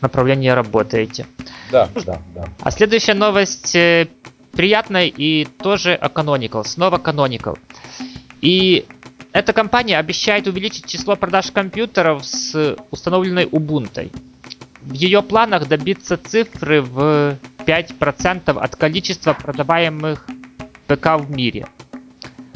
направлении 0.01 0.49
работаете. 0.49 1.27
Да, 1.71 1.89
да, 2.07 2.23
да. 2.35 2.45
А 2.61 2.71
следующая 2.71 3.15
новость 3.15 3.75
э, 3.77 4.09
приятная 4.53 5.07
и 5.07 5.45
тоже 5.45 5.95
о 5.95 6.09
Canonical. 6.09 6.65
Снова 6.65 6.97
Canonical. 6.97 7.59
И 8.41 8.87
эта 9.37 9.53
компания 9.53 9.99
обещает 9.99 10.47
увеличить 10.47 10.87
число 10.87 11.15
продаж 11.15 11.51
компьютеров 11.51 12.25
с 12.25 12.75
установленной 12.91 13.45
Ubuntu. 13.45 14.11
В 14.81 14.93
ее 14.95 15.21
планах 15.21 15.69
добиться 15.69 16.17
цифры 16.17 16.81
в 16.81 17.37
5% 17.67 18.59
от 18.59 18.77
количества 18.77 19.35
продаваемых 19.35 20.27
ПК 20.87 21.19
в 21.19 21.31
мире. 21.31 21.67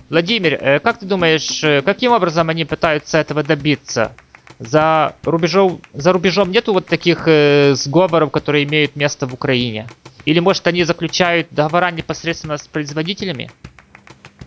Владимир, 0.08 0.54
э, 0.54 0.78
как 0.80 0.98
ты 0.98 1.04
думаешь, 1.04 1.62
э, 1.62 1.82
каким 1.82 2.12
образом 2.12 2.48
они 2.48 2.64
пытаются 2.64 3.18
этого 3.18 3.42
добиться? 3.42 4.12
За 4.58 5.16
рубежом, 5.22 5.82
за 5.92 6.14
рубежом 6.14 6.50
нету 6.50 6.72
вот 6.72 6.86
таких 6.86 7.24
э, 7.26 7.74
сговоров, 7.74 8.30
которые 8.30 8.64
имеют 8.64 8.96
место 8.96 9.26
в 9.26 9.34
Украине? 9.34 9.86
Или 10.24 10.40
может 10.40 10.66
они 10.66 10.84
заключают 10.84 11.48
договора 11.50 11.90
непосредственно 11.90 12.56
с 12.56 12.66
производителями? 12.66 13.50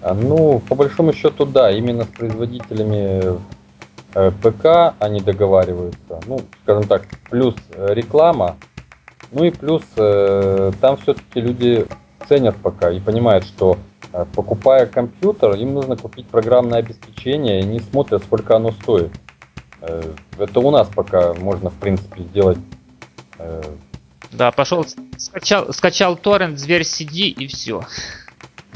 А, 0.04 0.14
ну, 0.14 0.60
по 0.60 0.76
большому 0.76 1.14
счету, 1.14 1.46
да, 1.46 1.72
именно 1.72 2.04
с 2.04 2.08
производителями 2.08 3.40
э, 4.14 4.32
ПК 4.42 4.96
они 5.00 5.22
договариваются. 5.22 6.20
Ну, 6.28 6.42
скажем 6.64 6.84
так, 6.84 7.08
плюс 7.30 7.56
э, 7.72 7.94
реклама, 7.94 8.58
ну 9.32 9.46
и 9.46 9.52
плюс 9.52 9.82
э, 9.96 10.74
там 10.82 10.98
все-таки 10.98 11.40
люди 11.40 11.88
ценят 12.28 12.58
ПК 12.58 12.92
и 12.94 13.00
понимают, 13.00 13.46
что 13.46 13.78
покупая 14.36 14.86
компьютер, 14.86 15.56
им 15.56 15.74
нужно 15.74 15.96
купить 15.96 16.28
программное 16.28 16.80
обеспечение 16.80 17.62
и 17.62 17.66
не 17.66 17.80
смотрят, 17.80 18.24
сколько 18.24 18.56
оно 18.56 18.72
стоит. 18.72 19.12
Это 20.38 20.60
у 20.60 20.70
нас 20.70 20.88
пока 20.94 21.34
можно, 21.34 21.72
в 21.72 21.74
принципе, 21.74 22.22
сделать. 22.22 22.60
Да, 24.32 24.52
пошел, 24.52 24.86
скачал, 25.18 25.74
скачал 25.74 26.16
торрент, 26.16 26.60
зверь 26.60 26.84
сиди 26.84 27.30
и 27.30 27.48
все. 27.48 27.82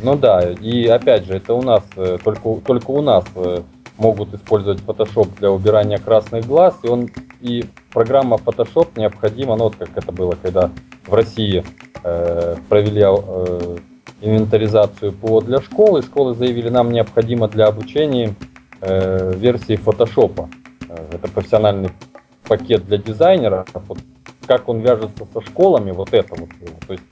Ну 0.02 0.16
да, 0.16 0.52
и 0.52 0.86
опять 0.86 1.26
же, 1.26 1.34
это 1.34 1.54
у 1.54 1.62
нас, 1.62 1.84
э, 1.96 2.18
только, 2.24 2.62
только 2.66 2.92
у 2.92 3.02
нас 3.02 3.26
э, 3.36 3.62
могут 3.98 4.34
использовать 4.34 4.80
Photoshop 4.80 5.40
для 5.40 5.52
убирания 5.52 5.98
красных 5.98 6.46
глаз, 6.46 6.76
и 6.84 6.88
он 6.88 7.10
и 7.42 7.66
программа 7.92 8.38
Photoshop 8.38 8.90
необходима, 8.96 9.56
ну 9.56 9.66
вот 9.66 9.76
как 9.76 9.90
это 9.96 10.12
было, 10.12 10.36
когда 10.42 10.70
в 11.08 11.14
России 11.14 11.64
э, 12.04 12.56
провели 12.70 13.02
э, 13.04 13.78
инвентаризацию 14.22 15.14
ПО 15.14 15.42
для 15.42 15.62
школы, 15.62 16.02
школы 16.02 16.36
заявили, 16.36 16.70
нам 16.70 16.92
необходимо 16.92 17.48
для 17.48 17.66
обучения 17.66 18.36
э, 18.82 19.34
версии 19.36 19.78
Photoshop. 19.78 20.48
Э, 20.90 21.08
это 21.14 21.28
профессиональный 21.28 21.90
пакет 22.48 22.86
для 22.86 22.98
дизайнера. 22.98 23.66
Вот 23.88 24.00
как 24.46 24.70
он 24.70 24.80
вяжется 24.80 25.28
со 25.34 25.42
школами, 25.42 25.92
вот 25.92 26.14
это 26.14 26.36
вот. 26.36 26.50
То 26.88 26.94
есть 26.94 27.04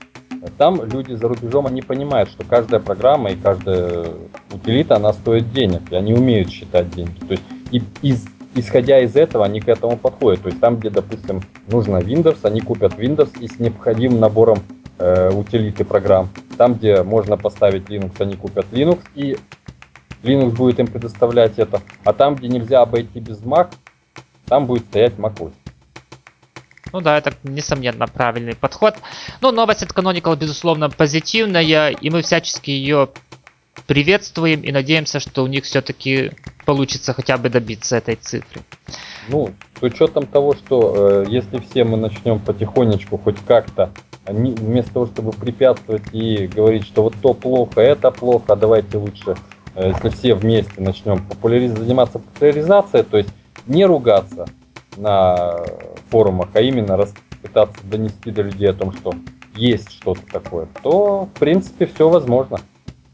там 0.58 0.84
люди 0.84 1.14
за 1.14 1.28
рубежом, 1.28 1.66
они 1.66 1.82
понимают, 1.82 2.30
что 2.30 2.44
каждая 2.44 2.80
программа 2.80 3.30
и 3.30 3.36
каждая 3.36 4.06
утилита, 4.52 4.96
она 4.96 5.12
стоит 5.12 5.52
денег, 5.52 5.82
и 5.90 5.96
они 5.96 6.14
умеют 6.14 6.50
считать 6.50 6.90
деньги. 6.90 7.18
То 7.20 7.32
есть 7.32 7.42
и, 7.70 7.82
из, 8.02 8.26
исходя 8.54 9.00
из 9.00 9.16
этого, 9.16 9.44
они 9.44 9.60
к 9.60 9.68
этому 9.68 9.96
подходят. 9.96 10.42
То 10.42 10.48
есть 10.48 10.60
там, 10.60 10.76
где, 10.76 10.90
допустим, 10.90 11.42
нужно 11.68 11.98
Windows, 11.98 12.38
они 12.42 12.60
купят 12.60 12.94
Windows 12.94 13.38
и 13.40 13.48
с 13.48 13.58
необходимым 13.58 14.20
набором 14.20 14.58
э, 14.98 15.30
утилиты 15.32 15.84
программ. 15.84 16.28
Там, 16.56 16.74
где 16.74 17.02
можно 17.02 17.36
поставить 17.36 17.88
Linux, 17.88 18.12
они 18.18 18.36
купят 18.36 18.66
Linux, 18.72 19.00
и 19.14 19.36
Linux 20.22 20.50
будет 20.50 20.80
им 20.80 20.86
предоставлять 20.86 21.58
это. 21.58 21.82
А 22.04 22.12
там, 22.12 22.36
где 22.36 22.48
нельзя 22.48 22.82
обойти 22.82 23.20
без 23.20 23.40
Mac, 23.42 23.68
там 24.46 24.66
будет 24.66 24.84
стоять 24.84 25.14
macOS. 25.14 25.52
Ну 26.96 27.02
да, 27.02 27.18
это, 27.18 27.34
несомненно, 27.42 28.06
правильный 28.06 28.54
подход. 28.54 28.94
Но 29.42 29.52
новость 29.52 29.82
от 29.82 29.90
Canonical, 29.90 30.34
безусловно, 30.34 30.88
позитивная, 30.88 31.90
и 31.90 32.08
мы 32.08 32.22
всячески 32.22 32.70
ее 32.70 33.10
приветствуем 33.86 34.62
и 34.62 34.72
надеемся, 34.72 35.20
что 35.20 35.44
у 35.44 35.46
них 35.46 35.64
все-таки 35.64 36.30
получится 36.64 37.12
хотя 37.12 37.36
бы 37.36 37.50
добиться 37.50 37.98
этой 37.98 38.14
цифры. 38.14 38.62
Ну, 39.28 39.50
с 39.78 39.82
учетом 39.82 40.24
того, 40.26 40.54
что 40.54 40.94
э, 40.96 41.26
если 41.28 41.58
все 41.58 41.84
мы 41.84 41.98
начнем 41.98 42.40
потихонечку 42.40 43.18
хоть 43.18 43.44
как-то, 43.46 43.90
они, 44.24 44.52
вместо 44.52 44.94
того, 44.94 45.04
чтобы 45.04 45.32
препятствовать 45.32 46.14
и 46.14 46.46
говорить, 46.46 46.86
что 46.86 47.02
вот 47.02 47.14
то 47.20 47.34
плохо, 47.34 47.82
это 47.82 48.10
плохо, 48.10 48.54
а 48.54 48.56
давайте 48.56 48.96
лучше, 48.96 49.36
э, 49.74 49.92
если 49.92 50.08
все 50.08 50.34
вместе 50.34 50.80
начнем 50.80 51.22
популяриз... 51.22 51.72
заниматься 51.72 52.20
популяризацией, 52.20 53.04
то 53.04 53.18
есть 53.18 53.28
не 53.66 53.84
ругаться, 53.84 54.46
на 54.96 55.64
форумах, 56.10 56.48
а 56.54 56.60
именно 56.60 56.96
раз, 56.96 57.12
пытаться 57.42 57.84
донести 57.84 58.30
до 58.30 58.42
людей 58.42 58.70
о 58.70 58.74
том, 58.74 58.92
что 58.92 59.14
есть 59.54 59.92
что-то 59.92 60.22
такое, 60.30 60.68
то, 60.82 61.28
в 61.34 61.38
принципе, 61.38 61.86
все 61.86 62.08
возможно. 62.08 62.58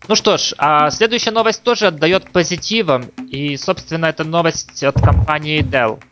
Ну 0.09 0.17
что 0.17 0.37
ж, 0.37 0.55
а 0.59 0.91
следующая 0.91 1.31
новость 1.31 1.63
тоже 1.63 1.87
отдает 1.87 2.31
позитивом. 2.31 3.05
И, 3.31 3.57
собственно, 3.57 4.07
это 4.07 4.25
новость 4.25 4.83
от 4.83 5.01
компании 5.01 5.63
Dell, 5.63 6.03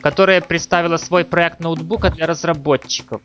которая 0.00 0.40
представила 0.40 0.96
свой 0.96 1.24
проект 1.24 1.60
ноутбука 1.60 2.10
для 2.10 2.26
разработчиков. 2.26 3.22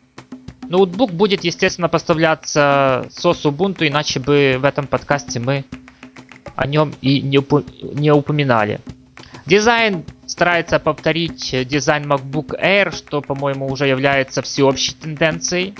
Ноутбук 0.69 1.11
будет, 1.11 1.43
естественно, 1.43 1.89
поставляться 1.89 3.07
с 3.09 3.25
OS 3.25 3.43
Ubuntu, 3.45 3.87
иначе 3.87 4.19
бы 4.19 4.57
в 4.59 4.65
этом 4.65 4.85
подкасте 4.85 5.39
мы 5.39 5.65
о 6.55 6.67
нем 6.67 6.93
и 7.01 7.21
не 7.21 8.11
упоминали. 8.11 8.79
Дизайн 9.47 10.03
старается 10.25 10.77
повторить 10.77 11.55
дизайн 11.69 12.11
MacBook 12.11 12.61
Air, 12.61 12.93
что, 12.93 13.21
по-моему, 13.21 13.67
уже 13.67 13.87
является 13.87 14.41
всеобщей 14.41 14.93
тенденцией. 14.93 15.73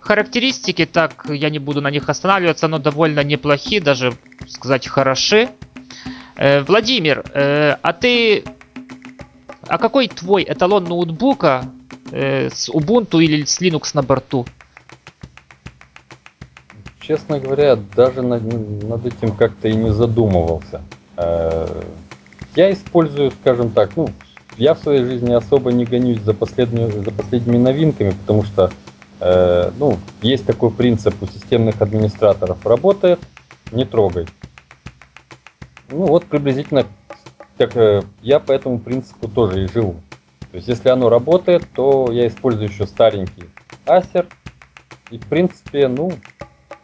Характеристики, 0.00 0.84
так 0.84 1.24
я 1.30 1.48
не 1.48 1.58
буду 1.58 1.80
на 1.80 1.90
них 1.90 2.10
останавливаться, 2.10 2.68
но 2.68 2.78
довольно 2.78 3.24
неплохие, 3.24 3.80
даже 3.80 4.12
сказать 4.46 4.86
хороши. 4.86 5.48
Э, 6.36 6.60
Владимир, 6.60 7.24
э, 7.32 7.76
а 7.80 7.92
ты... 7.94 8.44
А 9.66 9.78
какой 9.78 10.08
твой 10.08 10.44
эталон 10.46 10.84
ноутбука 10.84 11.64
э, 12.10 12.50
с 12.50 12.68
Ubuntu 12.68 13.22
или 13.22 13.44
с 13.44 13.62
Linux 13.62 13.92
на 13.94 14.02
борту? 14.02 14.44
Честно 17.00 17.40
говоря, 17.40 17.76
даже 17.76 18.20
над, 18.20 18.42
над 18.42 19.06
этим 19.06 19.34
как-то 19.34 19.68
и 19.68 19.74
не 19.74 19.90
задумывался. 19.90 20.82
Э, 21.16 21.82
я 22.54 22.72
использую, 22.72 23.30
скажем 23.30 23.70
так, 23.70 23.96
ну, 23.96 24.10
я 24.56 24.74
в 24.74 24.78
своей 24.78 25.04
жизни 25.04 25.32
особо 25.32 25.72
не 25.72 25.84
гонюсь 25.84 26.20
за, 26.20 26.34
последнюю, 26.34 26.90
за 26.90 27.10
последними 27.10 27.56
новинками, 27.56 28.10
потому 28.10 28.44
что, 28.44 28.70
э, 29.20 29.70
ну, 29.78 29.96
есть 30.22 30.46
такой 30.46 30.70
принцип 30.70 31.14
у 31.22 31.26
системных 31.26 31.80
администраторов. 31.80 32.64
Работает, 32.66 33.20
не 33.72 33.84
трогай. 33.84 34.26
Ну, 35.90 36.06
вот 36.06 36.26
приблизительно 36.26 36.86
как 37.60 37.76
э, 37.76 38.02
я 38.22 38.40
по 38.40 38.52
этому 38.52 38.78
принципу 38.78 39.28
тоже 39.28 39.64
и 39.64 39.68
живу. 39.68 39.96
То 40.50 40.56
есть, 40.56 40.66
если 40.66 40.88
оно 40.88 41.10
работает, 41.10 41.62
то 41.74 42.10
я 42.10 42.26
использую 42.26 42.68
еще 42.70 42.86
старенький 42.86 43.44
Acer. 43.86 44.26
И, 45.10 45.18
в 45.18 45.26
принципе, 45.26 45.86
ну, 45.86 46.10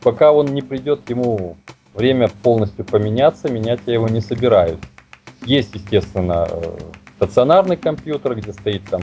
пока 0.03 0.33
он 0.33 0.47
не 0.47 0.61
придет 0.61 1.09
ему 1.09 1.57
время 1.95 2.29
полностью 2.43 2.85
поменяться, 2.85 3.49
менять 3.49 3.81
я 3.87 3.95
его 3.95 4.09
не 4.09 4.21
собираюсь. 4.21 4.79
Есть, 5.47 5.75
естественно, 5.75 6.49
э, 6.51 6.79
стационарный 7.17 7.77
компьютер, 7.77 8.35
где 8.35 8.53
стоит 8.53 8.83
там 8.91 9.03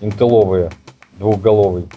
интеловый 0.00 0.70
двухголовый 1.18 1.88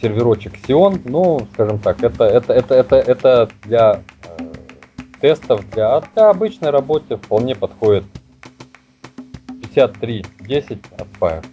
серверочек 0.00 0.54
Xeon, 0.66 1.02
ну, 1.04 1.46
скажем 1.54 1.78
так, 1.78 2.02
это, 2.02 2.24
это, 2.24 2.52
это, 2.52 2.74
это, 2.74 2.96
это 2.96 3.48
для 3.62 4.02
э, 4.38 4.44
тестов, 5.20 5.70
для, 5.70 6.00
для 6.00 6.30
обычной 6.30 6.70
работы 6.70 7.16
вполне 7.16 7.54
подходит 7.54 8.04
5310 9.60 10.78
от 10.98 11.06
Fire. 11.20 11.44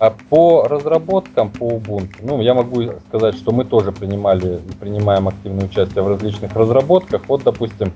А 0.00 0.10
по 0.10 0.66
разработкам 0.66 1.50
по 1.50 1.76
Ubuntu, 1.76 2.18
ну, 2.22 2.40
я 2.42 2.54
могу 2.54 2.82
сказать, 3.08 3.36
что 3.36 3.52
мы 3.52 3.64
тоже 3.64 3.92
принимали 3.92 4.60
принимаем 4.80 5.28
активное 5.28 5.66
участие 5.66 6.02
в 6.02 6.08
различных 6.08 6.54
разработках. 6.54 7.22
Вот, 7.28 7.44
допустим, 7.44 7.92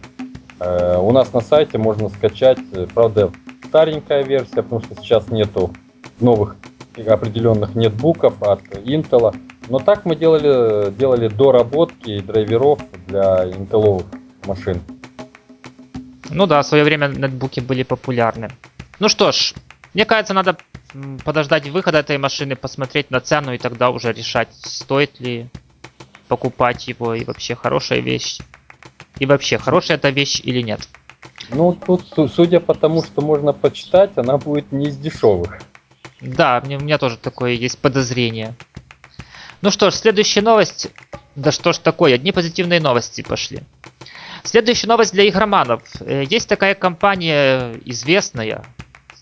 у 1.00 1.12
нас 1.12 1.32
на 1.32 1.40
сайте 1.40 1.78
можно 1.78 2.08
скачать, 2.08 2.58
э, 2.72 2.86
правда, 2.92 3.30
старенькая 3.64 4.22
версия, 4.22 4.62
потому 4.62 4.82
что 4.82 4.94
сейчас 4.96 5.28
нету 5.28 5.72
новых 6.20 6.56
определенных 6.96 7.74
нетбуков 7.74 8.42
от 8.42 8.62
Intel. 8.84 9.34
Но 9.68 9.78
так 9.78 10.04
мы 10.04 10.16
делали, 10.16 10.90
делали 10.92 11.28
доработки 11.28 12.20
драйверов 12.20 12.80
для 13.06 13.48
интеловых 13.50 14.06
машин. 14.44 14.80
Ну 16.28 16.46
да, 16.46 16.62
в 16.62 16.66
свое 16.66 16.84
время 16.84 17.08
нетбуки 17.08 17.60
были 17.60 17.82
популярны. 17.82 18.50
Ну 18.98 19.08
что 19.08 19.32
ж, 19.32 19.54
мне 19.94 20.04
кажется, 20.04 20.34
надо 20.34 20.56
подождать 21.24 21.68
выхода 21.68 21.98
этой 21.98 22.18
машины, 22.18 22.56
посмотреть 22.56 23.10
на 23.10 23.20
цену 23.20 23.52
и 23.52 23.58
тогда 23.58 23.90
уже 23.90 24.12
решать, 24.12 24.48
стоит 24.52 25.20
ли 25.20 25.48
покупать 26.28 26.88
его 26.88 27.14
и 27.14 27.24
вообще 27.24 27.54
хорошая 27.54 28.00
вещь. 28.00 28.38
И 29.18 29.26
вообще, 29.26 29.58
хорошая 29.58 29.96
эта 29.96 30.10
вещь 30.10 30.40
или 30.42 30.62
нет. 30.62 30.88
Ну, 31.50 31.72
тут, 31.74 32.04
судя 32.32 32.60
по 32.60 32.74
тому, 32.74 33.02
что 33.02 33.20
можно 33.20 33.52
почитать, 33.52 34.12
она 34.16 34.38
будет 34.38 34.72
не 34.72 34.88
из 34.88 34.96
дешевых. 34.96 35.58
Да, 36.20 36.60
мне, 36.64 36.76
у 36.76 36.80
меня 36.80 36.98
тоже 36.98 37.16
такое 37.16 37.52
есть 37.52 37.78
подозрение. 37.78 38.54
Ну 39.60 39.70
что 39.70 39.90
ж, 39.90 39.94
следующая 39.94 40.42
новость. 40.42 40.90
Да 41.34 41.50
что 41.50 41.72
ж 41.72 41.78
такое, 41.78 42.14
одни 42.14 42.32
позитивные 42.32 42.80
новости 42.80 43.22
пошли. 43.22 43.60
Следующая 44.44 44.88
новость 44.88 45.12
для 45.12 45.28
игроманов. 45.28 45.82
Э, 46.00 46.24
есть 46.28 46.48
такая 46.48 46.74
компания 46.74 47.74
известная 47.84 48.64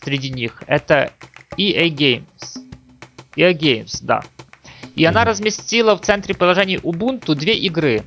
среди 0.02 0.30
них. 0.30 0.62
Это 0.66 1.12
EA 1.56 1.88
Games. 1.88 2.24
EA 3.36 3.52
Games, 3.52 3.98
да. 4.02 4.22
И 4.94 5.04
она 5.04 5.24
разместила 5.24 5.96
в 5.96 6.00
центре 6.00 6.34
приложения 6.34 6.78
Ubuntu 6.78 7.34
две 7.34 7.54
игры 7.54 8.04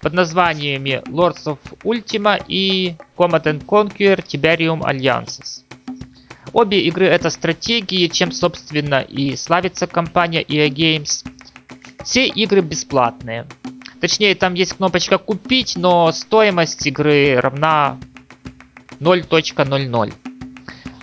под 0.00 0.12
названиями 0.12 1.02
Lords 1.06 1.44
of 1.44 1.58
Ultima 1.84 2.42
и 2.46 2.96
Command 3.16 3.64
Conquer 3.64 4.24
Tiberium 4.24 4.82
Alliances. 4.82 5.64
Обе 6.52 6.80
игры 6.82 7.06
это 7.06 7.30
стратегии, 7.30 8.06
чем 8.08 8.32
собственно 8.32 9.00
и 9.00 9.36
славится 9.36 9.86
компания 9.86 10.42
EA 10.42 10.68
Games. 10.68 11.26
Все 12.04 12.26
игры 12.26 12.60
бесплатные. 12.60 13.46
Точнее, 14.00 14.34
там 14.34 14.54
есть 14.54 14.74
кнопочка 14.74 15.18
купить, 15.18 15.76
но 15.76 16.10
стоимость 16.12 16.86
игры 16.86 17.38
равна 17.40 17.98
0.00. 19.00 20.14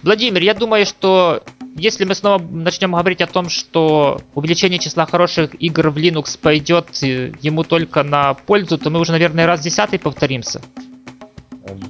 Владимир, 0.02 0.41
я 0.41 0.54
думаю, 0.54 0.86
что 0.86 1.43
если 1.76 2.06
мы 2.06 2.16
снова 2.16 2.42
начнем 2.42 2.94
говорить 2.94 3.22
о 3.22 3.28
том, 3.28 3.50
что 3.50 4.22
увеличение 4.34 4.80
числа 4.80 5.06
хороших 5.06 5.62
игр 5.62 5.90
в 5.90 5.98
Linux 5.98 6.40
пойдет 6.42 6.88
э, 7.04 7.34
ему 7.42 7.64
только 7.64 8.04
на 8.04 8.34
пользу, 8.34 8.78
то 8.78 8.90
мы 8.90 9.02
уже, 9.02 9.12
наверное, 9.12 9.46
раз 9.46 9.60
десятый 9.60 10.00
повторимся. 10.00 10.62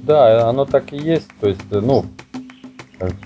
Да, 0.02 0.48
оно 0.48 0.64
так 0.64 0.92
и 0.92 0.96
есть. 0.96 1.28
То 1.40 1.48
есть, 1.48 1.60
э, 1.70 1.80
ну, 1.80 2.04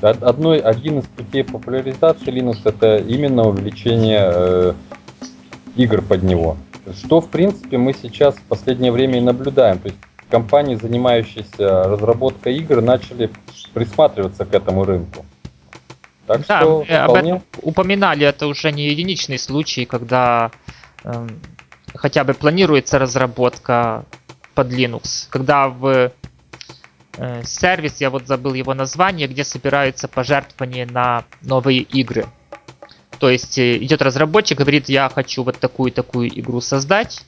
одной, 0.03 0.59
один 0.59 0.99
из 0.99 1.07
путей 1.07 1.45
популяризации 1.45 2.31
Linux 2.31 2.59
это 2.65 2.99
именно 2.99 3.49
увеличение 3.49 4.31
э, 4.31 4.73
игр 5.77 6.03
под 6.03 6.23
него. 6.23 6.59
Что, 7.05 7.23
в 7.23 7.31
принципе, 7.31 7.79
мы 7.79 7.95
сейчас 7.95 8.35
в 8.35 8.43
последнее 8.43 8.93
время 8.93 9.17
и 9.17 9.23
наблюдаем. 9.23 9.79
То 9.79 9.89
есть 9.89 9.99
компании, 10.29 10.75
занимающиеся 10.75 11.85
разработкой 11.85 12.57
игр, 12.57 12.83
начали 12.83 13.31
присматриваться 13.73 14.45
к 14.45 14.53
этому 14.53 14.85
рынку. 14.85 15.25
Так 16.31 16.47
да, 16.47 16.61
что 16.61 16.85
мы 16.89 16.95
об 16.95 17.15
этом 17.15 17.43
упоминали, 17.61 18.25
это 18.25 18.47
уже 18.47 18.71
не 18.71 18.89
единичный 18.89 19.37
случай, 19.37 19.85
когда 19.85 20.53
э, 21.03 21.29
хотя 21.95 22.23
бы 22.23 22.35
планируется 22.35 23.01
разработка 23.01 24.05
под 24.55 24.69
Linux, 24.69 25.27
когда 25.29 25.69
в 25.69 26.13
э, 27.17 27.43
сервис, 27.45 28.01
я 28.01 28.11
вот 28.11 28.29
забыл 28.29 28.55
его 28.55 28.75
название, 28.75 29.27
где 29.27 29.43
собираются 29.43 30.07
пожертвования 30.07 30.87
на 30.87 31.25
новые 31.43 31.81
игры. 31.81 32.27
То 33.19 33.29
есть 33.29 33.59
э, 33.59 33.79
идет 33.79 34.01
разработчик, 34.01 34.59
говорит, 34.59 34.89
я 34.89 35.09
хочу 35.09 35.43
вот 35.43 35.59
такую-такую 35.59 36.29
игру 36.39 36.61
создать, 36.61 37.25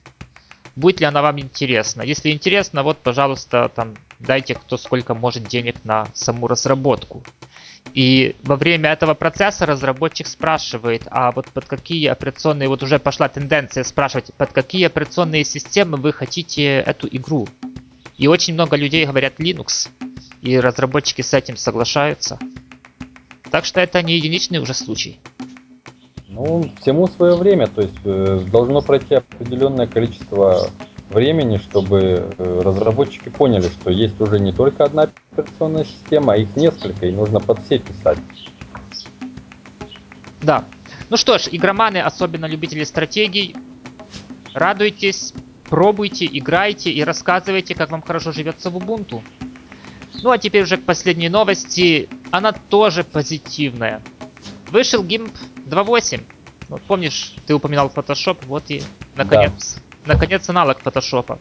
будет 0.77 1.01
ли 1.01 1.07
она 1.07 1.23
вам 1.23 1.41
интересна. 1.41 2.03
Если 2.03 2.31
интересно, 2.31 2.85
вот, 2.85 2.99
пожалуйста, 2.99 3.69
там 3.75 3.97
дайте 4.21 4.55
кто 4.55 4.77
сколько 4.77 5.15
может 5.15 5.49
денег 5.49 5.85
на 5.85 6.07
саму 6.15 6.47
разработку. 6.47 7.25
И 7.95 8.37
во 8.43 8.57
время 8.57 8.91
этого 8.91 9.15
процесса 9.15 9.67
разработчик 9.67 10.27
спрашивает, 10.27 11.03
а 11.11 11.31
вот 11.33 11.49
под 11.49 11.67
какие 11.67 12.07
операционные, 12.07 12.69
вот 12.69 12.83
уже 12.83 12.99
пошла 12.99 13.29
тенденция 13.29 13.85
спрашивать, 13.85 14.33
под 14.35 14.53
какие 14.53 14.87
операционные 14.87 15.45
системы 15.45 15.99
вы 15.99 16.13
хотите 16.13 16.65
эту 16.65 17.07
игру. 17.11 17.47
И 18.17 18.29
очень 18.29 18.55
много 18.55 18.77
людей 18.77 19.05
говорят 19.05 19.39
Linux, 19.39 19.91
и 20.41 20.59
разработчики 20.59 21.21
с 21.21 21.35
этим 21.35 21.57
соглашаются. 21.57 22.39
Так 23.51 23.67
что 23.67 23.81
это 23.81 24.03
не 24.03 24.17
единичный 24.17 24.59
уже 24.59 24.73
случай. 24.73 25.21
Ну, 26.29 26.73
всему 26.81 27.07
свое 27.09 27.37
время, 27.37 27.67
то 27.67 27.83
есть 27.83 27.99
э, 28.05 28.41
должно 28.51 28.81
пройти 28.81 29.17
определенное 29.17 29.87
количество 29.87 30.71
времени, 31.13 31.59
чтобы 31.59 32.35
э, 32.37 32.61
разработчики 32.65 33.29
поняли, 33.29 33.69
что 33.69 33.91
есть 33.91 34.21
уже 34.21 34.41
не 34.41 34.53
только 34.53 34.85
одна 34.85 35.09
операционная 35.33 35.85
система, 35.85 36.33
а 36.33 36.37
их 36.37 36.57
несколько, 36.57 37.07
и 37.07 37.13
нужно 37.13 37.41
под 37.41 37.65
все 37.65 37.79
писать. 37.79 38.19
Да. 40.41 40.65
Ну 41.11 41.17
что 41.17 41.39
ж, 41.39 41.49
игроманы, 41.53 41.99
особенно 41.99 42.47
любители 42.47 42.85
стратегий, 42.85 43.55
радуйтесь, 44.55 45.35
пробуйте, 45.69 46.27
играйте 46.27 46.91
и 46.91 47.05
рассказывайте, 47.05 47.75
как 47.75 47.91
вам 47.91 48.03
хорошо 48.03 48.33
живется 48.33 48.71
в 48.71 48.77
Ubuntu. 48.77 49.23
Ну 50.23 50.31
а 50.31 50.39
теперь 50.39 50.63
уже 50.63 50.77
к 50.77 50.85
последней 50.85 51.29
новости. 51.29 52.09
Она 52.31 52.53
тоже 52.53 53.05
позитивная. 53.05 54.03
Вышел 54.71 55.05
GIMP 55.05 55.33
2.8. 55.67 56.23
Вот 56.69 56.83
помнишь, 56.83 57.35
ты 57.47 57.55
упоминал 57.55 57.93
Photoshop, 57.95 58.39
вот 58.47 58.65
и 58.69 58.83
наконец 59.15 59.77
да 59.77 59.92
наконец, 60.05 60.49
аналог 60.49 60.81
фотошопа. 60.81 61.39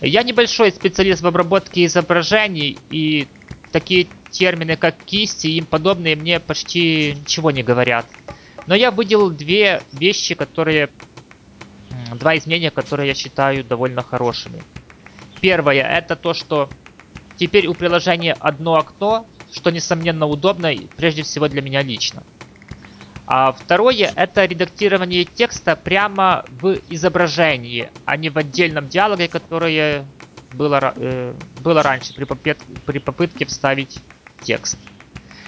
Я 0.00 0.22
небольшой 0.22 0.72
специалист 0.72 1.22
в 1.22 1.26
обработке 1.26 1.84
изображений, 1.86 2.78
и 2.90 3.28
такие 3.72 4.08
термины, 4.30 4.76
как 4.76 4.96
кисти 5.04 5.46
и 5.46 5.58
им 5.58 5.66
подобные, 5.66 6.16
мне 6.16 6.40
почти 6.40 7.14
ничего 7.14 7.50
не 7.50 7.62
говорят. 7.62 8.06
Но 8.66 8.74
я 8.74 8.90
выделил 8.90 9.30
две 9.30 9.82
вещи, 9.92 10.34
которые... 10.34 10.90
Два 12.14 12.36
изменения, 12.36 12.70
которые 12.70 13.08
я 13.08 13.14
считаю 13.14 13.64
довольно 13.64 14.02
хорошими. 14.02 14.62
Первое, 15.40 15.82
это 15.82 16.14
то, 16.14 16.34
что 16.34 16.70
теперь 17.36 17.66
у 17.66 17.74
приложения 17.74 18.34
одно 18.34 18.76
окно, 18.76 19.26
что, 19.52 19.70
несомненно, 19.70 20.26
удобно, 20.26 20.72
прежде 20.96 21.22
всего 21.22 21.48
для 21.48 21.62
меня 21.62 21.82
лично. 21.82 22.22
А 23.26 23.52
второе 23.52 24.12
это 24.14 24.44
редактирование 24.44 25.24
текста 25.24 25.74
прямо 25.74 26.44
в 26.60 26.78
изображении, 26.88 27.90
а 28.04 28.16
не 28.16 28.30
в 28.30 28.38
отдельном 28.38 28.88
диалоге, 28.88 29.26
которое 29.26 30.04
было, 30.52 30.94
э, 30.94 31.34
было 31.60 31.82
раньше 31.82 32.14
при, 32.14 32.24
попет, 32.24 32.58
при 32.86 32.98
попытке 32.98 33.44
вставить 33.44 33.98
текст. 34.42 34.78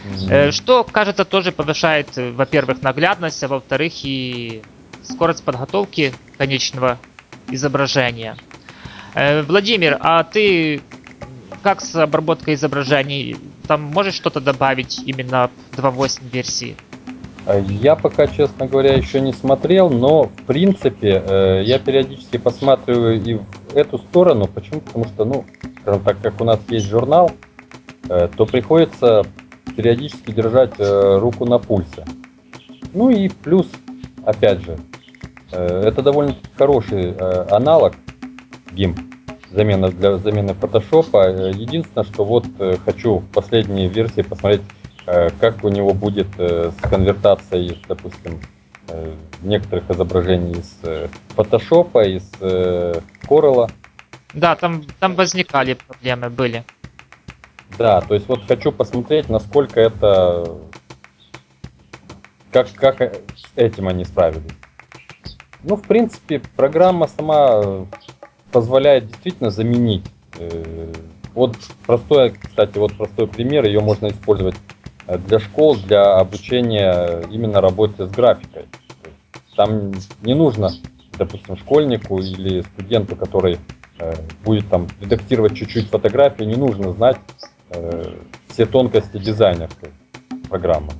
Mm-hmm. 0.05 0.31
Э, 0.31 0.51
что, 0.51 0.83
кажется, 0.83 1.24
тоже 1.24 1.53
повышает, 1.53 2.09
во-первых, 2.16 2.83
наглядность, 2.83 3.43
а 3.45 3.49
во-вторых, 3.49 3.93
и 4.03 4.62
скорость 5.05 5.45
подготовки 5.45 6.12
конечного 6.37 6.99
изображения. 7.49 8.37
Э, 9.14 9.43
Владимир, 9.43 9.99
а 10.01 10.24
ты 10.24 10.83
как 11.62 11.81
с 11.81 11.95
обработкой 11.95 12.55
изображений? 12.55 13.37
Там 13.66 13.83
можешь 13.83 14.14
что-то 14.14 14.41
добавить 14.41 15.01
именно 15.07 15.51
в 15.72 15.79
2.8 15.79 16.31
версии? 16.31 16.76
Я 17.49 17.96
пока, 17.96 18.26
честно 18.26 18.66
говоря, 18.66 18.92
еще 18.92 19.20
не 19.22 19.32
смотрел, 19.32 19.88
но 19.88 20.24
в 20.24 20.42
принципе 20.46 21.22
э, 21.24 21.62
я 21.64 21.78
периодически 21.78 22.36
посматриваю 22.36 23.22
и 23.22 23.34
в 23.34 23.74
эту 23.74 23.96
сторону. 23.99 24.46
Почему? 24.46 24.82
Потому 24.82 25.07
что, 25.07 25.24
ну, 25.24 25.46
скажем 25.80 26.03
так, 26.03 26.20
как 26.20 26.42
у 26.42 26.44
нас 26.44 26.61
есть 26.68 26.86
журнал, 26.86 27.30
э, 28.11 28.28
то 28.36 28.44
приходится 28.44 29.24
периодически 29.74 30.30
держать 30.30 30.74
э, 30.78 31.18
руку 31.18 31.46
на 31.46 31.59
пульсе. 31.59 32.05
Ну 32.92 33.09
и 33.09 33.30
плюс, 33.30 33.66
опять 34.24 34.61
же, 34.61 34.78
это 35.51 36.03
довольно 36.03 36.36
хороший 36.57 37.12
аналог 37.12 37.94
GIMP, 38.72 38.99
замена 39.51 39.88
для 39.88 40.18
замены 40.18 40.51
Photoshop. 40.51 41.55
Единственное, 41.55 42.05
что 42.05 42.24
вот 42.24 42.44
хочу 42.84 43.18
в 43.18 43.26
последней 43.28 43.88
версии 43.88 44.22
посмотреть 44.22 44.62
Э, 44.62 44.88
как 45.41 45.65
у 45.65 45.69
него 45.69 45.95
будет 45.95 46.29
э, 46.39 46.71
с 46.71 46.89
конвертацией, 46.89 47.83
допустим, 47.89 48.41
э, 48.89 49.15
некоторых 49.43 49.91
изображений 49.91 50.59
из 50.59 50.79
Photoshop, 51.37 52.05
из 52.07 52.31
Corel. 53.27 53.71
Да, 54.35 54.55
там, 54.57 54.83
там 55.01 55.15
возникали 55.15 55.75
проблемы, 55.75 56.29
были. 56.29 56.65
Да, 57.79 58.01
то 58.03 58.15
есть 58.15 58.29
вот 58.29 58.45
хочу 58.47 58.73
посмотреть, 58.73 59.29
насколько 59.29 59.81
это... 59.81 60.59
Как, 62.53 62.73
как 62.75 63.01
с 63.01 63.47
этим 63.57 63.89
они 63.89 64.05
справились. 64.05 64.53
Ну, 65.63 65.77
в 65.77 65.83
принципе, 65.83 66.41
программа 66.57 67.09
сама 67.09 67.87
позволяет 68.53 69.07
действительно 69.09 69.51
заменить. 69.51 70.05
Вот 71.35 71.57
простой, 71.87 72.31
кстати, 72.31 72.79
вот 72.79 72.97
простой 72.97 73.27
пример, 73.29 73.65
ее 73.67 73.81
можно 73.81 74.09
использовать 74.09 74.57
для 75.17 75.39
школ, 75.39 75.77
для 75.77 76.19
обучения 76.19 77.23
именно 77.31 77.61
работе 77.61 78.07
с 78.07 78.11
графикой. 78.11 78.67
Там 79.57 79.93
не 80.23 80.35
нужно, 80.35 80.71
допустим, 81.17 81.57
школьнику 81.57 82.19
или 82.19 82.61
студенту, 82.63 83.17
который 83.17 83.59
э, 83.99 84.15
будет 84.45 84.69
там 84.69 84.87
редактировать 85.01 85.57
чуть-чуть 85.57 85.89
фотографии, 85.89 86.45
не 86.45 86.57
нужно 86.57 86.93
знать 86.93 87.19
э, 87.71 88.15
все 88.49 88.67
тонкости 88.67 89.19
дизайнерской 89.19 89.91
программы. 90.49 90.93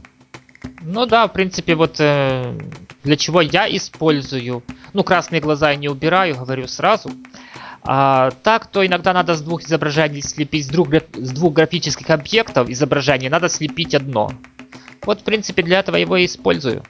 Ну 0.81 1.07
да, 1.07 1.27
в 1.29 1.33
принципе, 1.33 1.75
вот 1.75 1.97
э, 2.01 2.59
для 3.05 3.17
чего 3.17 3.41
я 3.41 3.69
использую. 3.69 4.63
Ну, 4.93 5.05
красные 5.05 5.41
глаза 5.41 5.71
я 5.71 5.77
не 5.77 5.89
убираю, 5.89 6.37
говорю 6.37 6.67
сразу. 6.67 7.11
А, 7.83 8.31
так, 8.43 8.66
то 8.66 8.85
иногда 8.85 9.12
надо 9.12 9.35
с 9.35 9.41
двух 9.41 9.62
изображений 9.62 10.22
слепить, 10.22 10.66
с 10.66 10.68
двух, 10.68 10.89
с 11.14 11.31
двух 11.31 11.55
графических 11.55 12.11
объектов 12.11 12.68
изображений 12.68 13.29
надо 13.29 13.49
слепить 13.49 13.95
одно. 13.95 14.33
Вот, 15.07 15.20
в 15.20 15.24
принципе, 15.24 15.62
для 15.62 15.81
этого 15.81 15.97
его 15.97 16.16
и 16.16 16.26
использую. 16.26 16.83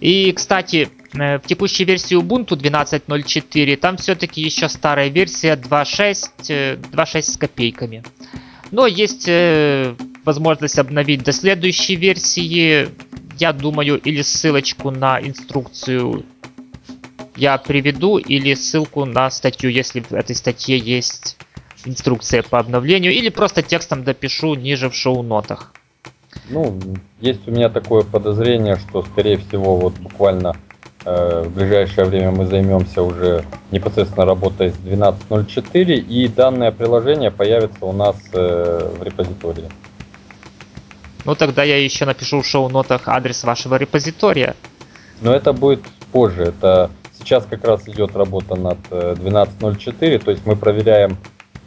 И, 0.00 0.32
кстати, 0.32 0.88
э, 1.14 1.38
в 1.38 1.42
текущей 1.46 1.84
версии 1.84 2.16
Ubuntu 2.16 2.56
12.04 2.56 3.76
там 3.76 3.96
все-таки 3.96 4.40
еще 4.42 4.68
старая 4.68 5.08
версия 5.08 5.54
2.6, 5.56 6.80
2.6 6.92 7.18
э, 7.18 7.22
с 7.22 7.36
копейками. 7.36 8.04
Но 8.70 8.86
есть 8.86 9.26
э, 9.28 9.94
возможность 10.24 10.78
обновить 10.78 11.24
до 11.24 11.32
следующей 11.32 11.96
версии. 11.96 12.88
Я 13.38 13.52
думаю, 13.52 13.98
или 13.98 14.22
ссылочку 14.22 14.90
на 14.90 15.20
инструкцию 15.20 16.24
я 17.38 17.56
приведу, 17.58 18.18
или 18.18 18.54
ссылку 18.54 19.04
на 19.04 19.30
статью, 19.30 19.70
если 19.70 20.00
в 20.00 20.12
этой 20.12 20.34
статье 20.34 20.76
есть 20.76 21.36
инструкция 21.84 22.42
по 22.42 22.58
обновлению, 22.58 23.12
или 23.12 23.28
просто 23.28 23.62
текстом 23.62 24.02
допишу 24.02 24.54
ниже 24.54 24.90
в 24.90 24.94
шоу-нотах. 24.94 25.72
Ну, 26.50 26.78
есть 27.20 27.46
у 27.46 27.50
меня 27.50 27.68
такое 27.68 28.02
подозрение, 28.02 28.76
что, 28.76 29.02
скорее 29.02 29.38
всего, 29.38 29.76
вот 29.76 29.94
буквально 29.94 30.56
э, 31.04 31.44
в 31.46 31.54
ближайшее 31.54 32.06
время 32.06 32.32
мы 32.32 32.46
займемся 32.46 33.02
уже 33.02 33.44
непосредственно 33.70 34.26
работой 34.26 34.70
с 34.70 34.76
12.04, 34.76 35.94
и 35.94 36.28
данное 36.28 36.72
приложение 36.72 37.30
появится 37.30 37.84
у 37.84 37.92
нас 37.92 38.16
э, 38.32 38.96
в 38.98 39.02
репозитории. 39.02 39.68
Ну, 41.24 41.34
тогда 41.34 41.62
я 41.62 41.78
еще 41.78 42.04
напишу 42.04 42.40
в 42.42 42.46
шоу-нотах 42.46 43.06
адрес 43.06 43.44
вашего 43.44 43.76
репозитория. 43.76 44.56
Но 45.20 45.34
это 45.34 45.52
будет 45.52 45.82
позже. 46.12 46.42
Это 46.42 46.90
сейчас 47.28 47.44
как 47.44 47.64
раз 47.64 47.86
идет 47.88 48.16
работа 48.16 48.56
над 48.56 48.78
12.04, 48.90 49.96
э, 50.00 50.18
то 50.18 50.30
есть 50.30 50.46
мы 50.46 50.56
проверяем 50.56 51.16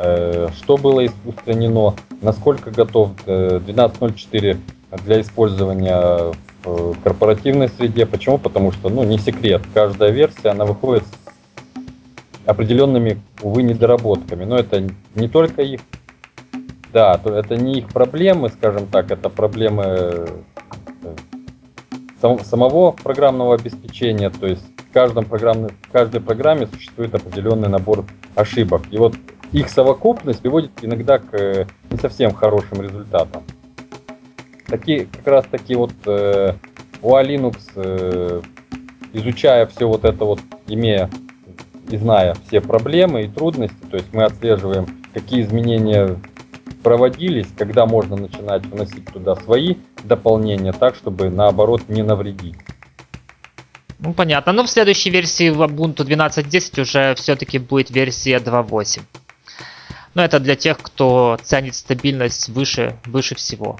Э, 0.03 0.49
что 0.57 0.77
было 0.77 1.03
устранено, 1.25 1.93
насколько 2.21 2.71
готов 2.71 3.11
12.04 3.27 4.57
э, 4.91 4.97
для 5.05 5.21
использования 5.21 6.33
в 6.63 6.95
корпоративной 7.03 7.69
среде. 7.69 8.07
Почему? 8.07 8.39
Потому 8.39 8.71
что, 8.71 8.89
ну, 8.89 9.03
не 9.03 9.19
секрет, 9.19 9.61
каждая 9.75 10.09
версия, 10.09 10.49
она 10.49 10.65
выходит 10.65 11.03
с 11.03 12.49
определенными, 12.49 13.21
увы, 13.43 13.61
недоработками. 13.61 14.43
Но 14.43 14.57
это 14.57 14.87
не 15.13 15.27
только 15.27 15.61
их, 15.61 15.81
да, 16.91 17.19
это 17.23 17.55
не 17.55 17.79
их 17.79 17.89
проблемы, 17.89 18.49
скажем 18.49 18.87
так, 18.87 19.11
это 19.11 19.29
проблемы 19.29 20.27
самого 22.43 22.91
программного 22.91 23.55
обеспечения, 23.55 24.29
то 24.29 24.47
есть 24.47 24.65
в, 24.91 24.93
каждом 24.93 25.23
программном, 25.23 25.71
в 25.87 25.91
каждой 25.91 26.19
программе 26.19 26.67
существует 26.67 27.15
определенный 27.15 27.69
набор 27.69 28.03
ошибок. 28.35 28.81
И 28.91 28.97
вот 28.97 29.15
их 29.53 29.69
совокупность 29.69 30.41
приводит 30.41 30.71
иногда 30.81 31.17
к 31.17 31.33
э, 31.33 31.65
не 31.89 31.97
совсем 31.97 32.33
хорошим 32.33 32.81
результатам. 32.81 33.43
Такие, 34.67 35.05
как 35.05 35.25
раз 35.25 35.45
таки 35.49 35.75
вот 35.75 35.93
э, 36.05 36.55
UA 37.01 37.25
Linux, 37.25 37.57
э, 37.75 38.41
изучая 39.13 39.65
все 39.67 39.87
вот 39.87 40.03
это 40.03 40.25
вот, 40.25 40.41
имея 40.67 41.09
и 41.89 41.95
зная 41.95 42.35
все 42.47 42.59
проблемы 42.59 43.23
и 43.23 43.27
трудности, 43.29 43.85
то 43.89 43.95
есть 43.95 44.13
мы 44.13 44.25
отслеживаем, 44.25 44.87
какие 45.13 45.41
изменения 45.41 46.17
проводились, 46.83 47.47
когда 47.57 47.85
можно 47.85 48.17
начинать 48.17 48.65
вносить 48.65 49.05
туда 49.05 49.35
свои 49.35 49.75
дополнения, 50.03 50.73
так, 50.73 50.95
чтобы 50.95 51.29
наоборот 51.29 51.83
не 51.87 52.03
навредить. 52.03 52.57
Ну, 54.01 54.13
понятно. 54.13 54.51
Но 54.51 54.63
в 54.63 54.69
следующей 54.69 55.11
версии 55.11 55.49
в 55.49 55.61
Ubuntu 55.61 55.97
12.10 55.97 56.81
уже 56.81 57.15
все-таки 57.15 57.59
будет 57.59 57.91
версия 57.91 58.37
2.8. 58.37 59.03
Но 60.15 60.23
это 60.23 60.39
для 60.39 60.55
тех, 60.55 60.79
кто 60.79 61.37
ценит 61.41 61.75
стабильность 61.75 62.49
выше, 62.49 62.97
выше 63.05 63.35
всего. 63.35 63.79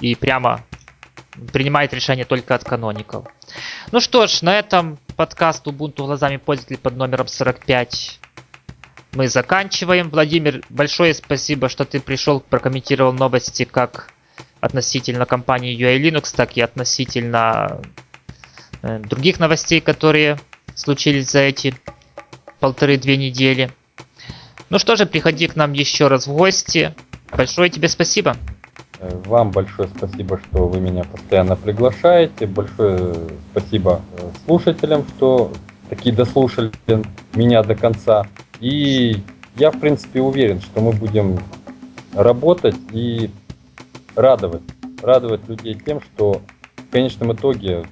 И 0.00 0.14
прямо 0.14 0.64
принимает 1.52 1.92
решение 1.92 2.24
только 2.24 2.54
от 2.54 2.64
каноников. 2.64 3.26
Ну 3.92 4.00
что 4.00 4.26
ж, 4.26 4.40
на 4.40 4.58
этом 4.58 4.98
подкаст 5.16 5.66
Ubuntu 5.66 6.06
глазами 6.06 6.38
пользователей 6.38 6.78
под 6.78 6.96
номером 6.96 7.28
45 7.28 8.18
мы 9.12 9.28
заканчиваем. 9.28 10.08
Владимир, 10.08 10.62
большое 10.70 11.12
спасибо, 11.12 11.68
что 11.68 11.84
ты 11.84 12.00
пришел, 12.00 12.40
прокомментировал 12.40 13.12
новости 13.12 13.64
как 13.64 14.08
относительно 14.60 15.26
компании 15.26 15.78
UI 15.78 16.00
Linux, 16.00 16.34
так 16.34 16.56
и 16.56 16.62
относительно 16.62 17.82
других 18.82 19.38
новостей, 19.38 19.80
которые 19.80 20.38
случились 20.74 21.30
за 21.30 21.40
эти 21.40 21.74
полторы-две 22.60 23.16
недели. 23.16 23.70
Ну 24.68 24.78
что 24.78 24.96
же, 24.96 25.06
приходи 25.06 25.48
к 25.48 25.56
нам 25.56 25.72
еще 25.72 26.08
раз 26.08 26.26
в 26.26 26.32
гости. 26.32 26.94
Большое 27.36 27.70
тебе 27.70 27.88
спасибо. 27.88 28.36
Э, 29.00 29.20
вам 29.24 29.50
большое 29.50 29.88
спасибо, 29.96 30.38
что 30.38 30.68
вы 30.68 30.80
меня 30.80 31.04
постоянно 31.04 31.56
приглашаете. 31.56 32.46
Большое 32.46 33.14
спасибо 33.50 34.02
э, 34.16 34.30
слушателям, 34.44 35.04
что 35.16 35.52
такие 35.88 36.14
дослушали 36.14 36.70
меня 37.34 37.62
до 37.62 37.74
конца. 37.74 38.26
И 38.60 39.22
я, 39.56 39.70
в 39.70 39.80
принципе, 39.80 40.20
уверен, 40.20 40.60
что 40.60 40.80
мы 40.80 40.92
будем 40.92 41.40
работать 42.14 42.76
и 42.92 43.30
радовать, 44.14 44.62
радовать 45.02 45.48
людей 45.48 45.74
тем, 45.74 46.00
что 46.00 46.42
в 46.76 46.92
конечном 46.92 47.32
итоге 47.32 47.84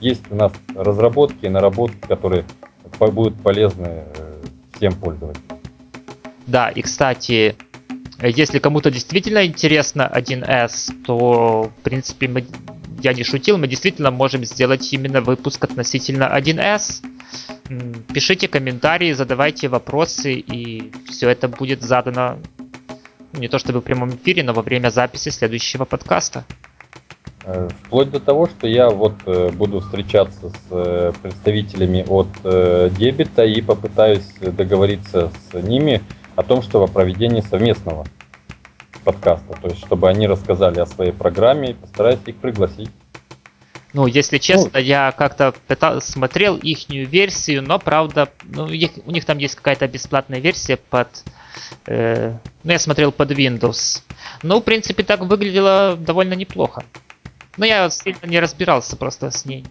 есть 0.00 0.22
у 0.30 0.34
нас 0.34 0.52
разработки, 0.74 1.46
наработки, 1.46 2.06
которые 2.06 2.44
будут 2.98 3.40
полезны 3.42 4.04
э, 4.04 4.42
всем 4.74 4.94
пользователям. 4.94 5.58
Да, 6.46 6.68
и 6.68 6.82
кстати, 6.82 7.56
если 8.22 8.58
кому-то 8.58 8.90
действительно 8.90 9.44
интересно 9.44 10.10
1С, 10.14 11.02
то, 11.04 11.70
в 11.78 11.82
принципе, 11.82 12.28
мы, 12.28 12.46
я 13.02 13.12
не 13.12 13.24
шутил, 13.24 13.58
мы 13.58 13.68
действительно 13.68 14.10
можем 14.10 14.44
сделать 14.44 14.92
именно 14.92 15.20
выпуск 15.20 15.64
относительно 15.64 16.24
1С. 16.24 17.04
Пишите 18.12 18.48
комментарии, 18.48 19.12
задавайте 19.12 19.68
вопросы, 19.68 20.34
и 20.34 20.92
все 21.08 21.28
это 21.28 21.48
будет 21.48 21.82
задано 21.82 22.38
ну, 23.32 23.40
не 23.40 23.48
то 23.48 23.58
чтобы 23.58 23.80
в 23.80 23.84
прямом 23.84 24.10
эфире, 24.16 24.42
но 24.42 24.54
во 24.54 24.62
время 24.62 24.90
записи 24.90 25.28
следующего 25.28 25.84
подкаста. 25.84 26.44
Э, 27.46 27.68
вплоть 27.84 28.10
до 28.10 28.18
того, 28.18 28.48
что 28.48 28.66
я 28.66 28.90
вот 28.90 29.14
э, 29.24 29.50
буду 29.52 29.78
встречаться 29.78 30.50
с 30.50 30.62
э, 30.70 31.12
представителями 31.22 32.04
от 32.08 32.28
Дебита 32.98 33.44
и 33.44 33.62
попытаюсь 33.62 34.28
договориться 34.40 35.30
с 35.50 35.62
ними 35.62 36.02
о 36.34 36.42
том, 36.42 36.60
что 36.60 36.82
о 36.82 36.88
проведении 36.88 37.40
совместного 37.40 38.04
подкаста, 39.04 39.54
то 39.62 39.68
есть 39.68 39.78
чтобы 39.78 40.08
они 40.08 40.26
рассказали 40.26 40.80
о 40.80 40.86
своей 40.86 41.12
программе 41.12 41.70
и 41.70 41.74
постараюсь 41.74 42.18
их 42.26 42.36
пригласить. 42.36 42.90
Ну, 43.92 44.06
если 44.06 44.38
честно, 44.38 44.72
ну, 44.74 44.80
я 44.80 45.12
как-то 45.12 45.54
смотрел 46.00 46.56
их 46.56 46.88
версию, 46.90 47.62
но 47.62 47.78
правда, 47.78 48.28
ну, 48.42 48.66
их, 48.66 48.90
у 49.06 49.12
них 49.12 49.24
там 49.24 49.38
есть 49.38 49.54
какая-то 49.54 49.86
бесплатная 49.86 50.40
версия 50.40 50.76
под. 50.76 51.08
Э, 51.86 52.34
ну, 52.64 52.72
я 52.72 52.78
смотрел 52.80 53.12
под 53.12 53.30
Windows. 53.30 54.02
Ну, 54.42 54.60
в 54.60 54.64
принципе, 54.64 55.04
так 55.04 55.20
выглядело 55.20 55.96
довольно 55.96 56.34
неплохо. 56.34 56.82
Но 57.56 57.64
я 57.64 57.88
сильно 57.90 58.26
не 58.26 58.38
разбирался 58.38 58.96
просто 58.96 59.30
с 59.30 59.44
ней. 59.44 59.64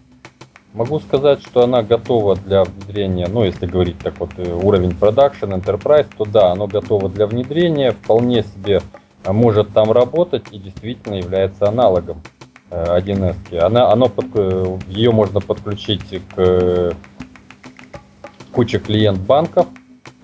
Могу 0.76 1.00
сказать, 1.00 1.40
что 1.40 1.64
она 1.64 1.82
готова 1.82 2.36
для 2.36 2.64
внедрения, 2.64 3.28
ну 3.28 3.44
если 3.44 3.64
говорить 3.64 3.98
так 3.98 4.18
вот 4.20 4.30
э, 4.36 4.52
уровень 4.52 4.94
продакшн, 4.94 5.46
enterprise, 5.54 6.06
то 6.18 6.26
да, 6.26 6.52
оно 6.52 6.66
готово 6.66 7.08
для 7.08 7.26
внедрения, 7.26 7.92
вполне 7.92 8.42
себе 8.42 8.82
э, 9.24 9.32
может 9.32 9.72
там 9.72 9.90
работать 9.90 10.44
и 10.50 10.58
действительно 10.58 11.14
является 11.14 11.66
аналогом 11.66 12.22
1С. 12.68 13.36
Э, 13.52 13.58
она, 13.60 13.90
оно 13.90 14.10
под, 14.10 14.26
ее 14.88 15.12
можно 15.12 15.40
подключить 15.40 16.20
к 16.34 16.94
куче 18.52 18.78
клиент 18.78 19.20
банков 19.20 19.68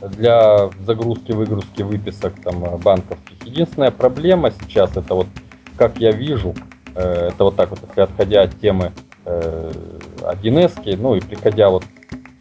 для 0.03 0.69
загрузки-выгрузки 0.81 1.81
выписок 1.81 2.35
там 2.43 2.77
банковских. 2.77 3.43
Единственная 3.47 3.91
проблема 3.91 4.51
сейчас 4.51 4.99
это 4.99 5.15
вот, 5.15 5.29
как 5.79 5.97
я 5.99 6.11
вижу, 6.11 6.55
это 6.95 7.45
вот 7.45 7.57
так 7.57 7.71
вот, 7.71 7.81
отходя 7.97 8.43
от 8.43 8.61
темы 8.61 8.93
1С, 9.25 10.97
ну 10.97 11.15
и 11.15 11.21
приходя 11.21 11.71
вот 11.71 11.85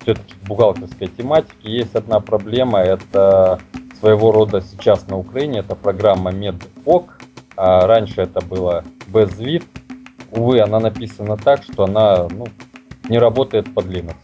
все-таки 0.02 0.34
к 0.34 0.48
бухгалтерской 0.48 1.08
тематике, 1.08 1.56
есть 1.64 1.96
одна 1.96 2.20
проблема, 2.20 2.80
это 2.80 3.60
своего 4.00 4.32
рода 4.32 4.62
сейчас 4.62 5.08
на 5.08 5.18
Украине, 5.18 5.60
это 5.60 5.76
программа 5.76 6.32
MedOk, 6.32 7.10
а 7.56 7.86
раньше 7.86 8.22
это 8.22 8.42
было 8.42 8.84
BezVid. 9.08 9.64
Увы, 10.32 10.62
она 10.62 10.80
написана 10.80 11.38
так, 11.38 11.62
что 11.64 11.84
она 11.84 12.28
ну, 12.30 12.48
не 13.10 13.20
работает 13.20 13.72
под 13.74 13.86
Linux. 13.86 14.16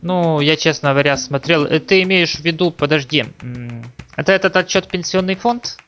Ну, 0.00 0.40
я, 0.40 0.56
честно 0.56 0.90
говоря, 0.90 1.16
смотрел. 1.16 1.64
Э, 1.64 1.80
ты 1.80 2.02
имеешь 2.02 2.36
в 2.36 2.40
виду, 2.40 2.70
подожди, 2.70 3.24
это 4.16 4.32
этот 4.32 4.56
отчет 4.56 4.86
пенсионный 4.86 5.34
фонд? 5.34 5.78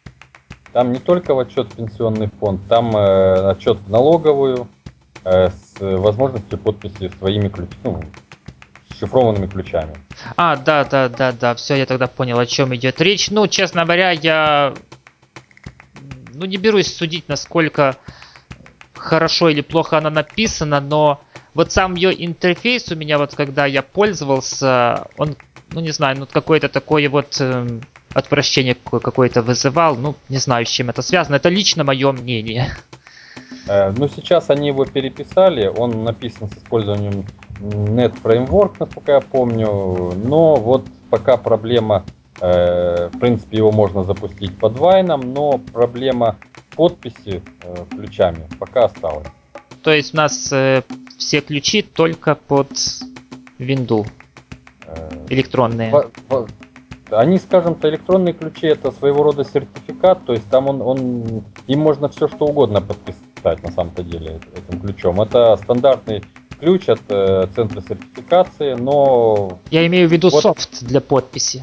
Там 0.77 0.93
не 0.93 0.99
только 0.99 1.35
в 1.35 1.39
отчет 1.39 1.72
пенсионный 1.72 2.29
фонд, 2.39 2.61
там 2.68 2.95
э, 2.95 3.51
отчет 3.51 3.79
в 3.79 3.91
налоговую 3.91 4.68
э, 5.24 5.49
с 5.49 5.81
возможностью 5.81 6.59
подписи 6.59 7.11
своими 7.18 7.49
ключами, 7.49 7.79
ну, 7.83 8.03
шифрованными 8.95 9.47
ключами. 9.47 9.97
А, 10.37 10.55
да, 10.57 10.85
да, 10.85 11.09
да, 11.09 11.33
да, 11.33 11.55
все, 11.55 11.77
я 11.77 11.87
тогда 11.87 12.09
понял, 12.09 12.39
о 12.39 12.45
чем 12.45 12.74
идет 12.74 13.01
речь. 13.01 13.31
Ну, 13.31 13.47
честно 13.47 13.85
говоря, 13.85 14.11
я 14.11 14.74
ну, 16.35 16.45
не 16.45 16.59
берусь 16.59 16.95
судить, 16.95 17.27
насколько 17.27 17.97
хорошо 18.93 19.49
или 19.49 19.62
плохо 19.62 19.97
она 19.97 20.11
написана, 20.11 20.83
но 20.83 21.22
вот 21.55 21.72
сам 21.72 21.95
ее 21.95 22.22
интерфейс 22.22 22.93
у 22.93 22.97
меня, 22.97 23.16
вот 23.16 23.35
когда 23.35 23.64
я 23.64 23.81
пользовался, 23.81 25.07
он, 25.16 25.37
ну 25.73 25.81
не 25.81 25.91
знаю, 25.91 26.19
ну 26.19 26.27
какое-то 26.27 26.69
такое 26.69 27.09
вот 27.09 27.37
э, 27.41 27.81
отвращение 28.17 28.75
какое-то 28.75 29.43
вызывал. 29.43 29.97
Ну, 29.97 30.14
не 30.29 30.39
знаю, 30.39 30.64
с 30.64 30.71
чем 30.71 30.91
это 30.91 31.03
связано. 31.03 31.37
Это 31.37 31.49
лично 31.49 31.85
мое 31.85 32.12
мнение. 32.12 32.71
Э, 33.69 33.91
ну, 33.91 34.09
сейчас 34.09 34.51
они 34.51 34.69
его 34.69 34.85
переписали. 34.85 35.67
Он 35.67 36.05
написан 36.05 36.49
с 36.49 36.55
использованием 36.55 37.27
Net 37.61 38.14
Framework, 38.23 38.77
насколько 38.79 39.12
я 39.12 39.21
помню. 39.21 40.14
Но 40.14 40.57
вот 40.57 40.87
пока 41.11 41.37
проблема, 41.37 42.05
э, 42.41 43.11
в 43.12 43.19
принципе, 43.19 43.59
его 43.59 43.73
можно 43.73 44.05
запустить 44.05 44.57
под 44.59 44.79
вайном, 44.79 45.33
но 45.33 45.59
проблема 45.59 46.37
подписи 46.75 47.43
э, 47.62 47.85
ключами 47.91 48.49
пока 48.59 48.85
осталась. 48.85 49.29
То 49.83 49.93
есть 49.93 50.14
у 50.14 50.17
нас 50.17 50.53
э, 50.53 50.83
все 51.19 51.41
ключи 51.41 51.83
только 51.83 52.35
под 52.35 52.71
винду 53.59 54.07
э, 54.07 54.26
электронные. 55.28 55.92
Они, 57.11 57.38
скажем 57.38 57.76
то, 57.76 57.88
электронные 57.88 58.34
ключи 58.34 58.66
это 58.66 58.90
своего 58.90 59.22
рода 59.22 59.44
сертификат, 59.44 60.24
то 60.26 60.32
есть 60.32 60.49
там 60.51 60.66
он, 60.66 60.82
он 60.82 61.44
им 61.68 61.80
можно 61.80 62.09
все 62.09 62.26
что 62.26 62.47
угодно 62.47 62.80
подписать 62.80 63.62
на 63.62 63.70
самом-то 63.70 64.03
деле 64.03 64.40
этим 64.57 64.80
ключом. 64.80 65.20
Это 65.20 65.57
стандартный 65.57 66.24
ключ 66.59 66.88
от 66.88 67.01
э, 67.09 67.47
центра 67.55 67.80
сертификации, 67.80 68.74
но... 68.74 69.61
Я 69.70 69.86
имею 69.86 70.09
в 70.09 70.12
виду 70.12 70.30
вот, 70.30 70.42
софт 70.42 70.84
для 70.84 71.01
подписи. 71.01 71.62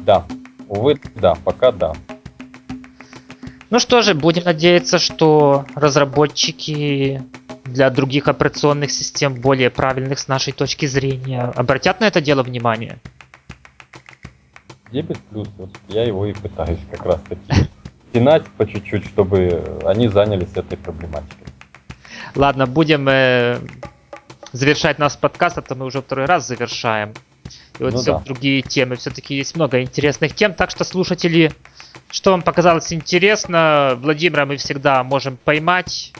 Да, 0.00 0.26
увы, 0.68 1.00
да, 1.14 1.34
пока 1.44 1.72
да. 1.72 1.94
Ну 3.70 3.78
что 3.78 4.02
же, 4.02 4.14
будем 4.14 4.44
надеяться, 4.44 4.98
что 4.98 5.64
разработчики 5.74 7.22
для 7.64 7.90
других 7.90 8.28
операционных 8.28 8.90
систем, 8.90 9.34
более 9.34 9.70
правильных 9.70 10.18
с 10.18 10.28
нашей 10.28 10.52
точки 10.52 10.86
зрения, 10.86 11.52
обратят 11.56 12.00
на 12.00 12.04
это 12.04 12.20
дело 12.20 12.42
внимание? 12.42 12.98
Дебет 14.92 15.18
плюс, 15.30 15.48
вот 15.56 15.70
я 15.88 16.04
его 16.04 16.26
и 16.26 16.32
пытаюсь 16.32 16.78
как 16.90 17.04
раз 17.04 17.20
таки 17.28 17.68
стенать 18.10 18.46
по 18.56 18.66
чуть-чуть, 18.66 19.06
чтобы 19.06 19.80
они 19.84 20.08
занялись 20.08 20.52
этой 20.54 20.78
проблематикой. 20.78 21.48
Ладно, 22.34 22.66
будем 22.66 23.08
э, 23.08 23.58
завершать 24.52 24.98
наш 24.98 25.16
подкаст, 25.16 25.58
это 25.58 25.74
мы 25.74 25.86
уже 25.86 26.00
второй 26.00 26.26
раз 26.26 26.46
завершаем. 26.46 27.14
И 27.78 27.82
вот 27.82 27.92
ну 27.92 27.98
все 27.98 28.12
да. 28.12 28.18
другие 28.20 28.62
темы. 28.62 28.96
Все-таки 28.96 29.34
есть 29.34 29.56
много 29.56 29.82
интересных 29.82 30.34
тем. 30.34 30.54
Так 30.54 30.70
что, 30.70 30.84
слушатели, 30.84 31.52
что 32.10 32.30
вам 32.30 32.42
показалось 32.42 32.92
интересно, 32.92 33.98
Владимира 34.00 34.46
мы 34.46 34.56
всегда 34.56 35.02
можем 35.02 35.36
поймать. 35.36 36.12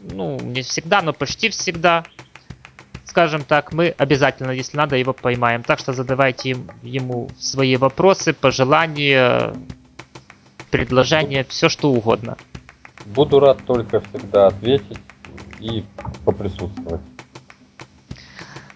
Ну, 0.00 0.38
не 0.40 0.62
всегда, 0.62 1.02
но 1.02 1.12
почти 1.12 1.48
всегда. 1.50 2.04
Скажем 3.04 3.42
так, 3.42 3.72
мы 3.72 3.94
обязательно, 3.96 4.50
если 4.50 4.76
надо, 4.76 4.96
его 4.96 5.12
поймаем. 5.12 5.62
Так 5.62 5.78
что 5.78 5.92
задавайте 5.92 6.56
ему 6.82 7.30
свои 7.38 7.76
вопросы, 7.76 8.32
пожелания, 8.32 9.54
предложения, 10.70 11.44
все 11.48 11.68
что 11.68 11.90
угодно. 11.90 12.36
Буду 13.06 13.40
рад 13.40 13.64
только 13.66 14.00
всегда 14.00 14.48
ответить 14.48 14.98
и 15.60 15.84
поприсутствовать. 16.24 17.00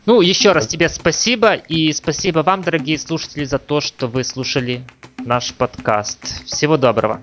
Ну, 0.04 0.20
еще 0.20 0.52
раз 0.52 0.66
тебе 0.66 0.88
спасибо 0.88 1.54
и 1.54 1.92
спасибо 1.92 2.40
вам, 2.40 2.62
дорогие 2.62 2.98
слушатели, 2.98 3.44
за 3.44 3.58
то, 3.58 3.80
что 3.80 4.08
вы 4.08 4.24
слушали 4.24 4.84
наш 5.18 5.54
подкаст. 5.54 6.44
Всего 6.44 6.76
доброго. 6.76 7.20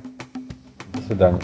До 0.94 1.02
свидания. 1.02 1.42